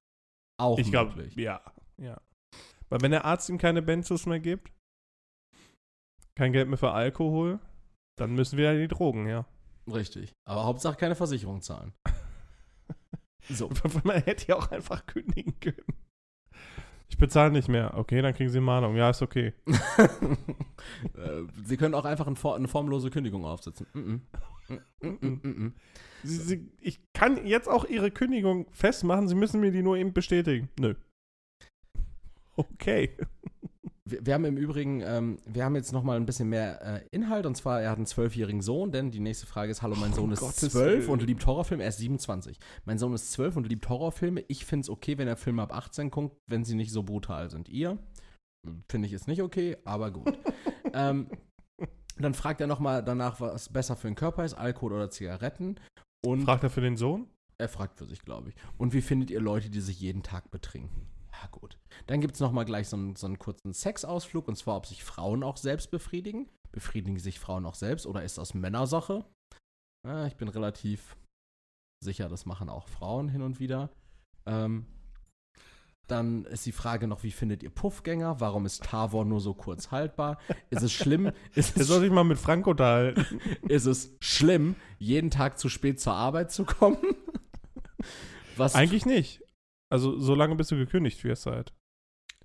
Auch 0.59 0.77
Ich 0.77 0.91
glaube, 0.91 1.15
möglich. 1.15 1.35
ja, 1.35 1.61
ja. 1.97 2.19
Weil 2.89 3.01
wenn 3.01 3.11
der 3.11 3.25
Arzt 3.25 3.49
ihm 3.49 3.57
keine 3.57 3.81
Benzos 3.81 4.25
mehr 4.25 4.39
gibt, 4.39 4.71
kein 6.35 6.53
Geld 6.53 6.67
mehr 6.67 6.77
für 6.77 6.91
Alkohol, 6.91 7.59
dann 8.17 8.33
müssen 8.33 8.57
wir 8.57 8.73
ja 8.73 8.79
die 8.79 8.87
Drogen, 8.87 9.27
ja. 9.27 9.45
Richtig. 9.91 10.33
Aber 10.45 10.65
Hauptsache 10.65 10.97
keine 10.97 11.15
Versicherung 11.15 11.61
zahlen. 11.61 11.93
So. 13.51 13.67
Man 14.03 14.21
hätte 14.21 14.49
ja 14.49 14.57
auch 14.57 14.69
einfach 14.69 15.07
kündigen 15.07 15.59
können. 15.59 15.97
Ich 17.09 17.17
bezahle 17.17 17.51
nicht 17.51 17.67
mehr. 17.67 17.97
Okay, 17.97 18.21
dann 18.21 18.33
kriegen 18.33 18.49
Sie 18.49 18.59
Mahnung. 18.59 18.95
Ja, 18.95 19.09
ist 19.09 19.21
okay. 19.21 19.53
Äh, 21.13 21.43
Sie 21.65 21.75
können 21.75 21.93
auch 21.93 22.05
einfach 22.05 22.25
eine 22.25 22.67
formlose 22.67 23.09
Kündigung 23.09 23.45
aufsetzen. 23.45 23.85
-mm. 23.93 24.19
Mm 25.01 25.07
-mm, 25.07 25.19
mm 25.21 25.39
-mm. 25.43 25.71
Sie, 26.23 26.37
Sie, 26.37 26.71
ich 26.79 26.99
kann 27.13 27.45
jetzt 27.45 27.67
auch 27.67 27.85
Ihre 27.85 28.11
Kündigung 28.11 28.67
festmachen. 28.71 29.27
Sie 29.27 29.35
müssen 29.35 29.59
mir 29.59 29.71
die 29.71 29.83
nur 29.83 29.97
eben 29.97 30.13
bestätigen. 30.13 30.69
Nö. 30.79 30.95
Okay. 32.55 33.17
Wir, 34.09 34.25
wir 34.25 34.33
haben 34.33 34.45
im 34.45 34.57
Übrigen, 34.57 35.01
ähm, 35.01 35.37
wir 35.45 35.65
haben 35.65 35.75
jetzt 35.75 35.93
noch 35.93 36.03
mal 36.03 36.17
ein 36.17 36.25
bisschen 36.25 36.49
mehr 36.49 36.81
äh, 36.81 37.01
Inhalt 37.11 37.45
und 37.45 37.55
zwar, 37.55 37.81
er 37.81 37.91
hat 37.91 37.97
einen 37.97 38.05
zwölfjährigen 38.05 38.61
Sohn, 38.61 38.91
denn 38.91 39.11
die 39.11 39.19
nächste 39.19 39.45
Frage 39.45 39.71
ist, 39.71 39.81
hallo, 39.81 39.95
mein 39.95 40.13
Sohn 40.13 40.25
Um 40.25 40.31
ist 40.31 40.59
zwölf 40.59 41.07
und 41.09 41.21
liebt 41.23 41.45
Horrorfilme, 41.45 41.83
er 41.83 41.89
ist 41.89 41.97
27. 41.97 42.57
Mein 42.85 42.97
Sohn 42.97 43.13
ist 43.13 43.31
zwölf 43.31 43.55
und 43.55 43.67
liebt 43.67 43.87
Horrorfilme. 43.87 44.43
Ich 44.47 44.65
finde 44.65 44.83
es 44.83 44.89
okay, 44.89 45.17
wenn 45.17 45.27
er 45.27 45.37
Filme 45.37 45.61
ab 45.61 45.73
18 45.73 46.11
guckt, 46.11 46.37
wenn 46.47 46.63
sie 46.63 46.75
nicht 46.75 46.91
so 46.91 47.03
brutal 47.03 47.49
sind. 47.49 47.69
Ihr? 47.69 47.97
Finde 48.89 49.07
ich 49.07 49.13
ist 49.13 49.27
nicht 49.27 49.41
okay, 49.41 49.77
aber 49.85 50.11
gut. 50.11 50.37
ähm, 50.93 51.29
dann 52.17 52.33
fragt 52.33 52.59
er 52.61 52.67
noch 52.67 52.79
mal 52.79 53.03
danach, 53.03 53.39
was 53.39 53.69
besser 53.69 53.95
für 53.95 54.07
den 54.07 54.15
Körper 54.15 54.43
ist, 54.43 54.53
Alkohol 54.53 54.93
oder 54.93 55.09
Zigaretten. 55.09 55.79
Und 56.25 56.43
Fragt 56.43 56.63
er 56.63 56.69
für 56.69 56.81
den 56.81 56.97
Sohn? 56.97 57.27
er 57.59 57.69
fragt 57.69 57.97
für 57.97 58.05
sich, 58.05 58.21
glaube 58.21 58.49
ich. 58.49 58.55
Und 58.77 58.93
wie 58.93 59.01
findet 59.01 59.29
ihr 59.29 59.41
Leute, 59.41 59.69
die 59.69 59.81
sich 59.81 59.99
jeden 59.99 60.23
Tag 60.23 60.49
betrinken? 60.49 61.07
Ja, 61.41 61.47
gut. 61.51 61.77
Dann 62.07 62.21
gibt 62.21 62.33
es 62.35 62.39
nochmal 62.39 62.65
gleich 62.65 62.89
so 62.89 62.97
einen, 62.97 63.15
so 63.15 63.27
einen 63.27 63.39
kurzen 63.39 63.73
Sexausflug, 63.73 64.47
und 64.47 64.55
zwar, 64.55 64.75
ob 64.75 64.85
sich 64.85 65.03
Frauen 65.03 65.43
auch 65.43 65.57
selbst 65.57 65.91
befriedigen. 65.91 66.49
Befriedigen 66.71 67.17
sich 67.19 67.39
Frauen 67.39 67.65
auch 67.65 67.75
selbst 67.75 68.05
oder 68.05 68.23
ist 68.23 68.37
das 68.37 68.53
Männersache? 68.53 69.25
Ja, 70.05 70.27
ich 70.27 70.35
bin 70.35 70.47
relativ 70.47 71.17
sicher, 72.03 72.29
das 72.29 72.45
machen 72.45 72.69
auch 72.69 72.87
Frauen 72.87 73.29
hin 73.29 73.41
und 73.41 73.59
wieder. 73.59 73.89
Ähm, 74.45 74.85
dann 76.07 76.45
ist 76.45 76.65
die 76.65 76.71
Frage 76.71 77.07
noch, 77.07 77.23
wie 77.23 77.31
findet 77.31 77.61
ihr 77.61 77.69
Puffgänger? 77.69 78.39
Warum 78.39 78.65
ist 78.65 78.83
Tavor 78.83 79.25
nur 79.25 79.39
so 79.39 79.53
kurz 79.53 79.91
haltbar? 79.91 80.39
Ist 80.69 80.81
es 80.81 80.91
schlimm? 80.91 81.31
Ist 81.53 81.77
es, 81.77 81.87
soll 81.87 82.01
sich 82.01 82.11
mal 82.11 82.23
mit 82.23 82.39
Frank 82.39 82.65
unterhalten. 82.65 83.39
ist 83.67 83.85
es 83.85 84.15
schlimm, 84.19 84.75
jeden 84.97 85.29
Tag 85.29 85.59
zu 85.59 85.69
spät 85.69 85.99
zur 85.99 86.13
Arbeit 86.13 86.51
zu 86.51 86.65
kommen? 86.65 86.97
Was 88.57 88.75
Eigentlich 88.75 89.05
nicht. 89.05 89.41
Also, 89.91 90.19
solange 90.19 90.55
bis 90.55 90.67
du 90.67 90.77
gekündigt 90.77 91.23
wirst 91.23 91.45
halt. 91.45 91.73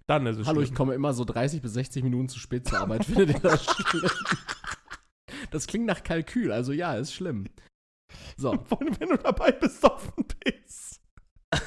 Dann 0.07 0.27
ist 0.27 0.39
es 0.39 0.47
Hallo, 0.47 0.61
ich 0.61 0.69
schlimm. 0.69 0.77
komme 0.77 0.95
immer 0.95 1.15
so 1.15 1.25
30 1.25 1.63
bis 1.63 1.73
60 1.75 2.03
Minuten 2.03 2.29
zu 2.29 2.39
spät 2.39 2.69
zur 2.69 2.79
Arbeit. 2.79 3.05
Findet 3.05 3.31
ihr 3.31 3.41
das 3.41 3.65
schlimm? 3.65 4.11
Das 5.51 5.69
klingt 5.69 5.87
nach 5.87 6.03
Kalkül, 6.03 6.51
also 6.51 6.73
ja, 6.73 6.95
ist 6.95 7.15
schlimm. 7.15 7.45
So, 8.37 8.53
wenn 8.99 9.09
du 9.09 9.17
dabei 9.17 9.53
besoffen 9.53 10.25
bist. 10.45 11.01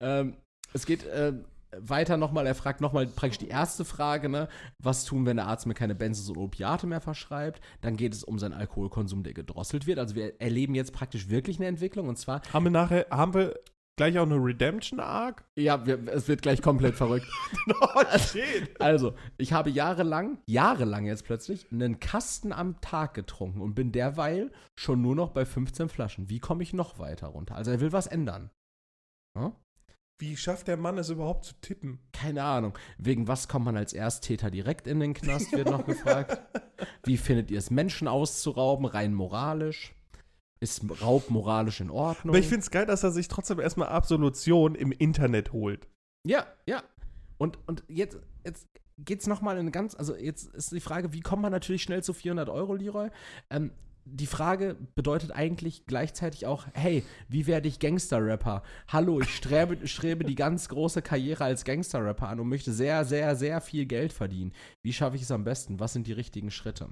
ähm, 0.00 0.36
es 0.72 0.86
geht, 0.86 1.04
ähm, 1.12 1.46
weiter 1.76 2.16
nochmal, 2.16 2.46
er 2.46 2.54
fragt 2.54 2.80
nochmal 2.80 3.06
praktisch 3.06 3.38
die 3.38 3.48
erste 3.48 3.84
Frage, 3.84 4.28
ne? 4.28 4.48
Was 4.78 5.04
tun, 5.04 5.26
wenn 5.26 5.36
der 5.36 5.46
Arzt 5.46 5.66
mir 5.66 5.74
keine 5.74 5.94
Benzos 5.94 6.28
und 6.28 6.36
Opiate 6.36 6.86
mehr 6.86 7.00
verschreibt? 7.00 7.60
Dann 7.80 7.96
geht 7.96 8.12
es 8.12 8.24
um 8.24 8.38
seinen 8.38 8.54
Alkoholkonsum, 8.54 9.22
der 9.22 9.34
gedrosselt 9.34 9.86
wird. 9.86 9.98
Also 9.98 10.14
wir 10.14 10.40
erleben 10.40 10.74
jetzt 10.74 10.92
praktisch 10.92 11.28
wirklich 11.28 11.58
eine 11.58 11.66
Entwicklung 11.66 12.08
und 12.08 12.18
zwar. 12.18 12.42
Haben 12.52 12.66
wir 12.66 12.70
nachher, 12.70 13.06
haben 13.10 13.34
wir 13.34 13.54
gleich 14.00 14.18
auch 14.18 14.24
eine 14.24 14.36
Redemption-Arc? 14.36 15.44
Ja, 15.58 15.84
wir, 15.84 16.08
es 16.08 16.26
wird 16.26 16.40
gleich 16.40 16.62
komplett 16.62 16.94
verrückt. 16.94 17.26
oh, 17.82 18.18
shit. 18.18 18.80
Also, 18.80 19.12
ich 19.36 19.52
habe 19.52 19.68
jahrelang, 19.68 20.38
jahrelang 20.46 21.04
jetzt 21.04 21.26
plötzlich, 21.26 21.70
einen 21.70 22.00
Kasten 22.00 22.54
am 22.54 22.80
Tag 22.80 23.12
getrunken 23.12 23.60
und 23.60 23.74
bin 23.74 23.92
derweil 23.92 24.52
schon 24.74 25.02
nur 25.02 25.14
noch 25.14 25.32
bei 25.32 25.44
15 25.44 25.90
Flaschen. 25.90 26.30
Wie 26.30 26.38
komme 26.38 26.62
ich 26.62 26.72
noch 26.72 26.98
weiter 26.98 27.26
runter? 27.26 27.56
Also, 27.56 27.72
er 27.72 27.82
will 27.82 27.92
was 27.92 28.06
ändern. 28.06 28.48
Hm? 29.38 29.52
Wie 30.18 30.34
schafft 30.34 30.68
der 30.68 30.78
Mann 30.78 30.96
es 30.96 31.10
überhaupt 31.10 31.44
zu 31.44 31.52
tippen? 31.60 32.00
Keine 32.12 32.42
Ahnung. 32.42 32.78
Wegen 32.96 33.28
was 33.28 33.48
kommt 33.48 33.66
man 33.66 33.76
als 33.76 33.92
Ersttäter 33.92 34.50
direkt 34.50 34.86
in 34.86 35.00
den 35.00 35.12
Knast, 35.12 35.52
wird 35.52 35.68
noch 35.68 35.84
gefragt. 35.84 36.40
Wie 37.04 37.18
findet 37.18 37.50
ihr 37.50 37.58
es, 37.58 37.70
Menschen 37.70 38.08
auszurauben, 38.08 38.86
rein 38.86 39.12
moralisch? 39.12 39.94
Ist 40.60 40.82
Raub 41.00 41.30
moralisch 41.30 41.80
in 41.80 41.90
Ordnung? 41.90 42.34
Aber 42.34 42.38
ich 42.38 42.46
finde 42.46 42.60
es 42.60 42.70
geil, 42.70 42.84
dass 42.84 43.02
er 43.02 43.10
sich 43.10 43.28
trotzdem 43.28 43.58
erstmal 43.60 43.88
Absolution 43.88 44.74
im 44.74 44.92
Internet 44.92 45.52
holt. 45.52 45.88
Ja, 46.26 46.46
ja. 46.66 46.82
Und, 47.38 47.58
und 47.66 47.82
jetzt, 47.88 48.18
jetzt 48.44 48.68
geht's 48.98 49.26
noch 49.26 49.40
mal 49.40 49.56
in 49.56 49.72
ganz, 49.72 49.94
also 49.94 50.14
jetzt 50.14 50.54
ist 50.54 50.72
die 50.72 50.80
Frage, 50.80 51.14
wie 51.14 51.20
kommt 51.20 51.40
man 51.40 51.52
natürlich 51.52 51.82
schnell 51.82 52.02
zu 52.02 52.12
400 52.12 52.50
Euro, 52.50 52.74
Leroy? 52.74 53.08
Ähm, 53.48 53.70
die 54.04 54.26
Frage 54.26 54.76
bedeutet 54.94 55.32
eigentlich 55.32 55.86
gleichzeitig 55.86 56.44
auch, 56.44 56.66
hey, 56.74 57.04
wie 57.28 57.46
werde 57.46 57.68
ich 57.68 57.78
Gangster-Rapper? 57.78 58.62
Hallo, 58.88 59.20
ich 59.20 59.34
strebe, 59.34 59.86
strebe 59.86 60.24
die 60.24 60.34
ganz 60.34 60.68
große 60.68 61.00
Karriere 61.00 61.44
als 61.44 61.64
Gangster-Rapper 61.64 62.28
an 62.28 62.40
und 62.40 62.48
möchte 62.48 62.72
sehr, 62.72 63.04
sehr, 63.04 63.36
sehr 63.36 63.60
viel 63.60 63.86
Geld 63.86 64.12
verdienen. 64.12 64.52
Wie 64.82 64.92
schaffe 64.92 65.16
ich 65.16 65.22
es 65.22 65.30
am 65.30 65.44
besten? 65.44 65.80
Was 65.80 65.92
sind 65.92 66.06
die 66.06 66.12
richtigen 66.12 66.50
Schritte? 66.50 66.90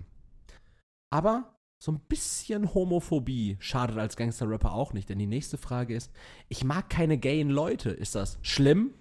Aber 1.11 1.58
so 1.81 1.93
ein 1.93 2.01
bisschen 2.01 2.75
Homophobie 2.75 3.57
schadet 3.61 3.99
als 3.99 4.17
Gangster-Rapper 4.17 4.73
auch 4.73 4.93
nicht, 4.93 5.09
denn 5.09 5.19
die 5.19 5.27
nächste 5.27 5.59
Frage 5.59 5.95
ist, 5.95 6.11
ich 6.49 6.65
mag 6.65 6.91
keine 6.91 7.19
gayen 7.19 7.51
Leute. 7.51 7.91
Ist 7.91 8.15
das 8.17 8.39
schlimm? 8.43 8.93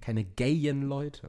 Keine 0.00 0.24
gayen 0.24 0.82
Leute. 0.82 1.28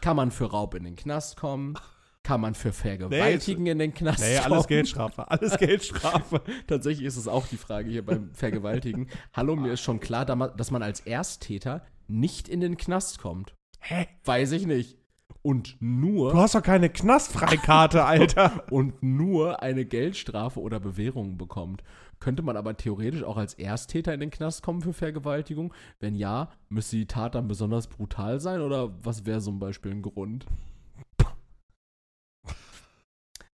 Kann 0.00 0.16
man 0.16 0.30
für 0.30 0.46
Raub 0.46 0.74
in 0.74 0.84
den 0.84 0.96
Knast 0.96 1.36
kommen? 1.36 1.74
Kann 2.22 2.42
man 2.42 2.54
für 2.54 2.72
Vergewaltigen 2.72 3.66
in 3.66 3.78
den 3.78 3.94
Knast 3.94 4.20
Nee, 4.20 4.38
kommen? 4.38 4.52
alles 4.52 4.66
Geldstrafe. 4.68 5.30
Alles 5.30 5.56
Geldstrafe. 5.58 6.42
Tatsächlich 6.66 7.06
ist 7.06 7.16
es 7.16 7.26
auch 7.26 7.46
die 7.46 7.56
Frage 7.56 7.90
hier 7.90 8.04
beim 8.04 8.32
Vergewaltigen. 8.34 9.08
Hallo, 9.32 9.56
mir 9.56 9.72
ist 9.72 9.80
schon 9.80 10.00
klar, 10.00 10.26
dass 10.26 10.70
man 10.70 10.82
als 10.82 11.00
Ersttäter 11.00 11.84
nicht 12.08 12.48
in 12.48 12.60
den 12.60 12.76
Knast 12.76 13.18
kommt. 13.18 13.54
Hä? 13.80 14.06
Weiß 14.24 14.52
ich 14.52 14.66
nicht. 14.66 14.98
Und 15.42 15.76
nur 15.80 16.32
Du 16.32 16.38
hast 16.38 16.54
doch 16.54 16.62
keine 16.62 16.90
Knastfreikarte, 16.90 18.04
Alter. 18.06 18.64
und 18.70 19.02
nur 19.02 19.62
eine 19.62 19.84
Geldstrafe 19.84 20.60
oder 20.60 20.80
Bewährung 20.80 21.38
bekommt. 21.38 21.82
Könnte 22.18 22.42
man 22.42 22.56
aber 22.58 22.76
theoretisch 22.76 23.22
auch 23.22 23.38
als 23.38 23.54
Ersttäter 23.54 24.12
in 24.12 24.20
den 24.20 24.30
Knast 24.30 24.62
kommen 24.62 24.82
für 24.82 24.92
Vergewaltigung? 24.92 25.72
Wenn 26.00 26.14
ja, 26.14 26.50
müsste 26.68 26.96
die 26.96 27.06
Tat 27.06 27.34
dann 27.34 27.48
besonders 27.48 27.86
brutal 27.86 28.40
sein 28.40 28.60
oder 28.60 28.92
was 29.02 29.24
wäre 29.24 29.40
zum 29.40 29.58
Beispiel 29.58 29.92
ein 29.92 30.02
Grund? 30.02 30.46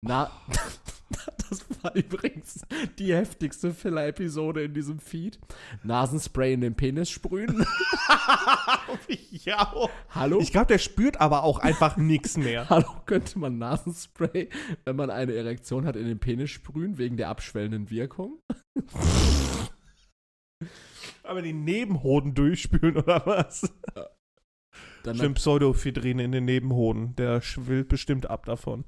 Na, 0.06 0.30
das 1.49 1.66
war 1.82 1.95
übrigens 1.95 2.66
die 2.99 3.14
heftigste 3.14 3.74
Filler-Episode 3.74 4.64
in 4.64 4.74
diesem 4.74 4.99
Feed. 4.99 5.39
Nasenspray 5.84 6.54
in 6.54 6.60
den 6.60 6.76
Penis 6.76 7.10
sprühen. 7.10 7.66
ja. 9.32 9.74
Hallo? 10.10 10.41
Ich 10.41 10.51
glaube, 10.51 10.68
der 10.68 10.78
spürt 10.80 11.22
aber 11.22 11.43
auch 11.43 11.60
einfach 11.60 11.95
nichts 11.95 12.36
mehr. 12.36 12.70
Hallo, 12.70 12.89
könnte 13.06 13.39
man 13.39 13.58
Nasenspray, 13.58 14.49
wenn 14.84 14.97
man 14.97 15.10
eine 15.10 15.34
Erektion 15.36 15.86
hat, 15.86 15.95
in 15.95 16.06
den 16.06 16.20
Penis 16.20 16.49
sprühen, 16.49 16.97
wegen 16.97 17.16
der 17.16 17.30
abschwellenden 17.30 17.89
Wirkung? 17.89 18.41
Aber 21.24 21.41
die 21.41 21.54
Nebenhoden 21.54 22.34
durchspülen 22.34 22.97
oder 22.97 23.26
was? 23.26 23.74
Dann 25.04 25.16
Stimmt, 25.16 25.36
Pseudoephedrin 25.36 26.20
in 26.20 26.34
den 26.34 26.43
Nebenhoden. 26.43 27.16
Der 27.16 27.39
schwillt 27.39 27.88
bestimmt 27.88 28.30
ab 28.30 28.45
davon. 28.45 28.84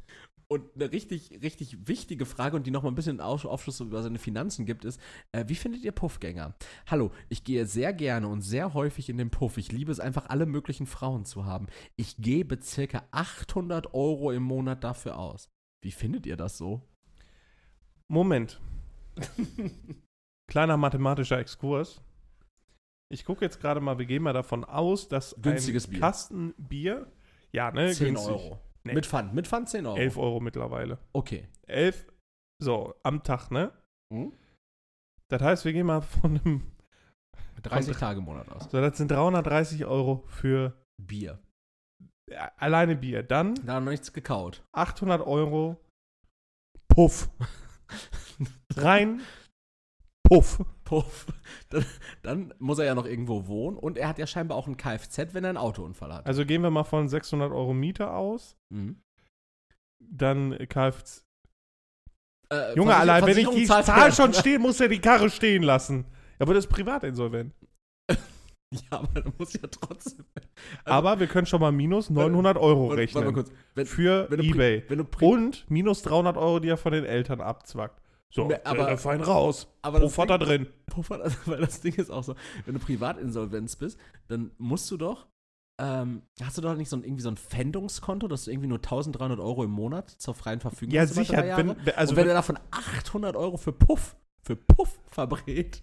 Und 0.47 0.63
eine 0.75 0.91
richtig, 0.91 1.39
richtig 1.41 1.87
wichtige 1.87 2.25
Frage 2.25 2.55
und 2.55 2.67
die 2.67 2.71
nochmal 2.71 2.91
ein 2.91 2.95
bisschen 2.95 3.19
Auf- 3.19 3.45
Aufschluss 3.45 3.79
über 3.79 4.03
seine 4.03 4.19
Finanzen 4.19 4.65
gibt, 4.65 4.85
ist, 4.85 5.01
äh, 5.31 5.43
wie 5.47 5.55
findet 5.55 5.83
ihr 5.83 5.91
Puffgänger? 5.91 6.53
Hallo, 6.85 7.11
ich 7.29 7.43
gehe 7.43 7.65
sehr 7.65 7.93
gerne 7.93 8.27
und 8.27 8.41
sehr 8.41 8.73
häufig 8.75 9.09
in 9.09 9.17
den 9.17 9.31
Puff. 9.31 9.57
Ich 9.57 9.71
liebe 9.71 9.91
es 9.91 9.99
einfach, 9.99 10.27
alle 10.29 10.45
möglichen 10.45 10.85
Frauen 10.85 11.25
zu 11.25 11.45
haben. 11.45 11.65
Ich 11.95 12.17
gebe 12.17 12.61
circa 12.61 13.03
800 13.11 13.93
Euro 13.95 14.31
im 14.31 14.43
Monat 14.43 14.83
dafür 14.83 15.17
aus. 15.17 15.49
Wie 15.83 15.91
findet 15.91 16.25
ihr 16.27 16.37
das 16.37 16.57
so? 16.57 16.81
Moment. 18.07 18.61
Kleiner 20.47 20.77
mathematischer 20.77 21.39
Exkurs. 21.39 22.01
Ich 23.09 23.25
gucke 23.25 23.43
jetzt 23.45 23.59
gerade 23.61 23.81
mal, 23.81 23.97
wir 23.97 24.05
gehen 24.05 24.23
mal 24.23 24.33
davon 24.33 24.63
aus, 24.63 25.07
dass 25.07 25.35
Günstiges 25.41 25.87
ein 25.87 25.91
Bier. 25.91 25.99
Kasten 25.99 26.53
Bier, 26.57 27.11
ja, 27.51 27.71
ne, 27.71 27.91
10 27.93 28.13
günstig. 28.13 28.31
Euro. 28.31 28.59
Nee. 28.85 28.93
Mit 28.93 29.05
Pfand, 29.05 29.33
mit 29.33 29.47
Pfand 29.47 29.67
10 29.67 29.85
Euro. 29.87 29.97
11 29.97 30.17
Euro 30.17 30.39
mittlerweile. 30.39 30.99
Okay. 31.13 31.47
11, 31.67 32.07
so, 32.61 32.93
am 33.03 33.23
Tag, 33.23 33.49
ne? 33.49 33.71
Hm? 34.13 34.31
Das 35.27 35.41
heißt, 35.41 35.65
wir 35.65 35.73
gehen 35.73 35.87
mal 35.87 36.01
von 36.01 36.39
einem, 36.39 36.71
30 37.63 37.97
Tage 37.97 38.19
im 38.19 38.25
Monat 38.25 38.47
aus. 38.51 38.69
so, 38.69 38.79
das 38.79 38.97
sind 38.97 39.09
330 39.09 39.85
Euro 39.85 40.23
für 40.27 40.79
Bier. 41.01 41.39
alleine 42.57 42.95
Bier. 42.95 43.23
Dann 43.23 43.55
Da 43.65 43.79
noch 43.79 43.89
nichts 43.89 44.13
gekaut. 44.13 44.63
800 44.73 45.25
Euro 45.25 45.77
Puff. 46.87 47.29
Rein 48.75 49.21
Puff. 50.25 50.59
Puff. 50.83 51.25
Dann, 51.69 51.85
dann 52.21 52.53
muss 52.59 52.77
er 52.79 52.85
ja 52.85 52.95
noch 52.95 53.05
irgendwo 53.05 53.47
wohnen 53.47 53.77
und 53.77 53.97
er 53.97 54.07
hat 54.07 54.17
ja 54.19 54.27
scheinbar 54.27 54.57
auch 54.57 54.67
ein 54.67 54.77
Kfz, 54.77 55.33
wenn 55.33 55.43
er 55.43 55.49
einen 55.49 55.57
Autounfall 55.57 56.13
hat. 56.13 56.25
Also 56.25 56.45
gehen 56.45 56.61
wir 56.61 56.69
mal 56.69 56.83
von 56.83 57.09
600 57.09 57.51
Euro 57.51 57.73
Miete 57.73 58.11
aus. 58.11 58.55
Mhm. 58.69 59.01
Dann 59.99 60.57
Kfz. 60.69 61.25
Äh, 62.51 62.75
Junge, 62.75 62.95
allein 62.95 63.25
wenn 63.25 63.37
ich 63.37 63.49
die 63.49 63.65
Zahl 63.65 64.11
schon 64.13 64.33
stehen, 64.35 64.61
muss 64.61 64.79
er 64.79 64.87
die 64.87 64.99
Karre 64.99 65.29
stehen 65.29 65.63
lassen. 65.63 66.05
Ja, 66.37 66.41
aber 66.41 66.53
das 66.53 66.65
ist 66.65 66.71
privatinsolvent. 66.71 67.53
Ja, 68.91 68.99
aber 68.99 69.21
dann 69.21 69.31
muss 69.37 69.53
ja 69.53 69.61
trotzdem. 69.69 70.25
Aber 70.83 71.19
wir 71.19 71.27
können 71.27 71.45
schon 71.45 71.61
mal 71.61 71.71
minus 71.71 72.09
900 72.09 72.57
Euro 72.57 72.87
rechnen. 72.87 73.23
Warte 73.23 73.35
mal 73.37 73.43
kurz. 73.43 73.55
Wenn, 73.73 73.85
für 73.85 74.29
wenn 74.29 74.39
Ebay. 74.41 74.83
pri- 74.89 75.23
Und 75.23 75.65
minus 75.69 76.01
300 76.01 76.35
Euro, 76.35 76.59
die 76.59 76.67
er 76.69 76.75
von 76.75 76.91
den 76.91 77.05
Eltern 77.05 77.39
abzwackt. 77.41 78.01
So, 78.35 78.47
Ne, 78.47 78.59
aber- 78.65 78.87
aber 78.87 78.97
fein 78.97 79.21
raus. 79.21 79.65
aber 79.81 80.01
das 80.01 80.13
Puff 80.13 80.23
hat 80.23 80.29
er 80.29 80.37
Ding- 80.39 80.47
drin. 80.47 80.67
Puffer, 80.87 81.21
also, 81.23 81.37
weil 81.45 81.61
das 81.61 81.79
Ding 81.79 81.93
ist 81.95 82.09
auch 82.09 82.23
so, 82.23 82.35
wenn 82.65 82.73
du 82.73 82.81
Privatinsolvenz 82.81 83.77
bist, 83.77 83.97
dann 84.27 84.51
musst 84.57 84.91
du 84.91 84.97
doch, 84.97 85.27
ähm, 85.81 86.21
hast 86.41 86.57
du 86.57 86.61
doch 86.61 86.75
nicht 86.75 86.89
so 86.89 86.97
ein, 86.97 87.03
irgendwie 87.05 87.23
so 87.23 87.29
ein 87.29 87.37
Pfändungskonto, 87.37 88.27
dass 88.27 88.43
du 88.45 88.51
irgendwie 88.51 88.67
nur 88.67 88.79
1300 88.79 89.39
Euro 89.39 89.63
im 89.63 89.71
Monat 89.71 90.09
zur 90.09 90.33
freien 90.33 90.59
Verfügung 90.59 90.93
Ja, 90.93 91.01
hast 91.03 91.11
über 91.11 91.21
sicher. 91.23 91.57
Wenn, 91.57 91.79
also 91.95 92.11
und 92.11 92.17
wenn 92.17 92.27
er 92.27 92.33
davon 92.33 92.59
800 92.71 93.37
Euro 93.37 93.55
für 93.55 93.71
Puff, 93.71 94.17
für 94.41 94.57
Puff 94.57 94.99
verbrät, 95.11 95.81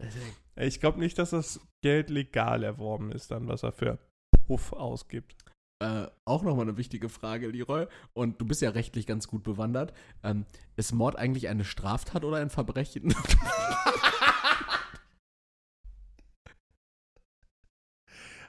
ich 0.56 0.80
glaube 0.80 0.98
nicht, 0.98 1.18
dass 1.18 1.30
das 1.30 1.58
Geld 1.82 2.10
legal 2.10 2.62
erworben 2.64 3.12
ist, 3.12 3.30
dann, 3.30 3.48
was 3.48 3.62
er 3.62 3.72
für 3.72 3.98
Puff 4.46 4.72
ausgibt. 4.74 5.36
Äh, 5.84 6.10
auch 6.24 6.42
nochmal 6.42 6.64
eine 6.64 6.78
wichtige 6.78 7.10
Frage, 7.10 7.48
Leroy. 7.48 7.86
Und 8.14 8.40
du 8.40 8.46
bist 8.46 8.62
ja 8.62 8.70
rechtlich 8.70 9.06
ganz 9.06 9.28
gut 9.28 9.42
bewandert. 9.42 9.92
Ähm, 10.22 10.46
ist 10.76 10.94
Mord 10.94 11.16
eigentlich 11.16 11.48
eine 11.48 11.64
Straftat 11.64 12.24
oder 12.24 12.38
ein 12.38 12.48
Verbrechen? 12.48 13.14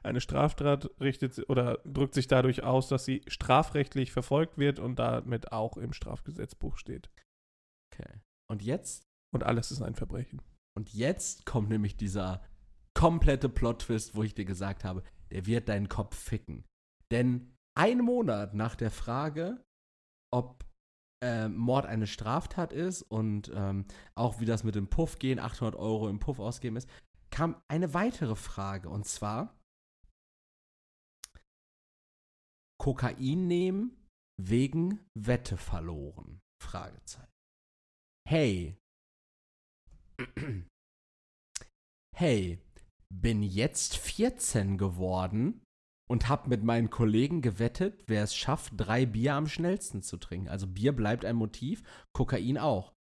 Eine 0.04 0.22
Straftat 0.22 0.92
richtet 1.02 1.50
oder 1.50 1.80
drückt 1.84 2.14
sich 2.14 2.28
dadurch 2.28 2.62
aus, 2.62 2.88
dass 2.90 3.06
sie 3.06 3.24
strafrechtlich 3.26 4.12
verfolgt 4.12 4.60
wird 4.60 4.78
und 4.78 5.00
damit 5.00 5.52
auch 5.52 5.78
im 5.78 5.94
Strafgesetzbuch 5.94 6.78
steht. 6.78 7.10
okay. 7.92 8.22
Und 8.48 8.62
jetzt? 8.62 9.08
Und 9.34 9.44
alles 9.44 9.72
ist 9.72 9.82
ein 9.82 9.96
Verbrechen. 9.96 10.44
Und 10.78 10.94
jetzt 10.94 11.48
kommt 11.48 11.70
nämlich 11.70 11.98
dieser 11.98 12.44
komplette 12.94 13.50
Plot-Twist, 13.50 14.14
wo 14.14 14.22
ich 14.22 14.36
dir 14.36 14.46
gesagt 14.46 14.84
habe, 14.84 15.02
der 15.32 15.48
wird 15.48 15.70
deinen 15.70 15.90
Kopf 15.90 16.16
ficken. 16.16 16.66
Denn 17.16 17.56
ein 17.78 18.00
Monat 18.00 18.56
nach 18.56 18.76
der 18.76 18.92
Frage, 18.92 19.64
ob 20.34 20.66
äh, 21.24 21.48
Mord 21.48 21.86
eine 21.86 22.08
Straftat 22.08 22.74
ist 22.74 23.04
und 23.04 23.50
ähm, 23.56 23.86
auch 24.16 24.42
wie 24.42 24.46
das 24.46 24.66
mit 24.66 24.76
dem 24.76 24.90
Puff 24.90 25.18
gehen, 25.18 25.40
800 25.40 25.78
Euro 25.80 26.10
im 26.10 26.20
Puff 26.20 26.40
ausgeben 26.40 26.76
ist, 26.76 26.90
kam 27.32 27.56
eine 27.70 27.94
weitere 27.94 28.36
Frage 28.36 28.90
und 28.90 29.06
zwar 29.06 29.58
Kokain 32.82 33.48
nehmen 33.48 33.96
wegen 34.38 35.00
Wette 35.18 35.56
verloren? 35.56 36.42
Fragezeichen. 36.62 37.32
Hey. 38.28 38.78
Hey, 42.18 42.62
bin 43.14 43.44
jetzt 43.44 43.98
14 43.98 44.78
geworden 44.78 45.65
und 46.08 46.30
habe 46.30 46.50
mit 46.50 46.64
meinen 46.64 46.90
Kollegen 46.90 47.42
gewettet, 47.42 48.04
wer 48.08 48.24
es 48.24 48.36
schafft, 48.36 48.74
drei 48.78 49.06
Bier 49.06 49.36
am 49.36 49.48
schnellsten 49.48 50.02
zu 50.02 50.18
trinken. 50.18 50.50
Also 50.50 50.68
Bier 50.68 50.96
bleibt 50.96 51.26
ein 51.26 51.36
Motiv, 51.36 51.84
Kokain 52.14 52.58
auch. 52.58 52.94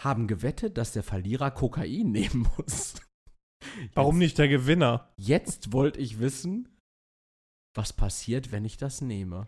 Haben 0.00 0.26
gewettet, 0.26 0.76
dass 0.78 0.92
der 0.92 1.02
Verlierer 1.02 1.50
Kokain 1.50 2.10
nehmen 2.12 2.48
muss. 2.56 2.94
Warum 3.94 4.18
nicht 4.18 4.38
der 4.38 4.48
Gewinner? 4.48 5.12
Jetzt 5.16 5.72
wollte 5.72 6.00
ich 6.00 6.18
wissen, 6.18 6.68
was 7.74 7.92
passiert, 7.92 8.52
wenn 8.52 8.64
ich 8.64 8.76
das 8.76 9.00
nehme. 9.00 9.46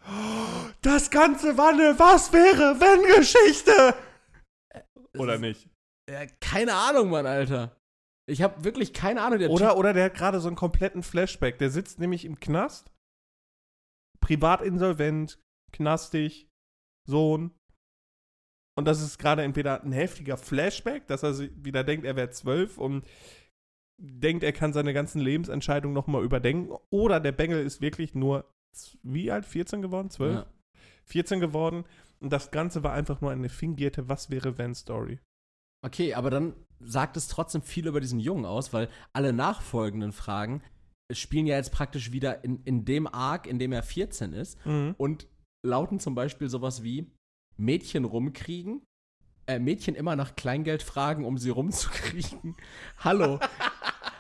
Das 0.82 1.10
Ganze 1.10 1.56
war 1.56 1.70
eine 1.70 1.98
Was 1.98 2.32
wäre, 2.32 2.80
wenn 2.80 3.18
Geschichte! 3.18 3.94
Es 5.12 5.20
Oder 5.20 5.38
nicht? 5.38 5.68
Äh, 6.06 6.28
keine 6.40 6.74
Ahnung, 6.74 7.10
Mann, 7.10 7.26
Alter. 7.26 7.76
Ich 8.28 8.42
habe 8.42 8.64
wirklich 8.64 8.92
keine 8.92 9.22
Ahnung. 9.22 9.38
Der 9.38 9.50
Oder, 9.50 9.76
oder 9.76 9.92
der 9.92 10.06
hat 10.06 10.14
gerade 10.14 10.40
so 10.40 10.48
einen 10.48 10.56
kompletten 10.56 11.02
Flashback. 11.02 11.58
Der 11.58 11.70
sitzt 11.70 12.00
nämlich 12.00 12.24
im 12.24 12.40
Knast, 12.40 12.90
privat 14.20 14.62
insolvent, 14.62 15.38
knastig, 15.72 16.48
Sohn. 17.08 17.52
Und 18.76 18.84
das 18.84 19.00
ist 19.00 19.18
gerade 19.18 19.42
entweder 19.42 19.82
ein 19.82 19.92
heftiger 19.92 20.36
Flashback, 20.36 21.06
dass 21.06 21.22
er 21.22 21.34
sich 21.34 21.50
wieder 21.56 21.84
denkt, 21.84 22.04
er 22.04 22.16
wäre 22.16 22.30
zwölf 22.30 22.78
und 22.78 23.06
denkt, 23.98 24.42
er 24.42 24.52
kann 24.52 24.72
seine 24.72 24.92
ganzen 24.92 25.20
Lebensentscheidungen 25.20 25.94
nochmal 25.94 26.24
überdenken. 26.24 26.76
Oder 26.90 27.20
der 27.20 27.32
Bengel 27.32 27.64
ist 27.64 27.80
wirklich 27.80 28.14
nur, 28.14 28.44
wie 29.02 29.30
alt? 29.30 29.46
14 29.46 29.80
geworden? 29.80 30.10
12? 30.10 30.34
Ja. 30.34 30.46
14 31.04 31.40
geworden. 31.40 31.84
Und 32.20 32.32
das 32.32 32.50
Ganze 32.50 32.82
war 32.82 32.92
einfach 32.92 33.20
nur 33.20 33.30
eine 33.30 33.48
fingierte 33.48 34.08
Was 34.08 34.30
wäre 34.30 34.58
wenn 34.58 34.74
Story. 34.74 35.20
Okay, 35.82 36.14
aber 36.14 36.30
dann 36.30 36.54
sagt 36.80 37.16
es 37.16 37.28
trotzdem 37.28 37.62
viel 37.62 37.86
über 37.86 38.00
diesen 38.00 38.20
Jungen 38.20 38.44
aus, 38.44 38.72
weil 38.72 38.88
alle 39.12 39.32
nachfolgenden 39.32 40.12
Fragen 40.12 40.62
spielen 41.12 41.46
ja 41.46 41.56
jetzt 41.56 41.72
praktisch 41.72 42.12
wieder 42.12 42.44
in, 42.44 42.62
in 42.64 42.84
dem 42.84 43.06
Arc, 43.06 43.46
in 43.46 43.58
dem 43.58 43.72
er 43.72 43.82
14 43.82 44.32
ist 44.32 44.58
und 44.98 45.28
lauten 45.64 46.00
zum 46.00 46.14
Beispiel 46.14 46.48
sowas 46.48 46.82
wie 46.82 47.10
Mädchen 47.56 48.04
rumkriegen, 48.04 48.82
äh, 49.46 49.58
Mädchen 49.58 49.94
immer 49.94 50.16
nach 50.16 50.36
Kleingeld 50.36 50.82
fragen, 50.82 51.24
um 51.24 51.38
sie 51.38 51.50
rumzukriegen. 51.50 52.56
Hallo, 52.98 53.38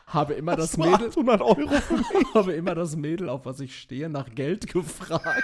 habe 0.06 0.34
immer 0.34 0.56
das 0.56 0.76
nur 0.76 0.90
Mädel, 0.90 1.08
800 1.08 1.40
Euro 1.42 1.80
für 1.80 1.96
mich. 1.96 2.06
habe 2.34 2.52
immer 2.52 2.74
das 2.74 2.96
Mädel, 2.96 3.28
auf 3.28 3.44
was 3.44 3.60
ich 3.60 3.78
stehe, 3.78 4.08
nach 4.08 4.34
Geld 4.34 4.72
gefragt. 4.72 5.42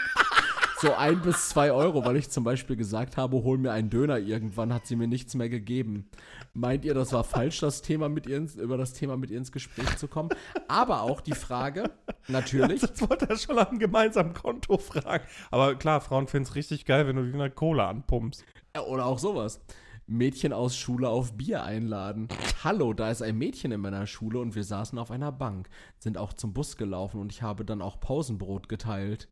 So 0.83 0.95
ein 0.95 1.23
bis 1.23 1.51
zwei 1.51 1.71
Euro, 1.71 2.05
weil 2.05 2.17
ich 2.17 2.29
zum 2.29 2.43
Beispiel 2.43 2.75
gesagt 2.75 3.17
habe, 3.17 3.45
hol 3.45 3.57
mir 3.57 3.71
einen 3.71 3.89
Döner 3.89 4.19
irgendwann, 4.19 4.75
hat 4.75 4.85
sie 4.85 4.97
mir 4.97 5.07
nichts 5.07 5.37
mehr 5.37 5.49
gegeben. 5.49 6.11
Meint 6.55 6.85
ihr, 6.85 6.93
das 6.93 7.13
war 7.13 7.23
falsch, 7.23 7.61
das 7.61 7.83
Thema 7.83 8.09
mit 8.09 8.27
ihr 8.27 8.37
ins, 8.37 8.57
über 8.57 8.77
das 8.77 8.93
Thema 8.93 9.17
mit 9.17 9.31
ihr 9.31 9.39
ins 9.39 9.53
Gespräch 9.53 9.97
zu 9.97 10.09
kommen? 10.09 10.31
Aber 10.67 11.03
auch 11.03 11.21
die 11.21 11.37
Frage, 11.37 11.89
natürlich, 12.27 12.81
Das 12.81 13.01
wollte 13.09 13.29
er 13.29 13.37
schon 13.37 13.61
am 13.61 13.79
gemeinsamen 13.79 14.35
Konto 14.35 14.77
fragen. 14.77 15.25
Aber 15.53 15.77
klar, 15.77 16.01
Frauen 16.01 16.27
finden 16.27 16.49
es 16.49 16.57
richtig 16.57 16.85
geil, 16.85 17.07
wenn 17.07 17.15
du 17.15 17.31
die 17.31 17.39
nach 17.39 17.55
Cola 17.55 17.89
anpumpst. 17.89 18.45
Ja, 18.75 18.83
Oder 18.83 19.07
auch 19.07 19.21
sowas. 19.21 19.61
Mädchen 20.09 20.53
aus 20.53 20.77
Schule 20.77 21.09
auf 21.09 21.35
Bier 21.37 21.63
einladen. 21.63 22.27
Hallo, 22.65 22.93
da 22.93 23.09
ist 23.09 23.23
ein 23.23 23.39
Mädchen 23.39 23.71
in 23.71 23.81
meiner 23.81 24.09
Schule 24.09 24.41
und 24.41 24.57
wir 24.57 24.65
saßen 24.65 24.99
auf 24.99 25.13
einer 25.13 25.31
Bank, 25.31 25.69
sind 26.01 26.19
auch 26.19 26.33
zum 26.33 26.53
Bus 26.53 26.77
gelaufen 26.77 27.21
und 27.21 27.31
ich 27.31 27.41
habe 27.41 27.65
dann 27.65 27.83
auch 27.83 28.01
Pausenbrot 28.01 28.69
geteilt. 28.69 29.29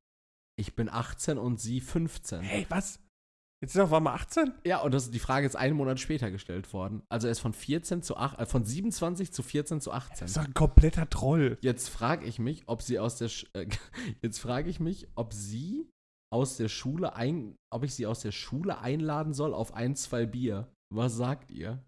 Ich 0.60 0.74
bin 0.74 0.90
18 0.90 1.38
und 1.38 1.58
sie 1.58 1.80
15. 1.80 2.42
Hey, 2.42 2.66
was? 2.68 3.00
Jetzt 3.62 3.70
ist 3.70 3.76
er 3.76 3.84
auf 3.84 3.94
einmal 3.94 4.14
18? 4.14 4.52
Ja, 4.66 4.82
und 4.82 4.92
das, 4.92 5.10
die 5.10 5.18
Frage 5.18 5.46
ist 5.46 5.56
einen 5.56 5.74
Monat 5.74 5.98
später 5.98 6.30
gestellt 6.30 6.70
worden. 6.74 7.02
Also 7.08 7.28
er 7.28 7.30
ist 7.30 7.38
von 7.38 7.54
14 7.54 8.02
zu 8.02 8.18
8, 8.18 8.38
äh, 8.38 8.44
von 8.44 8.66
27 8.66 9.32
zu 9.32 9.42
14 9.42 9.80
zu 9.80 9.90
18. 9.90 10.18
Das 10.20 10.30
ist 10.30 10.36
doch 10.36 10.44
ein 10.44 10.52
kompletter 10.52 11.08
Troll. 11.08 11.56
Jetzt 11.62 11.88
frage 11.88 12.26
ich 12.26 12.38
mich, 12.38 12.64
ob 12.66 12.82
sie 12.82 12.98
aus 12.98 13.16
der 13.16 13.30
Sch 13.30 13.46
äh, 13.54 13.68
jetzt 14.22 14.38
frage 14.38 14.68
ich 14.68 14.80
mich, 14.80 15.08
ob 15.14 15.32
sie 15.32 15.90
aus 16.30 16.58
der 16.58 16.68
Schule 16.68 17.16
ein, 17.16 17.56
ob 17.72 17.82
ich 17.82 17.94
sie 17.94 18.04
aus 18.06 18.20
der 18.20 18.32
Schule 18.32 18.80
einladen 18.80 19.32
soll 19.32 19.54
auf 19.54 19.72
ein, 19.72 19.96
zwei 19.96 20.26
Bier. 20.26 20.70
Was 20.94 21.14
sagt 21.16 21.50
ihr? 21.50 21.82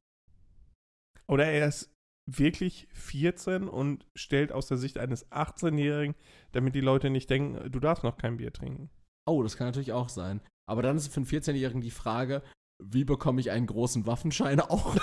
Oder 1.28 1.44
er 1.44 1.68
ist 1.68 1.92
wirklich 2.38 2.88
14 2.92 3.68
und 3.68 4.06
stellt 4.14 4.52
aus 4.52 4.66
der 4.66 4.76
Sicht 4.76 4.98
eines 4.98 5.30
18-Jährigen, 5.30 6.14
damit 6.52 6.74
die 6.74 6.80
Leute 6.80 7.10
nicht 7.10 7.30
denken, 7.30 7.70
du 7.70 7.80
darfst 7.80 8.04
noch 8.04 8.16
kein 8.16 8.36
Bier 8.36 8.52
trinken. 8.52 8.90
Oh, 9.26 9.42
das 9.42 9.56
kann 9.56 9.68
natürlich 9.68 9.92
auch 9.92 10.08
sein. 10.08 10.40
Aber 10.68 10.82
dann 10.82 10.96
ist 10.96 11.12
für 11.12 11.18
einen 11.18 11.26
14-Jährigen 11.26 11.80
die 11.80 11.90
Frage, 11.90 12.42
wie 12.82 13.04
bekomme 13.04 13.40
ich 13.40 13.50
einen 13.50 13.66
großen 13.66 14.06
Waffenschein 14.06 14.60
auch? 14.60 14.96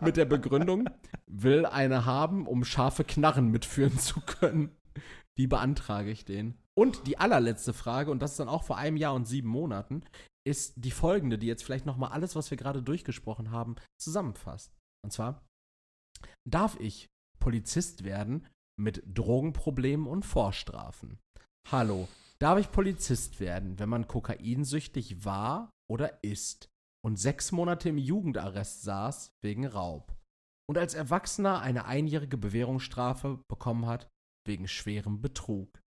Mit 0.00 0.16
der 0.16 0.24
Begründung, 0.24 0.88
will 1.26 1.66
eine 1.66 2.04
haben, 2.04 2.46
um 2.46 2.64
scharfe 2.64 3.04
Knarren 3.04 3.48
mitführen 3.50 3.98
zu 3.98 4.20
können. 4.20 4.74
Wie 5.36 5.46
beantrage 5.46 6.10
ich 6.10 6.24
den? 6.24 6.56
Und 6.74 7.06
die 7.06 7.18
allerletzte 7.18 7.72
Frage, 7.72 8.10
und 8.10 8.20
das 8.20 8.32
ist 8.32 8.40
dann 8.40 8.48
auch 8.48 8.64
vor 8.64 8.78
einem 8.78 8.96
Jahr 8.96 9.14
und 9.14 9.26
sieben 9.26 9.48
Monaten, 9.48 10.04
ist 10.46 10.74
die 10.76 10.90
folgende, 10.90 11.38
die 11.38 11.46
jetzt 11.46 11.64
vielleicht 11.64 11.86
nochmal 11.86 12.12
alles, 12.12 12.36
was 12.36 12.50
wir 12.50 12.58
gerade 12.58 12.82
durchgesprochen 12.82 13.50
haben, 13.50 13.76
zusammenfasst. 13.98 14.72
Und 15.04 15.12
zwar, 15.12 15.42
darf 16.48 16.78
ich 16.80 17.06
Polizist 17.40 18.04
werden 18.04 18.46
mit 18.80 19.02
Drogenproblemen 19.06 20.06
und 20.06 20.24
Vorstrafen? 20.24 21.18
Hallo, 21.70 22.08
darf 22.38 22.58
ich 22.58 22.70
Polizist 22.70 23.40
werden, 23.40 23.78
wenn 23.78 23.88
man 23.88 24.08
kokainsüchtig 24.08 25.24
war 25.24 25.70
oder 25.90 26.22
ist 26.22 26.68
und 27.04 27.18
sechs 27.18 27.52
Monate 27.52 27.88
im 27.90 27.98
Jugendarrest 27.98 28.82
saß 28.82 29.32
wegen 29.42 29.66
Raub 29.66 30.16
und 30.68 30.78
als 30.78 30.94
Erwachsener 30.94 31.60
eine 31.60 31.84
einjährige 31.84 32.38
Bewährungsstrafe 32.38 33.42
bekommen 33.48 33.86
hat 33.86 34.08
wegen 34.46 34.68
schwerem 34.68 35.20
Betrug? 35.20 35.80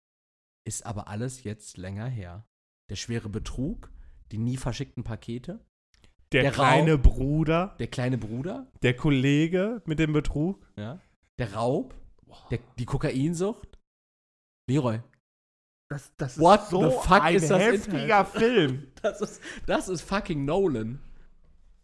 Ist 0.67 0.85
aber 0.85 1.09
alles 1.09 1.45
jetzt 1.45 1.77
länger 1.77 2.07
her. 2.07 2.47
Der 2.91 2.97
schwere 2.97 3.29
Betrug, 3.29 3.93
die 4.33 4.39
nie 4.39 4.57
verschickten 4.57 5.05
Pakete, 5.05 5.65
Der, 6.33 6.43
Der 6.43 6.51
kleine 6.53 6.93
Raum- 6.95 7.03
Bruder, 7.03 7.77
der 7.79 7.87
kleine 7.87 8.19
Bruder, 8.19 8.67
der 8.83 8.97
Kollege 8.97 9.81
mit 9.87 9.99
dem 9.99 10.13
Betrug. 10.13 10.59
ja, 10.77 10.99
der 11.39 11.55
Raub, 11.55 11.95
der, 12.51 12.59
die 12.79 12.85
Kokainsucht. 12.85 13.79
Leroy, 14.69 15.01
Das, 15.89 16.13
das 16.17 16.39
What 16.41 16.63
the 16.71 16.91
fuck 17.03 17.31
ist 17.31 17.49
das 17.51 17.61
heftiger 17.63 18.25
Film. 18.41 18.89
das 19.03 19.21
ist, 19.21 19.41
das 19.67 19.89
ist 19.89 20.03
fucking 20.03 20.45
Nolan. 20.45 20.99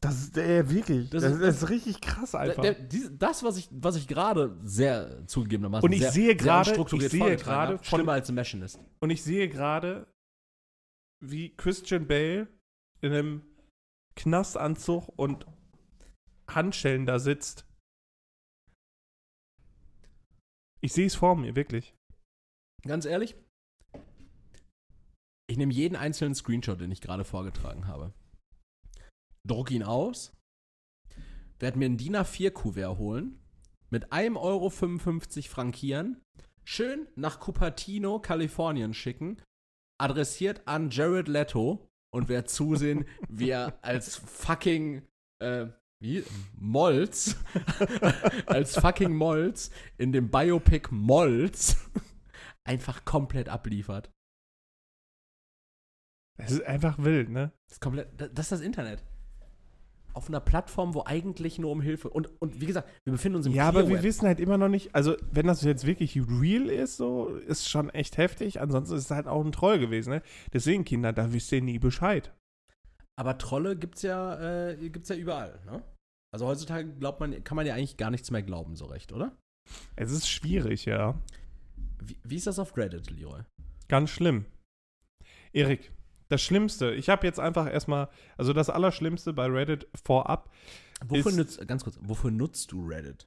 Das 0.01 0.20
ist 0.20 0.36
äh, 0.36 0.68
wirklich. 0.68 1.11
Das 1.11 1.22
Das, 1.22 1.32
ist- 1.34 1.38
ist, 1.38 1.47
das 1.47 1.62
ist 1.62 1.68
richtig 1.70 2.01
krass 2.01 2.34
einfach. 2.34 2.62
Der, 2.62 2.74
der, 2.74 3.11
das, 3.11 3.45
was 3.45 3.57
ich, 3.57 3.68
was 3.70 3.95
ich 3.95 4.09
gerade 4.09 4.59
sehr 4.64 5.24
zugegebenermaßen 5.28 5.84
Und 5.88 5.93
ich 5.93 6.01
sehr, 6.01 6.11
sehe 6.11 6.34
gerade- 6.34 6.72
ich 6.72 7.09
sehe 7.11 7.36
gerade 7.36 7.78
von- 7.78 7.84
schlimmer 7.84 8.12
als 8.14 8.26
The 8.26 8.32
Machinist. 8.32 8.80
Und 8.99 9.11
ich 9.11 9.22
sehe 9.22 9.49
gerade, 9.49 10.09
wie 11.24 11.55
Christian 11.57 12.09
Bale 12.09 12.49
in 13.01 13.12
einem 13.12 13.43
Knastanzug 14.16 15.08
und 15.16 15.46
Handschellen 16.48 17.06
da 17.06 17.18
sitzt. 17.18 17.66
Ich 20.80 20.92
sehe 20.92 21.06
es 21.06 21.14
vor 21.14 21.36
mir, 21.36 21.54
wirklich. 21.54 21.94
Ganz 22.84 23.04
ehrlich, 23.04 23.36
ich 25.52 25.56
nehme 25.58 25.72
jeden 25.72 25.96
einzelnen 25.96 26.34
Screenshot, 26.34 26.80
den 26.80 26.90
ich 26.90 27.00
gerade 27.00 27.24
vorgetragen 27.24 27.86
habe, 27.86 28.12
druck 29.46 29.70
ihn 29.70 29.82
aus, 29.82 30.32
werde 31.58 31.78
mir 31.78 31.86
ein 31.86 31.98
DIN 31.98 32.16
A4-Kuvert 32.16 32.98
holen, 32.98 33.38
mit 33.90 34.12
1,55 34.12 34.38
Euro 34.38 34.70
frankieren, 35.50 36.22
schön 36.64 37.06
nach 37.16 37.38
Cupertino, 37.38 38.18
Kalifornien 38.18 38.94
schicken, 38.94 39.42
adressiert 40.00 40.66
an 40.66 40.90
Jared 40.90 41.28
Leto 41.28 41.86
und 42.12 42.28
werde 42.28 42.46
zusehen, 42.46 43.06
wie 43.28 43.50
er 43.50 43.78
als 43.82 44.16
fucking 44.16 45.02
äh, 45.40 45.66
wie? 46.02 46.24
Molz, 46.58 47.36
als 48.46 48.76
fucking 48.76 49.14
Molz 49.14 49.70
in 49.98 50.10
dem 50.10 50.32
Biopic 50.32 50.88
Molz 50.90 51.76
einfach 52.64 53.04
komplett 53.04 53.48
abliefert. 53.48 54.10
Es 56.38 56.50
ist 56.50 56.64
einfach 56.64 56.98
wild, 56.98 57.28
ne? 57.28 57.52
Das 57.68 57.76
ist 57.76 57.80
komplett, 57.80 58.20
das 58.20 58.30
das 58.32 58.46
ist 58.46 58.52
das 58.52 58.60
Internet. 58.62 59.04
Auf 60.14 60.28
einer 60.28 60.40
Plattform, 60.40 60.94
wo 60.94 61.04
eigentlich 61.06 61.58
nur 61.58 61.70
um 61.70 61.80
Hilfe 61.80 62.10
und, 62.10 62.28
und 62.40 62.60
wie 62.60 62.66
gesagt, 62.66 62.88
wir 63.04 63.12
befinden 63.12 63.36
uns 63.36 63.46
im 63.46 63.54
Ja, 63.54 63.68
aber 63.68 63.88
wir 63.88 63.96
Web. 63.96 64.02
wissen 64.02 64.26
halt 64.26 64.40
immer 64.40 64.58
noch 64.58 64.68
nicht, 64.68 64.94
also 64.94 65.16
wenn 65.30 65.46
das 65.46 65.62
jetzt 65.62 65.86
wirklich 65.86 66.16
real 66.16 66.68
ist, 66.68 66.98
so, 66.98 67.28
ist 67.28 67.68
schon 67.68 67.88
echt 67.90 68.18
heftig. 68.18 68.60
Ansonsten 68.60 68.96
ist 68.96 69.04
es 69.04 69.10
halt 69.10 69.26
auch 69.26 69.44
ein 69.44 69.52
Troll 69.52 69.78
gewesen, 69.78 70.10
ne? 70.10 70.22
Deswegen, 70.52 70.84
Kinder, 70.84 71.12
da 71.12 71.32
wisst 71.32 71.50
ihr 71.52 71.62
nie 71.62 71.78
Bescheid. 71.78 72.32
Aber 73.16 73.38
Trolle 73.38 73.76
gibt's 73.76 74.02
ja, 74.02 74.68
äh, 74.70 74.88
gibt's 74.90 75.08
ja 75.08 75.16
überall, 75.16 75.60
ne? 75.66 75.82
Also 76.34 76.46
heutzutage 76.46 76.88
glaubt 76.94 77.20
man, 77.20 77.44
kann 77.44 77.56
man 77.56 77.66
ja 77.66 77.74
eigentlich 77.74 77.96
gar 77.96 78.10
nichts 78.10 78.30
mehr 78.30 78.42
glauben, 78.42 78.76
so 78.76 78.86
recht, 78.86 79.12
oder? 79.12 79.36
Es 79.96 80.10
ist 80.10 80.28
schwierig, 80.28 80.86
ja. 80.86 81.14
Wie, 82.02 82.16
wie 82.24 82.36
ist 82.36 82.46
das 82.46 82.58
auf 82.58 82.76
Reddit, 82.76 83.10
Leroy? 83.10 83.42
Ganz 83.88 84.10
schlimm. 84.10 84.46
Erik, 85.52 85.92
das 86.33 86.43
Schlimmste, 86.43 86.93
ich 86.95 87.09
habe 87.09 87.26
jetzt 87.26 87.39
einfach 87.39 87.70
erstmal, 87.72 88.09
also 88.37 88.53
das 88.53 88.70
Allerschlimmste 88.70 89.33
bei 89.33 89.47
Reddit 89.47 89.87
vorab, 90.05 90.51
Wofür 91.07 91.26
Ist- 91.33 91.37
nutzt, 91.37 91.68
ganz 91.68 91.83
kurz, 91.85 91.99
wofür 92.01 92.30
nutzt 92.30 92.70
du 92.72 92.87
Reddit? 92.87 93.26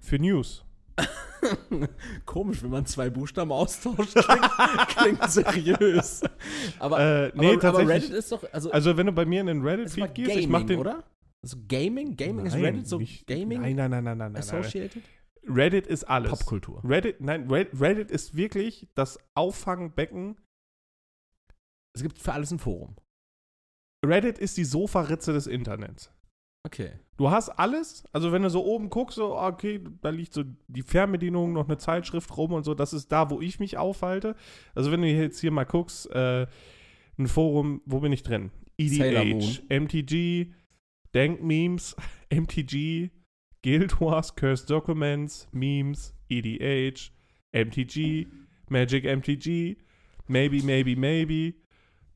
Für 0.00 0.18
News. 0.18 0.64
Komisch, 2.24 2.62
wenn 2.62 2.70
man 2.70 2.86
zwei 2.86 3.10
Buchstaben 3.10 3.52
austauscht, 3.52 4.14
klingt, 4.14 4.88
klingt 4.88 5.30
seriös. 5.30 6.22
Aber, 6.78 6.98
Äh, 7.26 7.32
nee, 7.34 7.54
aber, 7.54 7.68
aber. 7.68 7.86
Reddit 7.88 8.10
ist 8.10 8.32
doch, 8.32 8.42
also, 8.52 8.70
Also, 8.70 8.96
wenn 8.96 9.06
du 9.06 9.12
bei 9.12 9.24
mir 9.26 9.40
in 9.42 9.46
den 9.48 9.58
ist 9.60 9.66
Reddit-Feed 9.66 10.14
gehst, 10.14 10.36
ich 10.36 10.48
mach 10.48 10.62
den. 10.64 10.78
oder? 10.80 11.04
Also 11.42 11.56
Gaming? 11.68 12.16
Gaming 12.16 12.46
ist 12.46 12.54
Nein, 12.54 12.64
Reddit 12.64 12.88
so 12.88 12.98
nicht- 12.98 13.26
Gaming 13.26 13.60
Nein, 13.60 13.76
nein, 13.76 13.90
nein, 13.90 14.04
nein, 14.04 14.18
nein, 14.18 14.18
nein. 14.18 14.32
nein. 14.32 14.40
associated? 14.42 15.02
Reddit 15.46 15.86
ist 15.86 16.04
alles. 16.04 16.30
Popkultur. 16.30 16.82
Reddit, 16.84 17.20
nein, 17.20 17.48
Red- 17.50 17.78
Reddit 17.80 18.10
ist 18.10 18.34
wirklich 18.36 18.88
das 18.94 19.18
Auffangbecken. 19.34 20.36
Es 21.98 22.02
gibt 22.04 22.18
für 22.18 22.32
alles 22.32 22.52
ein 22.52 22.60
Forum. 22.60 22.94
Reddit 24.06 24.38
ist 24.38 24.56
die 24.56 24.64
Sofaritze 24.64 25.32
des 25.32 25.48
Internets. 25.48 26.12
Okay. 26.64 26.92
Du 27.16 27.30
hast 27.30 27.48
alles, 27.48 28.04
also 28.12 28.30
wenn 28.30 28.42
du 28.42 28.50
so 28.50 28.64
oben 28.64 28.88
guckst, 28.88 29.16
so, 29.16 29.36
ah, 29.36 29.48
okay, 29.48 29.82
da 30.00 30.10
liegt 30.10 30.32
so 30.32 30.44
die 30.68 30.82
Fernbedienung, 30.82 31.52
noch 31.52 31.66
eine 31.66 31.78
Zeitschrift 31.78 32.36
rum 32.36 32.52
und 32.52 32.64
so, 32.64 32.74
das 32.74 32.92
ist 32.92 33.10
da, 33.10 33.30
wo 33.30 33.40
ich 33.40 33.58
mich 33.58 33.76
aufhalte. 33.76 34.36
Also 34.76 34.92
wenn 34.92 35.02
du 35.02 35.08
jetzt 35.08 35.40
hier 35.40 35.50
mal 35.50 35.64
guckst, 35.64 36.08
äh, 36.12 36.46
ein 37.18 37.26
Forum, 37.26 37.82
wo 37.84 37.98
bin 37.98 38.12
ich 38.12 38.22
drin? 38.22 38.52
EDH, 38.76 39.62
MTG, 39.68 40.52
Dank 41.10 41.42
Memes, 41.42 41.96
MTG, 42.30 43.10
Guild 43.62 44.00
Wars, 44.00 44.36
Cursed 44.36 44.70
Documents, 44.70 45.48
Memes, 45.50 46.14
EDH, 46.28 47.10
MTG, 47.52 48.28
Magic 48.68 49.04
MTG, 49.04 49.78
Maybe, 50.28 50.62
Maybe, 50.62 50.94
Maybe, 50.94 51.54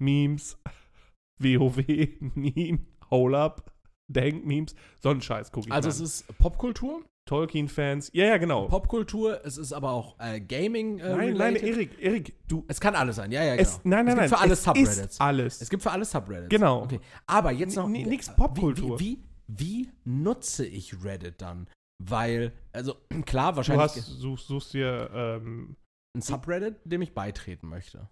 Memes, 0.03 0.59
WoW, 1.39 1.77
Meme, 2.35 2.79
Hole 3.11 3.39
Up, 3.39 3.73
Dank 4.13 4.45
Memes, 4.45 4.75
so 5.01 5.11
ein 5.11 5.21
Scheiß 5.23 5.53
gucke 5.53 5.69
ich 5.69 5.73
Also 5.73 5.89
mir 5.89 5.93
es 5.95 6.01
an. 6.01 6.05
ist 6.05 6.39
Popkultur, 6.39 7.03
Tolkien-Fans, 7.29 8.11
ja, 8.13 8.27
ja, 8.27 8.37
genau. 8.37 8.67
Popkultur, 8.67 9.41
es 9.45 9.57
ist 9.57 9.73
aber 9.73 9.93
auch 9.93 10.19
äh, 10.19 10.41
Gaming 10.41 10.99
äh, 10.99 11.09
nein, 11.17 11.35
nein, 11.35 11.55
related. 11.55 11.63
Erik, 11.63 12.03
Erik, 12.03 12.49
du, 12.49 12.65
Es 12.69 12.81
kann 12.81 12.97
alles 12.97 13.17
sein, 13.17 13.31
ja, 13.31 13.45
ja, 13.45 13.57
genau. 13.57 13.69
es, 13.69 13.81
nein, 13.85 14.05
nein, 14.05 14.09
es 14.09 14.15
nein, 14.15 14.29
gibt 14.29 14.37
für 14.39 14.39
alles 14.43 14.59
es 14.59 14.65
Subreddits. 14.65 15.21
alles. 15.21 15.61
Es 15.63 15.71
gibt 15.71 15.83
für 15.85 15.91
alles 15.93 16.11
Subreddits. 16.11 16.49
Genau. 16.51 16.83
Okay. 16.83 17.01
Aber 17.27 17.53
jetzt 17.53 17.77
noch. 17.77 17.87
N- 17.87 17.95
n- 17.95 18.09
nix 18.09 18.29
wie- 18.29 18.35
Popkultur. 18.35 18.99
Wie, 18.99 19.23
wie, 19.47 19.85
wie 19.85 19.89
nutze 20.05 20.67
ich 20.67 21.05
Reddit 21.05 21.41
dann? 21.41 21.69
Weil, 22.03 22.53
also 22.73 22.97
klar, 23.25 23.53
du 23.53 23.59
wahrscheinlich 23.59 23.85
hast, 23.85 24.07
suchst, 24.07 24.49
suchst 24.49 24.75
dir, 24.75 25.09
ähm, 25.15 25.77
ein 26.17 26.23
Subreddit, 26.23 26.81
dem 26.85 27.03
ich 27.03 27.15
beitreten 27.15 27.69
möchte. 27.69 28.09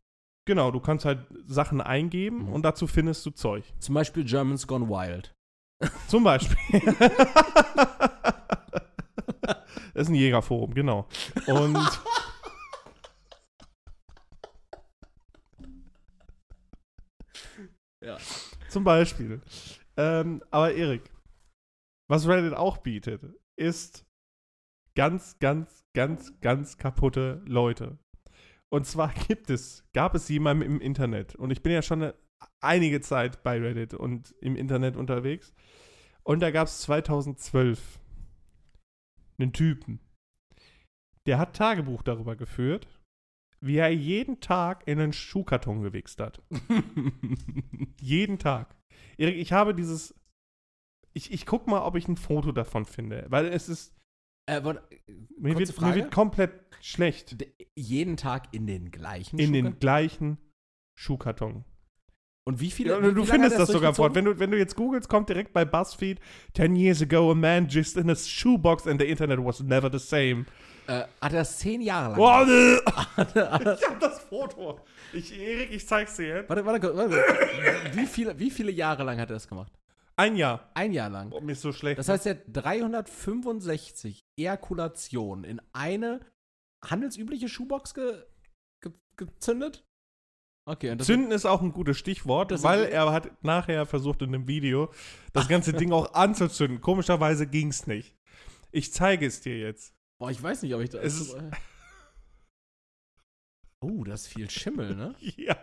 Genau, 0.50 0.72
du 0.72 0.80
kannst 0.80 1.04
halt 1.04 1.20
Sachen 1.46 1.80
eingeben 1.80 2.46
Mhm. 2.46 2.52
und 2.52 2.62
dazu 2.62 2.86
findest 2.88 3.24
du 3.24 3.30
Zeug. 3.30 3.64
Zum 3.78 3.94
Beispiel 3.94 4.24
Germans 4.24 4.66
Gone 4.66 4.88
Wild. 4.88 5.32
Zum 6.08 6.24
Beispiel. 6.24 6.56
das 9.94 10.02
ist 10.02 10.08
ein 10.08 10.14
Jägerforum, 10.16 10.74
genau. 10.74 11.06
Und 11.46 11.78
Ja. 18.02 18.16
zum 18.68 18.84
Beispiel. 18.84 19.40
Ähm, 19.96 20.42
aber 20.50 20.72
Erik, 20.74 21.10
was 22.08 22.26
Reddit 22.26 22.54
auch 22.54 22.78
bietet, 22.78 23.22
ist 23.56 24.06
ganz, 24.96 25.38
ganz, 25.38 25.84
ganz, 25.94 26.32
ganz 26.40 26.78
kaputte 26.78 27.42
Leute. 27.44 27.98
Und 28.72 28.86
zwar 28.86 29.12
gibt 29.28 29.50
es, 29.50 29.84
gab 29.92 30.14
es 30.14 30.28
jemanden 30.28 30.62
im 30.62 30.80
Internet, 30.80 31.34
und 31.34 31.50
ich 31.50 31.62
bin 31.62 31.72
ja 31.72 31.82
schon 31.82 32.02
eine, 32.02 32.14
einige 32.60 33.00
Zeit 33.00 33.42
bei 33.42 33.58
Reddit 33.58 33.94
und 33.94 34.34
im 34.40 34.56
Internet 34.56 34.96
unterwegs, 34.96 35.52
und 36.22 36.40
da 36.40 36.50
gab 36.50 36.68
es 36.68 36.80
2012 36.82 37.98
einen 39.38 39.52
Typen, 39.52 40.00
der 41.26 41.38
hat 41.38 41.56
Tagebuch 41.56 42.02
darüber 42.02 42.36
geführt, 42.36 42.88
wie 43.60 43.76
er 43.76 43.90
jeden 43.90 44.40
Tag 44.40 44.86
in 44.86 44.98
einen 44.98 45.12
Schuhkarton 45.12 45.82
gewichst 45.82 46.20
hat. 46.20 46.42
Jeden 48.00 48.38
Tag. 48.38 48.74
Erik, 49.18 49.36
ich 49.36 49.52
habe 49.52 49.74
dieses. 49.74 50.14
Ich, 51.12 51.32
ich 51.32 51.44
guck 51.44 51.66
mal, 51.66 51.82
ob 51.82 51.96
ich 51.96 52.08
ein 52.08 52.16
Foto 52.16 52.52
davon 52.52 52.86
finde. 52.86 53.26
Weil 53.28 53.46
es 53.46 53.68
ist. 53.68 53.94
Äh, 54.46 54.62
warte, 54.64 54.82
Mir 55.38 55.58
wird, 55.58 55.80
mir 55.80 55.94
wird 55.94 56.10
komplett 56.12 56.52
schlecht. 56.80 57.40
D- 57.40 57.52
jeden 57.76 58.16
Tag 58.16 58.48
in 58.52 58.66
den 58.66 58.90
gleichen 58.90 59.38
In 59.38 59.46
Schuhkarton? 59.48 59.70
den 59.72 59.78
gleichen 59.80 60.38
Schuhkarton. 60.94 61.64
Und 62.44 62.60
wie 62.60 62.70
viele. 62.70 62.90
Ja, 62.94 62.98
wie, 62.98 63.08
du 63.08 63.20
lange 63.20 63.26
findest 63.26 63.58
das 63.58 63.68
sogar 63.68 63.94
fort. 63.94 64.14
Wenn 64.14 64.24
du, 64.24 64.38
wenn 64.38 64.50
du 64.50 64.58
jetzt 64.58 64.74
googelst, 64.74 65.08
kommt 65.08 65.28
direkt 65.28 65.52
bei 65.52 65.64
BuzzFeed: 65.64 66.18
10 66.56 66.74
years 66.74 67.02
ago, 67.02 67.30
a 67.30 67.34
man 67.34 67.68
just 67.68 67.96
in 67.96 68.10
a 68.10 68.16
shoebox 68.16 68.86
and 68.86 69.00
the 69.00 69.06
internet 69.06 69.38
was 69.44 69.60
never 69.60 69.90
the 69.92 69.98
same. 69.98 70.46
Äh, 70.86 71.02
hat 71.20 71.32
er 71.32 71.40
das 71.40 71.58
zehn 71.58 71.82
Jahre 71.82 72.18
lang 72.18 72.80
hat 73.16 73.36
er- 73.36 73.74
ich 73.78 73.86
hab 73.88 74.00
das 74.00 74.18
Foto. 74.20 74.80
Ich, 75.12 75.38
Erik, 75.38 75.70
ich 75.70 75.86
zeig's 75.86 76.16
dir 76.16 76.26
jetzt. 76.38 76.48
Warte, 76.48 76.64
warte, 76.64 76.96
warte. 76.96 77.16
Wie 77.92 78.06
viele, 78.06 78.36
wie 78.38 78.50
viele 78.50 78.72
Jahre 78.72 79.04
lang 79.04 79.20
hat 79.20 79.30
er 79.30 79.34
das 79.34 79.46
gemacht? 79.46 79.72
Ein 80.20 80.36
Jahr. 80.36 80.70
Ein 80.74 80.92
Jahr 80.92 81.08
lang. 81.08 81.32
Oh, 81.32 81.40
mir 81.40 81.52
ist 81.52 81.62
so 81.62 81.72
schlecht. 81.72 81.98
Das 81.98 82.10
heißt, 82.10 82.26
er 82.26 82.34
hat 82.34 82.42
365 82.48 84.20
Ejakulationen 84.38 85.44
in 85.44 85.62
eine 85.72 86.20
handelsübliche 86.84 87.48
Schuhbox 87.48 87.94
ge, 87.94 88.22
ge, 88.82 88.92
gezündet? 89.16 89.82
Okay, 90.68 90.94
Zünden 90.98 91.32
ist 91.32 91.46
auch 91.46 91.62
ein 91.62 91.72
gutes 91.72 91.96
Stichwort, 91.96 92.50
Das- 92.50 92.62
weil 92.62 92.84
er 92.84 93.10
hat 93.12 93.42
nachher 93.42 93.86
versucht 93.86 94.20
in 94.20 94.32
dem 94.32 94.46
Video 94.46 94.92
das 95.32 95.48
ganze 95.48 95.72
Ding 95.88 95.90
auch 95.90 96.12
anzuzünden. 96.12 96.82
Komischerweise 96.82 97.46
ging's 97.46 97.86
nicht. 97.86 98.14
Ich 98.72 98.92
zeige 98.92 99.24
es 99.26 99.40
dir 99.40 99.58
jetzt. 99.58 99.94
Boah, 100.20 100.30
ich 100.30 100.42
weiß 100.42 100.60
nicht, 100.62 100.74
ob 100.74 100.82
ich 100.82 100.90
das. 100.90 101.02
Es 101.02 101.20
ist- 101.22 101.36
oh, 103.80 104.04
das 104.04 104.26
ist 104.26 104.34
viel 104.34 104.50
Schimmel, 104.50 104.94
ne? 104.94 105.14
Ja. 105.20 105.56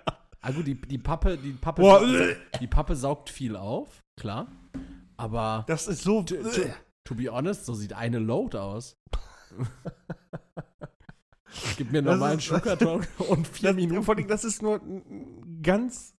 Ah 0.47 0.51
gut, 0.51 0.65
die, 0.65 0.79
die 0.79 0.97
Pappe, 0.97 1.37
die 1.37 1.51
Pappe, 1.51 1.81
Boah, 1.81 1.99
sau- 1.99 2.57
die 2.61 2.67
Pappe 2.67 2.95
saugt 2.95 3.29
viel 3.29 3.55
auf, 3.57 4.01
klar. 4.17 4.47
Aber 5.17 5.65
das 5.67 5.87
ist 5.87 6.03
so. 6.03 6.23
to, 6.23 6.35
to, 6.37 6.61
to 7.03 7.15
be 7.15 7.29
honest, 7.29 7.65
so 7.65 7.73
sieht 7.73 7.91
eine 7.93 8.19
Load 8.19 8.57
aus. 8.57 8.95
Gib 11.77 11.91
mir 11.91 11.99
einen 11.99 12.21
ist- 12.37 12.43
Schuhkarton 12.45 13.05
und 13.29 13.47
vier 13.47 13.69
Das, 13.69 13.75
Minuten. 13.75 14.03
vor 14.03 14.15
allem, 14.15 14.27
das 14.27 14.45
ist 14.45 14.61
nur 14.61 14.79
ganz. 15.61 16.15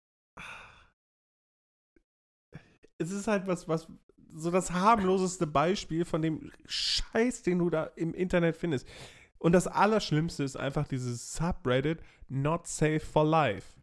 Es 2.97 3.11
ist 3.11 3.27
halt 3.27 3.47
was, 3.47 3.67
was. 3.67 3.87
So 4.33 4.51
das 4.51 4.71
harmloseste 4.71 5.47
Beispiel 5.47 6.03
von 6.03 6.21
dem 6.21 6.51
Scheiß, 6.65 7.43
den 7.43 7.59
du 7.59 7.69
da 7.69 7.85
im 7.95 8.13
Internet 8.13 8.57
findest. 8.57 8.85
Und 9.39 9.53
das 9.53 9.67
Allerschlimmste 9.67 10.43
ist 10.43 10.57
einfach 10.57 10.85
dieses 10.87 11.33
Subreddit 11.33 12.01
Not 12.27 12.67
Safe 12.67 12.99
for 12.99 13.23
Life. 13.23 13.76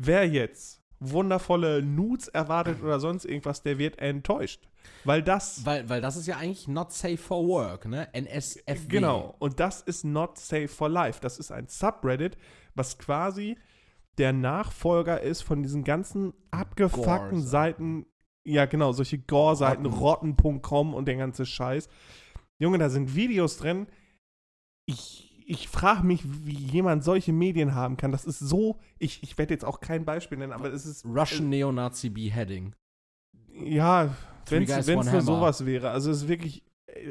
Wer 0.00 0.28
jetzt 0.28 0.80
wundervolle 1.00 1.82
Nudes 1.82 2.28
erwartet 2.28 2.82
oder 2.82 3.00
sonst 3.00 3.24
irgendwas, 3.24 3.62
der 3.62 3.78
wird 3.78 3.98
enttäuscht. 3.98 4.68
Weil 5.04 5.22
das. 5.22 5.64
Weil, 5.66 5.88
weil 5.88 6.00
das 6.00 6.16
ist 6.16 6.26
ja 6.26 6.36
eigentlich 6.36 6.68
not 6.68 6.92
safe 6.92 7.16
for 7.16 7.46
work, 7.46 7.86
ne? 7.86 8.08
NSFW. 8.12 8.86
Genau. 8.88 9.34
Und 9.38 9.60
das 9.60 9.80
ist 9.80 10.04
Not 10.04 10.38
Safe 10.38 10.68
for 10.68 10.88
Life. 10.88 11.20
Das 11.20 11.38
ist 11.38 11.50
ein 11.50 11.66
Subreddit, 11.66 12.36
was 12.74 12.98
quasi 12.98 13.56
der 14.18 14.32
Nachfolger 14.32 15.20
ist 15.20 15.42
von 15.42 15.62
diesen 15.62 15.84
ganzen 15.84 16.32
abgefuckten. 16.50 17.42
Seiten. 17.42 18.06
Ja, 18.44 18.66
genau, 18.66 18.92
solche 18.92 19.18
Gore-Seiten, 19.18 19.84
Rotten. 19.86 20.32
rotten.com 20.38 20.94
und 20.94 21.06
der 21.06 21.16
ganze 21.16 21.44
Scheiß. 21.44 21.88
Junge, 22.58 22.78
da 22.78 22.88
sind 22.88 23.14
Videos 23.14 23.58
drin. 23.58 23.86
Ich, 24.86 25.27
ich 25.50 25.66
frage 25.66 26.04
mich, 26.06 26.20
wie 26.44 26.52
jemand 26.52 27.02
solche 27.02 27.32
Medien 27.32 27.74
haben 27.74 27.96
kann. 27.96 28.12
Das 28.12 28.26
ist 28.26 28.38
so. 28.38 28.78
Ich, 28.98 29.22
ich 29.22 29.38
werde 29.38 29.54
jetzt 29.54 29.64
auch 29.64 29.80
kein 29.80 30.04
Beispiel 30.04 30.36
nennen, 30.36 30.52
aber 30.52 30.70
es 30.70 30.84
ist. 30.84 31.06
Russian 31.06 31.48
Neonazi 31.48 32.10
Beheading. 32.10 32.74
Ja, 33.64 34.14
wenn 34.50 34.64
es 34.64 34.86
nur 34.86 35.22
sowas 35.22 35.64
wäre. 35.64 35.90
Also 35.90 36.10
es 36.10 36.18
ist 36.18 36.28
wirklich. 36.28 36.64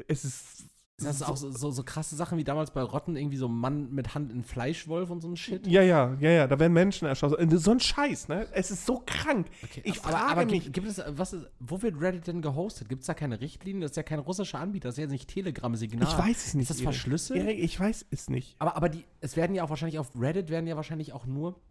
Es 0.08 0.24
ist. 0.24 0.57
Das 1.00 1.18
ist 1.18 1.22
auch 1.22 1.38
so, 1.38 1.52
so, 1.52 1.70
so 1.70 1.84
krasse 1.84 2.16
Sachen 2.16 2.40
wie 2.40 2.44
damals 2.44 2.72
bei 2.72 2.82
Rotten, 2.82 3.16
irgendwie 3.16 3.38
so 3.38 3.48
Mann 3.48 3.94
mit 3.94 4.16
Hand 4.16 4.32
in 4.32 4.44
Fleischwolf 4.44 5.12
und 5.12 5.22
so 5.22 5.28
ein 5.28 5.38
Shit. 5.38 5.68
Ja, 5.68 5.84
ja, 5.84 6.18
ja, 6.20 6.30
ja, 6.32 6.48
da 6.48 6.58
werden 6.60 6.74
Menschen 6.74 7.08
erschossen. 7.08 7.56
So 7.60 7.70
ein 7.70 7.80
Scheiß, 7.80 8.30
ne? 8.30 8.48
Es 8.52 8.72
ist 8.72 8.84
so 8.88 9.04
krank. 9.06 9.46
Okay, 9.64 9.82
Ich 9.84 10.00
aber, 10.04 10.10
frage 10.18 10.32
aber 10.32 10.46
mich- 10.46 10.64
gibt, 10.64 10.74
gibt 10.74 10.88
es, 10.88 11.00
was 11.10 11.34
ist, 11.34 11.46
wo 11.60 11.84
wird 11.84 12.02
Reddit 12.02 12.26
denn 12.26 12.42
gehostet? 12.42 12.90
Gibt 12.90 13.02
es 13.02 13.08
da 13.08 13.14
keine 13.14 13.40
Richtlinien? 13.40 13.82
Das 13.82 13.92
ist 13.92 13.98
ja 13.98 14.02
kein 14.02 14.18
russischer 14.18 14.58
Anbieter, 14.60 14.88
das 14.90 14.98
ist 14.98 15.04
ja 15.04 15.08
nicht 15.08 15.30
Telegram-Signal. 15.30 16.08
Ich 16.10 16.18
weiß 16.18 16.48
es 16.48 16.54
nicht. 16.56 16.64
Ist 16.64 16.70
das 16.72 16.78
Erik. 16.78 16.86
verschlüsselt? 16.86 17.40
Erik, 17.44 17.60
ich 17.60 17.80
weiß 17.80 18.08
es 18.10 18.28
nicht. 18.32 18.56
Aber, 18.58 18.76
aber 18.76 18.90
die, 18.90 19.06
es 19.22 19.38
werden 19.38 19.56
ja 19.56 19.64
auch 19.64 19.70
wahrscheinlich 19.70 20.00
auf 20.00 20.10
Reddit 20.20 20.50
werden 20.50 20.66
ja 20.66 20.76
wahrscheinlich 20.78 21.14
auch 21.14 21.28
nur 21.28 21.62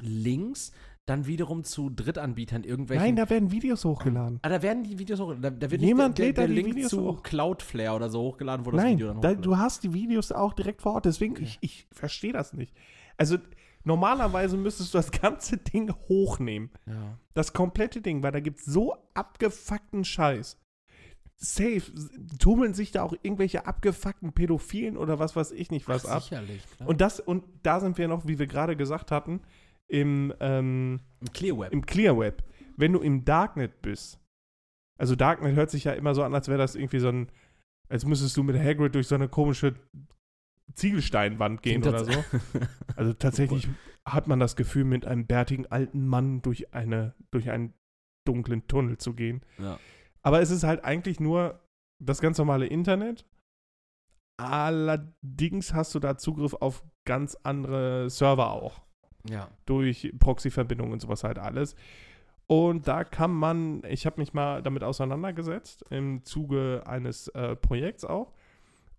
Links 0.00 0.72
dann 1.06 1.26
wiederum 1.26 1.62
zu 1.62 1.88
Drittanbietern 1.88 2.64
irgendwelchen. 2.64 3.04
Nein, 3.06 3.16
da 3.16 3.30
werden 3.30 3.52
Videos 3.52 3.84
hochgeladen. 3.84 4.40
ah, 4.42 4.48
da 4.48 4.60
werden 4.60 4.82
die 4.82 4.98
Videos 4.98 5.20
hoch. 5.20 5.34
Da, 5.40 5.50
da 5.50 5.70
wird 5.70 5.80
Jemand 5.80 6.18
nicht 6.18 6.26
lädt 6.26 6.36
der, 6.36 6.44
da 6.44 6.46
der, 6.48 6.54
der 6.56 6.64
Link 6.64 6.76
Videos 6.76 6.90
zu 6.90 7.04
hoch. 7.04 7.22
Cloudflare 7.22 7.94
oder 7.94 8.10
so 8.10 8.20
hochgeladen, 8.22 8.66
wo 8.66 8.72
das 8.72 8.82
Nein, 8.82 8.96
Video 8.96 9.08
dann 9.08 9.20
da, 9.20 9.28
hochgeladen 9.28 9.42
du 9.42 9.56
hast 9.56 9.84
die 9.84 9.94
Videos 9.94 10.32
auch 10.32 10.52
direkt 10.52 10.82
vor 10.82 10.94
Ort. 10.94 11.04
Deswegen, 11.04 11.40
ich, 11.40 11.58
ich 11.60 11.86
verstehe 11.92 12.32
das 12.32 12.52
nicht. 12.52 12.74
Also, 13.16 13.38
normalerweise 13.84 14.56
müsstest 14.56 14.92
du 14.94 14.98
das 14.98 15.12
ganze 15.12 15.56
Ding 15.72 15.92
hochnehmen. 16.08 16.70
Ja. 16.86 17.18
Das 17.34 17.52
komplette 17.52 18.00
Ding, 18.02 18.24
weil 18.24 18.32
da 18.32 18.40
gibt 18.40 18.58
es 18.58 18.64
so 18.64 18.96
abgefuckten 19.14 20.04
Scheiß. 20.04 20.58
safe 21.36 21.82
tummeln 22.40 22.74
sich 22.74 22.90
da 22.90 23.04
auch 23.04 23.14
irgendwelche 23.22 23.64
abgefuckten 23.66 24.32
Pädophilen 24.32 24.96
oder 24.96 25.20
was 25.20 25.36
weiß 25.36 25.52
ich 25.52 25.70
nicht 25.70 25.86
was 25.86 26.04
Ach, 26.04 26.16
ab. 26.16 26.22
Sicherlich, 26.24 26.62
klar. 26.76 26.88
Und 26.88 27.00
das, 27.00 27.20
und 27.20 27.44
da 27.62 27.78
sind 27.78 27.96
wir 27.96 28.08
noch, 28.08 28.26
wie 28.26 28.40
wir 28.40 28.48
gerade 28.48 28.76
gesagt 28.76 29.12
hatten, 29.12 29.40
im, 29.88 30.32
ähm, 30.40 31.00
Im 31.20 31.32
Clear 31.32 31.58
Web. 31.58 31.72
im 31.72 31.86
Clear 31.86 32.18
Web. 32.18 32.42
Wenn 32.76 32.92
du 32.92 33.00
im 33.00 33.24
Darknet 33.24 33.82
bist, 33.82 34.20
also 34.98 35.14
Darknet 35.14 35.54
hört 35.56 35.70
sich 35.70 35.84
ja 35.84 35.92
immer 35.92 36.14
so 36.14 36.22
an, 36.22 36.34
als 36.34 36.48
wäre 36.48 36.58
das 36.58 36.74
irgendwie 36.74 36.98
so 36.98 37.08
ein, 37.08 37.30
als 37.88 38.04
müsstest 38.04 38.36
du 38.36 38.42
mit 38.42 38.58
Hagrid 38.58 38.94
durch 38.94 39.06
so 39.06 39.14
eine 39.14 39.28
komische 39.28 39.74
Ziegelsteinwand 40.74 41.62
gehen 41.62 41.82
Klingt 41.82 41.94
oder 41.94 42.04
so. 42.04 42.24
Also 42.96 43.12
tatsächlich 43.12 43.68
hat 44.06 44.26
man 44.26 44.40
das 44.40 44.56
Gefühl, 44.56 44.84
mit 44.84 45.06
einem 45.06 45.26
bärtigen 45.26 45.66
alten 45.66 46.06
Mann 46.06 46.40
durch 46.40 46.72
eine, 46.72 47.14
durch 47.30 47.50
einen 47.50 47.74
dunklen 48.26 48.66
Tunnel 48.66 48.98
zu 48.98 49.14
gehen. 49.14 49.42
ja. 49.58 49.78
Aber 50.22 50.40
es 50.40 50.50
ist 50.50 50.64
halt 50.64 50.84
eigentlich 50.84 51.20
nur 51.20 51.60
das 52.02 52.20
ganz 52.20 52.36
normale 52.38 52.66
Internet. 52.66 53.24
Allerdings 54.38 55.72
hast 55.72 55.94
du 55.94 56.00
da 56.00 56.18
Zugriff 56.18 56.54
auf 56.54 56.82
ganz 57.04 57.36
andere 57.44 58.10
Server 58.10 58.50
auch. 58.50 58.85
Ja. 59.28 59.48
Durch 59.66 60.12
Proxy-Verbindungen 60.18 60.92
und 60.92 61.00
sowas 61.00 61.24
halt 61.24 61.38
alles. 61.38 61.74
Und 62.46 62.86
da 62.86 63.04
kann 63.04 63.32
man, 63.32 63.82
ich 63.88 64.06
habe 64.06 64.20
mich 64.20 64.32
mal 64.32 64.62
damit 64.62 64.84
auseinandergesetzt, 64.84 65.84
im 65.90 66.24
Zuge 66.24 66.82
eines 66.86 67.28
äh, 67.28 67.56
Projekts 67.56 68.04
auch. 68.04 68.32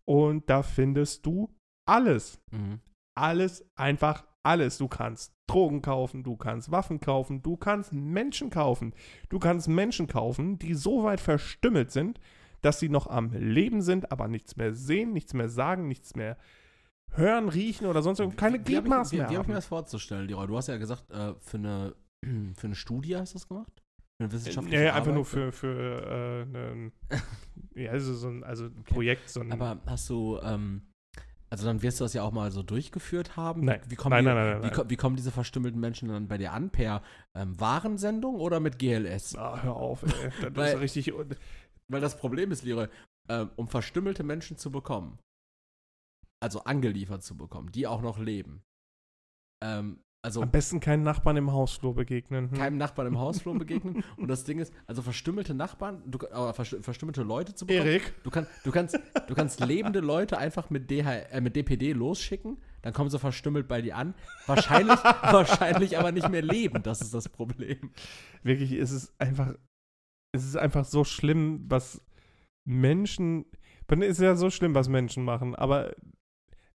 Und 0.05 0.49
da 0.49 0.63
findest 0.63 1.25
du 1.25 1.53
alles. 1.85 2.41
Mhm. 2.51 2.79
Alles, 3.15 3.65
einfach 3.75 4.25
alles. 4.43 4.77
Du 4.77 4.87
kannst 4.87 5.33
Drogen 5.47 5.81
kaufen, 5.81 6.23
du 6.23 6.35
kannst 6.35 6.71
Waffen 6.71 6.99
kaufen, 6.99 7.41
du 7.41 7.55
kannst 7.55 7.93
Menschen 7.93 8.49
kaufen. 8.49 8.93
Du 9.29 9.39
kannst 9.39 9.67
Menschen 9.67 10.07
kaufen, 10.07 10.59
die 10.59 10.73
so 10.73 11.03
weit 11.03 11.21
verstümmelt 11.21 11.91
sind, 11.91 12.19
dass 12.61 12.79
sie 12.79 12.89
noch 12.89 13.07
am 13.07 13.31
Leben 13.31 13.81
sind, 13.81 14.11
aber 14.11 14.27
nichts 14.27 14.57
mehr 14.57 14.73
sehen, 14.73 15.13
nichts 15.13 15.33
mehr 15.33 15.49
sagen, 15.49 15.87
nichts 15.87 16.15
mehr 16.15 16.37
hören, 17.13 17.49
riechen 17.49 17.87
oder 17.87 18.01
sonst 18.01 18.19
irgendwas. 18.19 18.39
Keine 18.39 18.59
Wie 18.59 18.63
Gliedmaßen 18.63 19.11
Wie, 19.17 19.21
mehr 19.21 19.29
wie 19.29 19.33
habe 19.35 19.43
ich 19.43 19.47
mir 19.49 19.55
das 19.55 19.65
vorzustellen, 19.65 20.27
Leroy? 20.27 20.47
Du 20.47 20.57
hast 20.57 20.67
ja 20.67 20.77
gesagt, 20.77 21.09
äh, 21.11 21.33
für, 21.39 21.57
eine, 21.57 21.95
für 22.55 22.67
eine 22.67 22.75
Studie 22.75 23.15
hast 23.17 23.33
du 23.33 23.39
das 23.39 23.47
gemacht? 23.47 23.71
Für 24.19 24.23
eine 24.25 24.31
wissenschaftliche 24.33 24.77
Nee, 24.79 24.87
einfach 24.87 25.01
Arbeit? 25.01 25.13
nur 25.15 25.25
für, 25.25 25.51
für 25.51 26.01
äh, 26.01 26.41
einen, 26.43 26.91
ja, 27.75 27.91
also 27.91 28.13
so 28.13 28.27
ein 28.29 28.43
also 28.43 28.65
ein 28.65 28.83
Projekt, 28.83 29.29
so 29.29 29.41
ein 29.41 29.51
Aber 29.51 29.79
hast 29.85 30.09
du, 30.09 30.39
ähm, 30.41 30.81
also 31.49 31.65
dann 31.65 31.81
wirst 31.81 31.99
du 31.99 32.03
das 32.03 32.13
ja 32.13 32.23
auch 32.23 32.31
mal 32.31 32.51
so 32.51 32.61
durchgeführt 32.63 33.37
haben. 33.37 33.63
Nein. 33.65 33.79
Wie 33.87 33.95
kommen, 33.95 34.11
Nein, 34.11 34.25
die, 34.25 34.31
nein, 34.31 34.59
nein, 34.61 34.71
wie, 34.85 34.89
wie 34.89 34.95
kommen 34.97 35.15
diese 35.15 35.31
verstümmelten 35.31 35.79
Menschen 35.79 36.09
dann 36.09 36.27
bei 36.27 36.37
dir 36.37 36.51
an? 36.51 36.71
Per 36.71 37.01
ähm, 37.35 37.59
Warensendung 37.59 38.35
oder 38.35 38.59
mit 38.59 38.79
GLS? 38.79 39.35
Ah, 39.37 39.61
hör 39.63 39.75
auf, 39.75 40.03
ey. 40.03 40.29
Das 40.41 40.55
Weil- 40.55 40.73
ist 40.75 40.81
richtig. 40.81 41.13
Weil 41.89 42.01
das 42.01 42.17
Problem 42.17 42.51
ist, 42.51 42.63
Leroy, 42.63 42.87
ähm, 43.29 43.49
um 43.55 43.67
verstümmelte 43.69 44.23
Menschen 44.23 44.57
zu 44.57 44.71
bekommen, 44.71 45.19
also 46.39 46.63
angeliefert 46.63 47.23
zu 47.23 47.35
bekommen, 47.37 47.71
die 47.71 47.87
auch 47.87 48.01
noch 48.01 48.19
leben, 48.19 48.63
ähm, 49.63 49.99
also 50.25 50.41
Am 50.41 50.51
besten 50.51 50.79
keinen 50.81 51.03
Nachbarn 51.03 51.37
im 51.37 51.51
Hausflur 51.53 51.93
begegnen. 51.95 52.49
Hm? 52.51 52.57
keinem 52.57 52.77
Nachbarn 52.77 53.07
im 53.07 53.17
Hausflur 53.19 53.57
begegnen. 53.57 54.03
Und 54.17 54.27
das 54.27 54.43
Ding 54.43 54.59
ist, 54.59 54.73
also 54.85 55.01
verstümmelte 55.01 55.53
Nachbarn, 55.53 56.01
du, 56.05 56.17
äh, 56.17 56.31
verstü- 56.51 56.81
verstümmelte 56.83 57.21
Leute 57.23 57.53
zu 57.53 57.65
bekommen. 57.65 57.87
Erik, 57.87 58.13
Du, 58.23 58.29
kann, 58.31 58.45
du, 58.63 58.71
kannst, 58.71 58.99
du 59.27 59.35
kannst 59.35 59.59
lebende 59.61 59.99
Leute 59.99 60.37
einfach 60.37 60.69
mit, 60.69 60.89
DH, 60.91 61.07
äh, 61.31 61.39
mit 61.39 61.55
DPD 61.55 61.93
losschicken, 61.93 62.57
dann 62.81 62.93
kommen 62.93 63.09
sie 63.09 63.19
verstümmelt 63.19 63.67
bei 63.67 63.81
dir 63.81 63.95
an. 63.95 64.15
Wahrscheinlich, 64.47 64.97
wahrscheinlich 65.03 65.97
aber 65.97 66.11
nicht 66.11 66.27
mehr 66.29 66.41
leben, 66.41 66.83
das 66.83 66.99
ist 67.01 67.13
das 67.13 67.29
Problem. 67.29 67.91
wirklich, 68.43 68.73
es 68.73 68.91
ist 68.91 69.13
einfach, 69.21 69.53
es 70.35 70.43
ist 70.45 70.57
einfach 70.57 70.83
so 70.83 71.03
schlimm, 71.05 71.63
was 71.69 72.01
Menschen, 72.67 73.45
es 73.87 73.99
ist 73.99 74.19
ja 74.19 74.35
so 74.35 74.49
schlimm, 74.49 74.75
was 74.75 74.89
Menschen 74.89 75.23
machen, 75.23 75.55
aber 75.55 75.95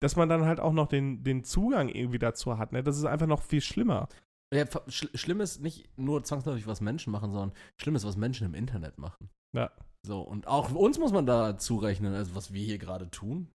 dass 0.01 0.15
man 0.15 0.27
dann 0.29 0.45
halt 0.45 0.59
auch 0.59 0.73
noch 0.73 0.87
den, 0.87 1.23
den 1.23 1.43
Zugang 1.43 1.87
irgendwie 1.89 2.19
dazu 2.19 2.57
hat, 2.57 2.71
ne, 2.73 2.83
das 2.83 2.97
ist 2.97 3.05
einfach 3.05 3.27
noch 3.27 3.41
viel 3.41 3.61
schlimmer. 3.61 4.09
Ja, 4.53 4.65
schl 4.87 5.09
schlimm 5.15 5.39
ist 5.39 5.61
nicht 5.61 5.97
nur 5.97 6.23
zwangsläufig, 6.23 6.67
was 6.67 6.81
Menschen 6.81 7.11
machen, 7.11 7.31
sondern 7.31 7.53
schlimm 7.81 7.95
ist, 7.95 8.05
was 8.05 8.17
Menschen 8.17 8.45
im 8.45 8.53
Internet 8.53 8.97
machen. 8.97 9.29
Ja. 9.55 9.71
So, 10.05 10.21
und 10.21 10.47
auch 10.47 10.71
uns 10.73 10.97
muss 10.99 11.13
man 11.13 11.25
da 11.25 11.57
zurechnen, 11.57 12.13
also 12.13 12.35
was 12.35 12.51
wir 12.51 12.63
hier 12.63 12.77
gerade 12.79 13.09
tun. 13.09 13.47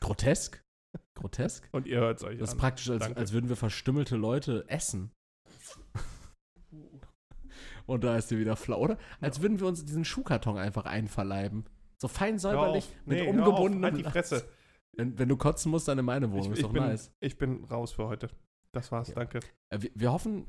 Grotesk. 0.00 0.62
Grotesk. 1.14 1.68
Und 1.72 1.86
ihr 1.86 1.98
hört 1.98 2.18
es 2.18 2.24
euch 2.24 2.38
Das 2.38 2.50
ist 2.50 2.54
an. 2.54 2.60
praktisch, 2.60 2.90
als, 2.90 3.02
Danke. 3.04 3.18
als 3.18 3.32
würden 3.32 3.48
wir 3.48 3.56
verstümmelte 3.56 4.16
Leute 4.16 4.64
essen. 4.68 5.10
Und 7.86 8.04
da 8.04 8.16
ist 8.16 8.30
dir 8.30 8.38
wieder 8.38 8.56
flau, 8.56 8.80
oder? 8.80 8.98
Als 9.20 9.40
würden 9.40 9.60
wir 9.60 9.66
uns 9.66 9.84
diesen 9.84 10.04
Schuhkarton 10.04 10.58
einfach 10.58 10.84
einverleiben. 10.86 11.64
So 11.98 12.08
fein 12.08 12.38
säuberlich, 12.38 12.88
mit 13.06 13.18
Nee, 13.18 13.24
hör 13.24 13.32
auf, 13.32 13.48
umgebundenem 13.48 13.84
halt 13.84 13.96
die. 13.98 14.04
Fresse. 14.04 14.48
Wenn, 14.96 15.18
wenn 15.18 15.28
du 15.28 15.36
kotzen 15.36 15.70
musst, 15.70 15.88
dann 15.88 15.98
in 15.98 16.04
meine 16.04 16.30
Wohnung. 16.30 16.46
Ich, 16.46 16.52
ist 16.52 16.58
ich, 16.58 16.64
doch 16.64 16.72
bin, 16.72 16.82
nice. 16.82 17.12
ich 17.20 17.36
bin 17.38 17.64
raus 17.64 17.92
für 17.92 18.06
heute. 18.06 18.30
Das 18.72 18.92
war's, 18.92 19.08
Ja. 19.08 19.14
danke. 19.14 19.40
Äh, 19.70 19.82
wir, 19.82 19.90
wir 19.94 20.12
hoffen, 20.12 20.46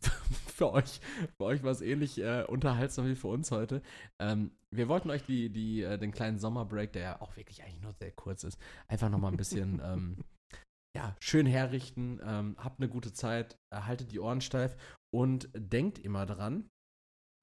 für 0.46 0.72
euch, 0.72 1.00
für 1.36 1.44
euch 1.44 1.62
war 1.62 1.70
es 1.70 1.80
ähnlich 1.80 2.18
äh, 2.18 2.44
unterhaltsam 2.44 3.06
wie 3.06 3.14
für 3.14 3.28
uns 3.28 3.50
heute. 3.50 3.82
Ähm, 4.20 4.52
wir 4.70 4.88
wollten 4.88 5.10
euch 5.10 5.24
die, 5.24 5.50
die, 5.50 5.82
äh, 5.82 5.98
den 5.98 6.12
kleinen 6.12 6.38
Sommerbreak, 6.38 6.92
der 6.92 7.02
ja 7.02 7.20
auch 7.20 7.36
wirklich 7.36 7.62
eigentlich 7.62 7.82
nur 7.82 7.92
sehr 7.92 8.12
kurz 8.12 8.44
ist, 8.44 8.58
einfach 8.88 9.08
nochmal 9.08 9.32
ein 9.32 9.36
bisschen 9.36 9.80
ähm, 9.84 10.24
ja, 10.96 11.14
schön 11.20 11.46
herrichten. 11.46 12.20
Ähm, 12.24 12.56
habt 12.58 12.80
eine 12.80 12.88
gute 12.88 13.12
Zeit, 13.12 13.58
äh, 13.70 13.80
haltet 13.82 14.12
die 14.12 14.20
Ohren 14.20 14.40
steif 14.40 14.76
und 15.14 15.48
denkt 15.54 15.98
immer 15.98 16.26
dran. 16.26 16.68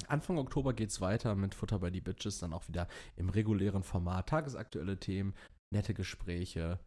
Anfang 0.08 0.38
Oktober 0.38 0.74
geht's 0.74 1.00
weiter 1.02 1.36
mit 1.36 1.56
Futter 1.56 1.80
bei 1.80 1.90
die 1.90 2.02
Bitches, 2.02 2.40
dann 2.40 2.54
auch 2.54 2.68
wieder 2.68 2.88
im 3.16 3.30
regulären 3.30 3.84
Format. 3.84 4.28
Tagesaktuelle 4.28 5.00
Themen, 5.00 5.34
nette 5.72 5.94
Gespräche 5.94 6.80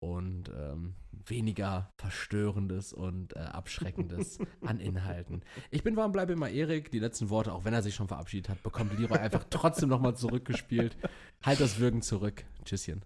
und 0.00 0.50
ähm, 0.50 0.94
weniger 1.26 1.90
Verstörendes 1.98 2.92
und 2.92 3.34
äh, 3.36 3.38
Abschreckendes 3.38 4.38
an 4.60 4.78
Inhalten. 4.78 5.42
Ich 5.70 5.82
bin 5.82 5.96
warm, 5.96 6.12
bleibe 6.12 6.34
immer 6.34 6.50
Erik. 6.50 6.90
Die 6.90 6.98
letzten 6.98 7.30
Worte, 7.30 7.52
auch 7.52 7.64
wenn 7.64 7.72
er 7.72 7.82
sich 7.82 7.94
schon 7.94 8.08
verabschiedet 8.08 8.50
hat, 8.50 8.62
bekommt 8.62 8.98
Leroy 8.98 9.18
einfach 9.18 9.44
trotzdem 9.48 9.88
nochmal 9.88 10.14
zurückgespielt. 10.14 10.96
Halt 11.42 11.60
das 11.60 11.78
Würgen 11.78 12.02
zurück. 12.02 12.44
Tschüsschen. 12.64 13.04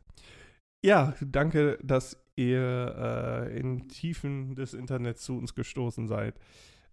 Ja, 0.84 1.14
danke, 1.20 1.78
dass 1.82 2.16
ihr 2.36 3.48
äh, 3.50 3.58
in 3.58 3.88
Tiefen 3.88 4.54
des 4.54 4.74
Internets 4.74 5.22
zu 5.22 5.36
uns 5.36 5.54
gestoßen 5.54 6.08
seid. 6.08 6.38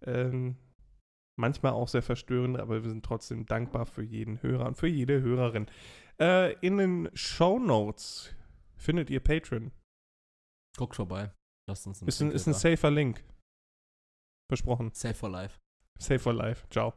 Ähm, 0.02 0.56
manchmal 1.36 1.72
auch 1.72 1.88
sehr 1.88 2.02
verstörend, 2.02 2.58
aber 2.58 2.82
wir 2.82 2.90
sind 2.90 3.04
trotzdem 3.04 3.46
dankbar 3.46 3.86
für 3.86 4.02
jeden 4.02 4.42
Hörer 4.42 4.66
und 4.66 4.76
für 4.76 4.88
jede 4.88 5.20
Hörerin. 5.20 5.66
Äh, 6.20 6.54
in 6.60 6.78
den 6.78 7.10
Show 7.14 7.58
Notes 7.58 8.34
findet 8.76 9.10
ihr 9.10 9.20
Patreon. 9.20 9.72
Guckt 10.76 10.96
vorbei. 10.96 11.32
Lasst 11.68 11.86
uns 11.86 12.02
ein 12.02 12.08
Ist 12.08 12.20
ein, 12.20 12.30
ist 12.30 12.46
ein 12.46 12.54
safer 12.54 12.90
Link. 12.90 13.24
Versprochen. 14.48 14.92
Save 14.92 15.14
for 15.14 15.28
Life. 15.30 15.58
Safe 15.98 16.18
for 16.18 16.32
life. 16.32 16.66
Ciao. 16.70 16.94